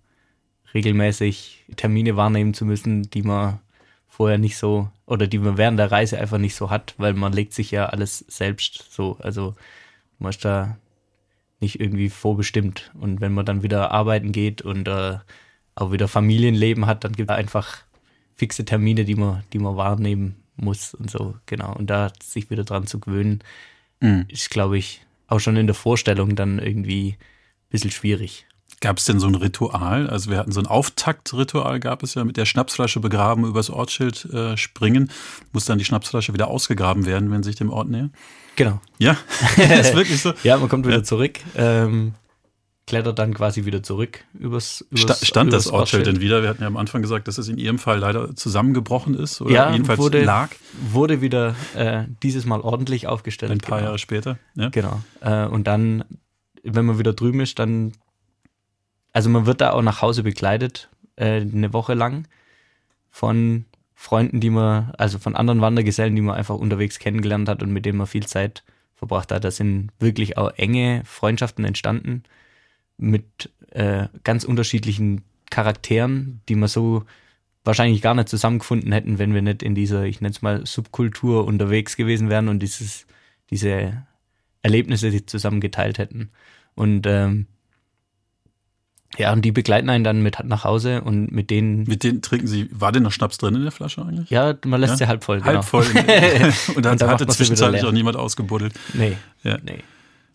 regelmäßig 0.74 1.66
Termine 1.76 2.16
wahrnehmen 2.16 2.54
zu 2.54 2.66
müssen, 2.66 3.10
die 3.10 3.24
man 3.24 3.60
vorher 4.08 4.38
nicht 4.38 4.58
so 4.58 4.90
oder 5.06 5.28
die 5.28 5.40
man 5.40 5.58
während 5.58 5.80
der 5.80 5.92
Reise 5.92 6.20
einfach 6.20 6.38
nicht 6.38 6.56
so 6.56 6.70
hat, 6.70 6.96
weil 6.98 7.14
man 7.14 7.34
legt 7.34 7.54
sich 7.54 7.72
ja 7.72 7.88
alles 7.88 8.20
selbst 8.20 8.92
so. 8.92 9.18
Also 9.20 9.56
man 10.20 10.30
ist 10.30 10.46
da 10.46 10.78
nicht 11.60 11.80
irgendwie 11.80 12.10
vorbestimmt. 12.10 12.92
Und 13.00 13.22
wenn 13.22 13.34
man 13.34 13.46
dann 13.46 13.64
wieder 13.64 13.92
arbeiten 13.92 14.32
geht 14.32 14.62
und 14.62 14.88
äh, 14.88 15.18
auch 15.76 15.92
wieder 15.92 16.08
Familienleben 16.08 16.86
hat, 16.86 17.04
dann 17.04 17.14
gibt 17.14 17.30
es 17.32 17.36
einfach 17.38 17.80
fixe 18.36 18.66
Termine, 18.66 19.06
die 19.06 19.16
man, 19.16 19.44
die 19.54 19.60
man 19.60 19.78
wahrnehmen 19.78 20.36
muss 20.56 20.94
und 20.94 21.10
so, 21.10 21.36
genau. 21.46 21.74
Und 21.76 21.90
da 21.90 22.12
sich 22.22 22.50
wieder 22.50 22.64
dran 22.64 22.88
zu 22.88 23.00
gewöhnen, 23.00 23.42
Mhm. 24.02 24.26
ist, 24.28 24.50
glaube 24.50 24.78
ich, 24.78 25.06
auch 25.28 25.40
schon 25.40 25.56
in 25.56 25.68
der 25.68 25.74
Vorstellung 25.74 26.36
dann 26.36 26.60
irgendwie 26.60 27.12
ein 27.12 27.70
bisschen 27.70 27.92
schwierig. 27.92 28.46
Gab 28.82 28.98
es 28.98 29.06
denn 29.06 29.20
so 29.20 29.28
ein 29.28 29.36
Ritual? 29.36 30.10
Also 30.10 30.30
wir 30.30 30.38
hatten 30.38 30.52
so 30.52 30.60
ein 30.60 30.68
Auftaktritual, 30.68 31.80
gab 31.80 32.04
es 32.04 32.14
ja 32.16 32.24
mit 32.24 32.38
der 32.38 32.46
Schnapsflasche 32.46 33.00
begraben, 33.00 33.46
übers 33.46 33.70
Ortsschild 33.70 34.26
äh, 34.26 34.58
springen. 34.58 35.12
Muss 35.54 35.66
dann 35.66 35.78
die 35.78 35.86
Schnapsflasche 35.86 36.34
wieder 36.34 36.48
ausgegraben 36.48 37.06
werden, 37.06 37.32
wenn 37.32 37.44
sich 37.44 37.56
dem 37.56 37.70
Ort 37.70 37.90
nähern? 37.90 38.14
Genau. 38.56 38.80
Ja, 38.98 39.18
ist 39.58 39.96
wirklich 39.96 40.22
so. 40.22 40.34
Ja, 40.44 40.58
man 40.58 40.70
kommt 40.70 40.88
wieder 40.88 41.04
zurück, 41.04 41.40
ähm, 41.56 42.14
klettert 42.88 43.18
dann 43.20 43.34
quasi 43.34 43.66
wieder 43.66 43.82
zurück 43.84 44.24
übers, 44.34 44.86
übers 44.92 45.02
Sta 45.02 45.26
stand 45.26 45.52
das 45.52 45.66
übers 45.66 45.80
Ortsschild 45.80 46.06
denn 46.06 46.22
wieder? 46.22 46.42
Wir 46.42 46.50
hatten 46.50 46.62
ja 46.62 46.68
am 46.68 46.78
Anfang 46.78 47.02
gesagt, 47.02 47.28
dass 47.28 47.38
es 47.38 47.48
in 47.48 47.58
Ihrem 47.58 47.80
Fall 47.80 48.00
leider 48.00 48.36
zusammengebrochen 48.36 49.16
ist 49.16 49.42
oder 49.42 49.52
Ja, 49.52 49.72
jedenfalls 49.72 50.00
wurde, 50.00 50.24
lag 50.24 50.50
wurde 50.90 51.22
wieder 51.22 51.56
äh, 51.76 52.04
dieses 52.22 52.46
Mal 52.46 52.62
ordentlich 52.62 53.08
aufgestellt. 53.08 53.52
ein 53.52 53.58
paar 53.58 53.80
genau. 53.80 53.88
Jahre 53.88 54.00
später. 54.00 54.38
Ja? 54.56 54.70
Genau. 54.70 55.02
Äh, 55.22 55.46
und 55.46 55.66
dann, 55.66 56.06
wenn 56.64 56.86
man 56.86 57.00
wieder 57.00 57.14
drüben 57.14 57.40
ist, 57.40 57.58
dann, 57.60 57.94
also 59.16 59.30
man 59.30 59.46
wird 59.46 59.62
da 59.62 59.72
auch 59.72 59.82
nach 59.82 60.02
Hause 60.02 60.24
begleitet, 60.24 60.90
äh, 61.16 61.40
eine 61.40 61.72
Woche 61.72 61.94
lang 61.94 62.28
von 63.10 63.64
Freunden, 63.94 64.42
die 64.42 64.50
man, 64.50 64.92
also 64.98 65.20
von 65.20 65.38
anderen 65.38 65.62
Wandergesellen, 65.62 66.18
die 66.18 66.22
man 66.22 66.36
einfach 66.36 66.56
unterwegs 66.56 67.00
kennengelernt 67.00 67.48
hat 67.48 67.64
und 67.64 67.72
mit 67.72 67.86
denen 67.86 67.98
man 67.98 68.08
viel 68.08 68.26
Zeit 68.26 68.66
verbracht 68.94 69.32
hat. 69.32 69.46
Da 69.46 69.52
sind 69.52 69.92
wirklich 70.00 70.38
auch 70.38 70.52
enge 70.58 71.02
Freundschaften 71.06 71.64
entstanden 71.64 72.24
mit 72.98 73.50
äh, 73.72 74.10
ganz 74.26 74.44
unterschiedlichen 74.44 75.22
Charakteren, 75.50 76.42
die 76.50 76.56
man 76.56 76.68
so 76.68 77.06
wahrscheinlich 77.64 78.02
gar 78.02 78.16
nicht 78.16 78.28
zusammengefunden 78.28 78.92
hätten, 78.92 79.18
wenn 79.18 79.34
wir 79.34 79.42
nicht 79.42 79.64
in 79.64 79.76
dieser, 79.76 80.04
ich 80.04 80.20
nenne 80.20 80.34
es 80.34 80.42
mal, 80.42 80.66
Subkultur 80.66 81.46
unterwegs 81.46 81.96
gewesen 81.96 82.30
wären 82.30 82.50
und 82.50 82.60
dieses, 82.60 83.08
diese 83.50 84.06
Erlebnisse 84.62 85.10
die 85.10 85.26
zusammen 85.26 85.62
geteilt 85.62 86.00
hätten. 86.00 86.32
Und 86.76 87.08
ähm, 87.08 87.48
ja, 89.18 89.32
und 89.32 89.44
die 89.44 89.52
begleiten 89.52 89.90
einen 89.90 90.04
dann 90.04 90.22
mit 90.22 90.38
nach 90.44 90.64
Hause 90.66 91.02
und 91.02 91.32
mit 91.32 91.50
denen, 91.50 91.84
Mit 91.84 92.04
denen 92.04 92.22
trinken 92.22 92.48
Sie, 92.48 92.68
war 92.72 92.92
denn 92.92 93.04
noch 93.04 93.12
Schnaps 93.14 93.38
drin 93.38 93.56
in 93.56 93.62
der 93.64 93.72
Flasche 93.72 94.02
eigentlich? 94.02 94.30
ja, 94.30 94.56
man 94.66 94.82
lässt 94.82 94.92
Ja? 94.94 94.98
sie 94.98 95.08
halb 95.08 95.24
voll. 95.24 95.38
Genau. 95.40 95.54
Halb 95.54 95.64
voll. 95.66 95.86
und 96.76 96.84
dann 96.86 96.94
Und 96.94 97.02
dann 97.02 97.10
hatte 97.10 97.28
zwischenzeitlich 97.28 97.84
auch 97.86 97.92
niemand 97.94 98.18
ausgebuddelt. 98.18 98.74
Nee, 98.94 99.16
Ja. 99.44 99.58
nee. 99.64 99.80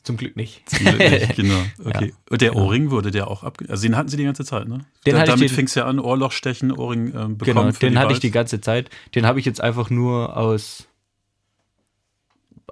Zum 0.02 0.16
Glück 0.16 0.35
nicht. 0.35 0.66
Zum 0.66 0.78
Glück 0.87 0.98
nicht, 0.98 1.37
genau. 1.37 1.61
Okay. 1.85 2.06
Ja, 2.06 2.12
Und 2.30 2.40
der 2.40 2.50
genau. 2.52 2.64
Ohrring 2.64 2.90
wurde 2.90 3.11
der 3.11 3.28
auch 3.28 3.42
abge... 3.44 3.68
Also 3.68 3.83
den 3.83 3.96
hatten 3.98 4.09
Sie 4.09 4.16
die 4.16 4.24
ganze 4.24 4.46
Zeit, 4.46 4.66
ne? 4.66 4.78
Den 5.06 5.14
da, 5.14 5.24
damit 5.24 5.50
fing 5.50 5.66
es 5.66 5.74
ja 5.74 5.85
an, 5.85 5.98
Ohrlochstechen, 6.00 6.72
Ohrring 6.72 7.09
ähm, 7.14 7.37
bekommen 7.37 7.68
Genau, 7.68 7.78
den 7.78 7.98
hatte 7.98 8.14
ich 8.14 8.20
die 8.20 8.30
ganze 8.30 8.62
Zeit. 8.62 8.88
Den 9.14 9.26
habe 9.26 9.38
ich 9.40 9.44
jetzt 9.44 9.61
einfach 9.61 9.90
nur 9.90 10.38
aus, 10.38 10.87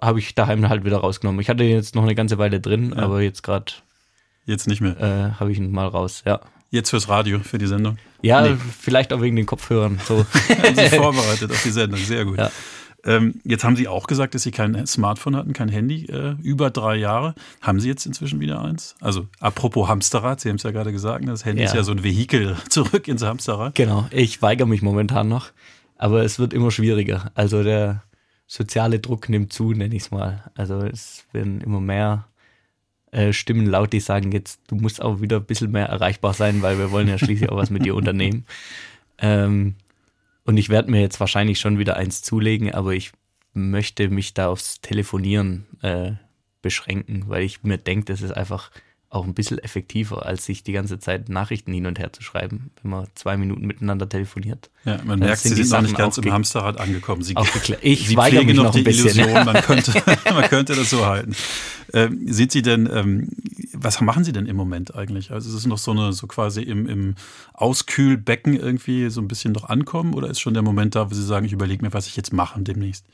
habe 0.00 0.18
ich 0.20 0.34
daheim 0.34 0.68
halt 0.70 0.84
wieder 0.86 0.98
rausgenommen. 0.98 1.40
Ich 1.42 1.50
hatte 1.50 1.64
den 1.64 1.70
jetzt 1.76 1.94
noch 1.94 2.02
eine 2.04 2.14
ganze 2.14 2.38
Weile 2.38 2.60
drin, 2.60 2.94
Ja. 2.96 3.02
aber 3.02 3.20
jetzt 3.20 3.42
gerade 3.42 3.72
Jetzt 4.48 4.66
nicht 4.66 4.80
mehr. 4.80 4.98
äh, 5.00 5.38
habe 5.38 5.52
ich 5.52 5.58
ihn 5.58 5.70
mal 5.70 5.86
raus. 5.86 6.22
Ja, 6.26 6.40
Jetzt 6.70 6.90
fürs 6.90 7.08
Radio, 7.08 7.38
für 7.38 7.56
die 7.58 7.66
Sendung. 7.66 7.96
ja, 8.20 8.42
Nee. 8.42 8.56
vielleicht 8.78 9.12
auch 9.12 9.20
wegen 9.22 9.36
den 9.36 9.46
Kopfhörern. 9.46 9.98
So. 10.06 10.18
Haben 10.62 10.74
Sie 10.76 10.88
vorbereitet 10.96 11.50
auf 11.50 11.62
die 11.62 11.70
Sendung, 11.70 11.98
sehr 12.00 12.24
gut. 12.26 12.36
Ja. 12.38 12.50
Ähm, 13.04 13.40
jetzt 13.44 13.62
haben 13.64 13.76
Sie 13.76 13.86
auch 13.88 14.06
gesagt, 14.08 14.34
dass 14.34 14.42
Sie 14.42 14.50
kein 14.50 14.84
Smartphone 14.86 15.36
hatten, 15.36 15.52
kein 15.52 15.68
Handy, 15.68 16.06
äh, 16.06 16.34
über 16.42 16.68
drei 16.70 16.96
Jahre. 16.96 17.34
Haben 17.62 17.78
Sie 17.80 17.88
jetzt 17.88 18.04
inzwischen 18.06 18.40
wieder 18.40 18.60
eins? 18.60 18.96
Also 19.00 19.28
apropos 19.40 19.88
Hamsterrad, 19.88 20.40
Sie 20.40 20.48
haben 20.48 20.56
es 20.56 20.64
ja 20.64 20.72
gerade 20.72 20.90
gesagt, 20.92 21.24
ne, 21.24 21.30
das 21.30 21.44
Handy 21.44 21.62
Ja. 21.62 21.68
ist 21.68 21.74
ja 21.76 21.84
so 21.84 21.92
ein 21.92 22.02
Vehikel 22.02 22.56
zurück 22.68 23.06
ins 23.08 23.22
Hamsterrad. 23.22 23.74
Genau, 23.76 24.06
ich 24.10 24.42
weigere 24.42 24.66
mich 24.66 24.82
momentan 24.82 25.28
noch, 25.28 25.46
aber 25.96 26.22
es 26.24 26.38
wird 26.40 26.52
immer 26.52 26.70
schwieriger. 26.72 27.30
Also 27.36 27.62
der 27.62 28.02
soziale 28.48 28.98
Druck 28.98 29.28
nimmt 29.28 29.52
zu, 29.52 29.72
nenne 29.72 29.94
ich 29.94 30.02
es 30.02 30.10
mal. 30.10 30.50
Also 30.56 30.80
es 30.82 31.24
werden 31.32 31.60
immer 31.60 31.80
mehr 31.80 32.26
äh, 33.10 33.32
Stimmen 33.32 33.66
laut, 33.66 33.92
die 33.92 34.00
sagen 34.00 34.32
jetzt, 34.32 34.60
du 34.68 34.76
musst 34.76 35.00
auch 35.00 35.20
wieder 35.20 35.38
ein 35.38 35.44
bisschen 35.46 35.70
mehr 35.70 35.86
erreichbar 35.86 36.34
sein, 36.34 36.62
weil 36.62 36.78
wir 36.78 36.90
wollen 36.90 37.08
ja 37.08 37.18
schließlich 37.18 37.50
auch 37.50 37.56
was 37.56 37.70
mit 37.70 37.84
dir 37.84 37.94
unternehmen. 37.94 38.44
Ähm, 39.20 39.74
und 40.44 40.58
ich 40.58 40.68
werde 40.68 40.92
mir 40.92 41.00
jetzt 41.00 41.18
wahrscheinlich 41.18 41.58
schon 41.58 41.76
wieder 41.76 41.96
eins 41.96 42.22
zulegen, 42.22 42.72
aber 42.72 42.94
ich 42.94 43.10
möchte 43.52 44.08
mich 44.10 44.32
da 44.32 44.46
aufs 44.46 44.80
Telefonieren 44.80 45.66
äh, 45.82 46.12
beschränken, 46.62 47.24
weil 47.26 47.42
ich 47.42 47.64
mir 47.64 47.78
denke, 47.78 48.04
das 48.04 48.22
ist 48.22 48.30
einfach 48.30 48.70
auch 49.10 49.24
ein 49.24 49.32
bisschen 49.32 49.58
effektiver, 49.58 50.26
als 50.26 50.44
sich 50.44 50.62
die 50.62 50.72
ganze 50.72 50.98
Zeit 50.98 51.30
Nachrichten 51.30 51.72
hin 51.72 51.86
und 51.86 51.98
her 51.98 52.12
zu 52.12 52.22
schreiben, 52.22 52.70
wenn 52.82 52.90
man 52.90 53.06
zwei 53.14 53.38
Minuten 53.38 53.66
miteinander 53.66 54.06
telefoniert. 54.06 54.70
Ja, 54.84 55.00
man 55.02 55.18
merkt, 55.18 55.40
Sie 55.40 55.54
sind 55.54 55.70
noch 55.70 55.80
nicht 55.80 55.96
ganz 55.96 56.18
im 56.18 56.30
Hamsterrad 56.30 56.78
angekommen. 56.78 57.22
Sie. 57.22 57.34
Ich 57.80 58.08
Sie 58.08 58.16
weigere 58.16 58.44
mich 58.44 58.56
noch 58.56 58.64
noch 58.64 58.72
die 58.72 58.78
ein 58.78 58.84
bisschen. 58.84 59.18
Illusion, 59.18 59.46
man 59.46 59.54
könnte, 59.62 59.92
man 60.30 60.44
könnte 60.44 60.74
das 60.74 60.90
so 60.90 61.06
halten. 61.06 61.34
Ähm, 61.94 62.20
sind 62.26 62.52
Sie 62.52 62.60
denn, 62.60 62.88
ähm, 62.92 63.30
was 63.72 64.00
machen 64.02 64.24
Sie 64.24 64.32
denn 64.32 64.44
im 64.44 64.56
Moment 64.56 64.94
eigentlich? 64.94 65.30
Also 65.30 65.48
ist 65.48 65.54
es 65.54 65.66
noch 65.66 65.78
so 65.78 65.92
eine, 65.92 66.12
so 66.12 66.26
quasi 66.26 66.62
im, 66.62 66.86
im 66.86 67.14
Auskühlbecken 67.54 68.54
irgendwie 68.54 69.08
so 69.08 69.22
ein 69.22 69.28
bisschen 69.28 69.52
noch 69.52 69.64
ankommen 69.64 70.12
oder 70.12 70.28
ist 70.28 70.40
schon 70.40 70.52
der 70.52 70.62
Moment 70.62 70.96
da, 70.96 71.10
wo 71.10 71.14
Sie 71.14 71.24
sagen, 71.24 71.46
ich 71.46 71.52
überlege 71.52 71.82
mir, 71.82 71.94
was 71.94 72.06
ich 72.06 72.16
jetzt 72.16 72.32
mache 72.34 72.60
demnächst? 72.60 73.06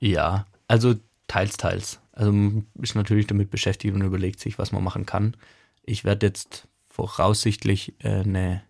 Ja, 0.00 0.46
also 0.66 0.96
teils, 1.26 1.56
teils. 1.56 2.00
Also 2.12 2.32
man 2.32 2.66
ist 2.80 2.94
natürlich 2.94 3.26
damit 3.26 3.50
beschäftigt 3.50 3.94
und 3.94 4.02
überlegt 4.02 4.40
sich, 4.40 4.58
was 4.58 4.72
man 4.72 4.82
machen 4.82 5.06
kann. 5.06 5.36
Ich 5.84 6.04
werde 6.04 6.26
jetzt 6.26 6.68
voraussichtlich 6.88 7.94
äh, 8.00 8.20
eine 8.20 8.62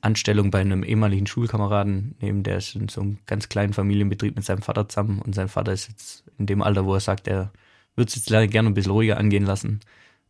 Anstellung 0.00 0.50
bei 0.50 0.60
einem 0.60 0.82
ehemaligen 0.82 1.26
Schulkameraden 1.26 2.14
nehmen, 2.20 2.42
der 2.42 2.56
ist 2.56 2.74
in 2.74 2.88
so 2.88 3.02
einem 3.02 3.18
ganz 3.26 3.48
kleinen 3.48 3.74
Familienbetrieb 3.74 4.34
mit 4.34 4.44
seinem 4.44 4.62
Vater 4.62 4.88
zusammen 4.88 5.20
und 5.20 5.34
sein 5.34 5.48
Vater 5.48 5.72
ist 5.72 5.88
jetzt 5.88 6.24
in 6.38 6.46
dem 6.46 6.62
Alter, 6.62 6.86
wo 6.86 6.94
er 6.94 7.00
sagt, 7.00 7.28
er 7.28 7.52
würde 7.96 8.08
es 8.08 8.14
jetzt 8.14 8.50
gerne 8.50 8.70
ein 8.70 8.74
bisschen 8.74 8.92
ruhiger 8.92 9.18
angehen 9.18 9.44
lassen. 9.44 9.80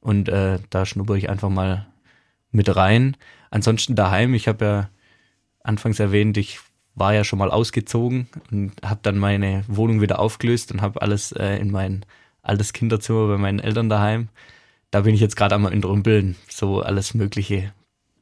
Und 0.01 0.29
äh, 0.29 0.59
da 0.71 0.87
schnuppere 0.87 1.19
ich 1.19 1.31
einfach 1.31 1.51
mal 1.51 1.87
mit 2.51 2.75
rein. 2.75 3.17
Ansonsten 3.51 3.95
daheim, 3.95 4.35
ich 4.35 4.49
habe 4.49 4.65
ja 4.65 4.91
anfangs 5.63 6.01
erwähnt, 6.01 6.37
ich 6.37 6.59
war 7.01 7.15
ja 7.15 7.25
schon 7.25 7.39
mal 7.39 7.51
ausgezogen 7.51 8.29
und 8.53 8.73
habe 8.85 9.01
dann 9.03 9.19
meine 9.19 9.65
Wohnung 9.67 10.01
wieder 10.01 10.21
aufgelöst 10.21 10.71
und 10.71 10.83
habe 10.83 11.03
alles 11.03 11.33
äh, 11.33 11.57
in 11.57 11.73
mein 11.73 12.05
altes 12.43 12.73
Kinderzimmer 12.73 13.27
bei 13.27 13.39
meinen 13.39 13.59
Eltern 13.59 13.89
daheim. 13.89 14.29
Da 14.91 15.01
bin 15.01 15.15
ich 15.15 15.21
jetzt 15.21 15.37
gerade 15.37 15.55
einmal 15.55 15.73
entrümpeln. 15.73 16.37
So 16.49 16.83
alles 16.83 17.15
mögliche 17.15 17.73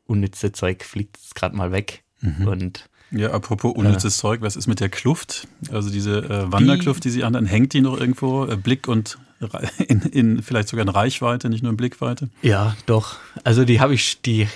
unnütze 0.07 0.53
Zeug 0.53 0.85
fliegt 0.85 1.19
gerade 1.35 1.57
mal 1.57 1.73
weg. 1.73 2.03
Und 2.47 2.88
Ja, 3.11 3.31
apropos 3.31 3.75
unnützes 3.75 4.19
Zeug, 4.19 4.41
was 4.43 4.57
ist 4.57 4.67
mit 4.67 4.81
der 4.81 4.88
Kluft? 4.88 5.47
Also 5.71 5.91
diese 5.91 6.19
äh, 6.19 6.53
Wanderkluft, 6.53 7.05
die 7.05 7.11
Sie 7.11 7.25
anhaben, 7.25 7.47
hängt 7.47 7.73
die 7.73 7.81
noch 7.81 7.99
irgendwo? 7.99 8.47
Äh, 8.47 8.57
Blick 8.57 8.88
und 8.88 9.19
in, 9.79 10.03
in 10.03 10.43
vielleicht 10.43 10.69
sogar 10.69 10.85
in 10.85 10.88
Reichweite, 10.88 11.49
nicht 11.49 11.62
nur 11.62 11.71
in 11.71 11.77
Blickweite? 11.77 12.29
ja, 12.43 12.77
doch. 12.87 13.17
Also 13.45 13.64
die 13.64 13.81
habe 13.81 13.95
ich, 13.95 14.21
die, 14.23 14.49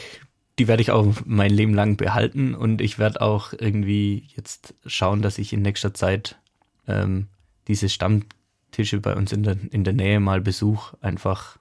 die 0.62 0.68
werde 0.68 0.80
ich 0.80 0.92
auch 0.92 1.12
mein 1.24 1.50
Leben 1.50 1.74
lang 1.74 1.96
behalten 1.96 2.54
und 2.54 2.80
ich 2.80 2.96
werde 2.96 3.20
auch 3.20 3.52
irgendwie 3.52 4.28
jetzt 4.36 4.74
schauen, 4.86 5.20
dass 5.20 5.38
ich 5.38 5.52
in 5.52 5.60
nächster 5.60 5.92
Zeit 5.92 6.38
ähm, 6.86 7.26
diese 7.66 7.88
Stammtische 7.88 9.00
bei 9.00 9.16
uns 9.16 9.32
in 9.32 9.42
der, 9.42 9.56
in 9.72 9.82
der 9.82 9.92
Nähe 9.92 10.20
mal 10.20 10.40
besuche, 10.40 10.96
einfach 11.00 11.58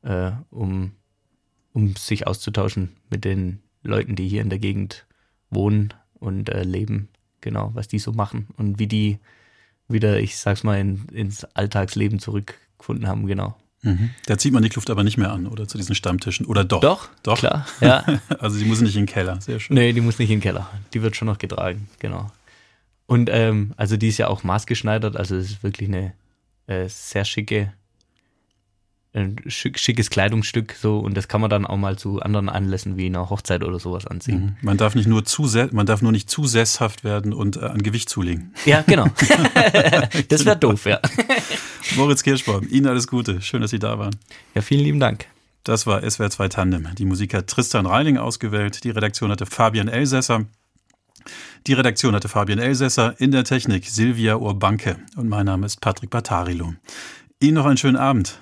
äh, 0.00 0.30
um, 0.48 0.92
um 1.74 1.94
sich 1.96 2.26
auszutauschen 2.26 2.96
mit 3.10 3.26
den 3.26 3.60
Leuten, 3.82 4.16
die 4.16 4.26
hier 4.26 4.40
in 4.40 4.48
der 4.48 4.58
Gegend 4.58 5.04
wohnen 5.50 5.92
und 6.14 6.48
äh, 6.48 6.62
leben, 6.62 7.10
genau, 7.42 7.72
was 7.74 7.88
die 7.88 7.98
so 7.98 8.12
machen 8.12 8.48
und 8.56 8.78
wie 8.78 8.86
die 8.86 9.18
wieder, 9.86 10.18
ich 10.18 10.38
sag's 10.38 10.64
mal, 10.64 10.80
in, 10.80 11.04
ins 11.12 11.44
Alltagsleben 11.44 12.20
zurückgefunden 12.20 13.06
haben, 13.06 13.26
genau. 13.26 13.54
Da 14.26 14.36
zieht 14.36 14.52
man 14.52 14.62
die 14.62 14.68
Kluft 14.68 14.90
aber 14.90 15.04
nicht 15.04 15.16
mehr 15.16 15.32
an, 15.32 15.46
oder 15.46 15.66
zu 15.66 15.78
diesen 15.78 15.94
Stammtischen. 15.94 16.44
Oder 16.44 16.64
doch? 16.64 16.80
Doch, 16.80 17.08
Doch. 17.22 17.38
klar, 17.38 17.66
ja. 17.80 18.04
Also 18.38 18.58
sie 18.58 18.66
muss 18.66 18.80
nicht 18.80 18.94
in 18.94 19.02
den 19.02 19.06
Keller. 19.06 19.40
Sehr 19.40 19.58
schön. 19.58 19.74
Nee, 19.74 19.92
die 19.92 20.02
muss 20.02 20.18
nicht 20.18 20.30
in 20.30 20.36
den 20.36 20.42
Keller. 20.42 20.68
Die 20.92 21.02
wird 21.02 21.16
schon 21.16 21.26
noch 21.26 21.38
getragen, 21.38 21.88
genau. 21.98 22.30
Und 23.06 23.30
ähm, 23.32 23.72
also 23.76 23.96
die 23.96 24.08
ist 24.08 24.18
ja 24.18 24.28
auch 24.28 24.44
maßgeschneidert, 24.44 25.16
also 25.16 25.34
es 25.34 25.50
ist 25.50 25.62
wirklich 25.62 25.88
eine 25.88 26.12
äh, 26.66 26.88
sehr 26.88 27.24
schicke, 27.24 27.72
ein 29.12 29.36
schick, 29.46 29.78
schickes 29.78 30.10
Kleidungsstück 30.10 30.76
so 30.80 31.00
und 31.00 31.16
das 31.16 31.26
kann 31.26 31.40
man 31.40 31.50
dann 31.50 31.66
auch 31.66 31.76
mal 31.76 31.98
zu 31.98 32.20
anderen 32.20 32.48
Anlässen 32.48 32.96
wie 32.96 33.06
einer 33.06 33.28
Hochzeit 33.28 33.64
oder 33.64 33.80
sowas 33.80 34.06
anziehen. 34.06 34.56
Man 34.62 34.76
darf 34.76 34.94
nicht 34.94 35.08
nur 35.08 35.24
zu 35.24 35.48
man 35.72 35.86
darf 35.86 36.02
nur 36.02 36.12
nicht 36.12 36.30
zu 36.30 36.46
sesshaft 36.46 37.02
werden 37.02 37.32
und 37.32 37.56
äh, 37.56 37.60
an 37.60 37.82
Gewicht 37.82 38.08
zulegen. 38.08 38.54
Ja, 38.66 38.82
genau. 38.86 39.06
das 40.28 40.44
wäre 40.44 40.56
doof, 40.56 40.84
ja. 40.86 41.00
Moritz 41.96 42.22
Kirschbaum, 42.22 42.66
Ihnen 42.68 42.86
alles 42.86 43.06
Gute. 43.06 43.40
Schön, 43.40 43.62
dass 43.62 43.70
Sie 43.70 43.78
da 43.78 43.98
waren. 43.98 44.16
Ja, 44.54 44.62
vielen 44.62 44.84
lieben 44.84 45.00
Dank. 45.00 45.26
Das 45.64 45.86
war 45.86 46.08
SWR 46.08 46.30
2 46.30 46.48
Tandem. 46.48 46.88
Die 46.96 47.04
Musik 47.04 47.34
hat 47.34 47.46
Tristan 47.46 47.86
Reiling 47.86 48.16
ausgewählt. 48.16 48.84
Die 48.84 48.90
Redaktion 48.90 49.30
hatte 49.30 49.46
Fabian 49.46 49.88
Elsässer. 49.88 50.46
Die 51.66 51.74
Redaktion 51.74 52.14
hatte 52.14 52.28
Fabian 52.28 52.58
Elsässer. 52.58 53.14
In 53.20 53.30
der 53.30 53.44
Technik 53.44 53.86
Silvia 53.86 54.36
Urbanke. 54.36 54.96
Und 55.16 55.28
mein 55.28 55.46
Name 55.46 55.66
ist 55.66 55.80
Patrick 55.80 56.10
Bartarilo. 56.10 56.74
Ihnen 57.40 57.54
noch 57.54 57.66
einen 57.66 57.76
schönen 57.76 57.96
Abend 57.96 58.40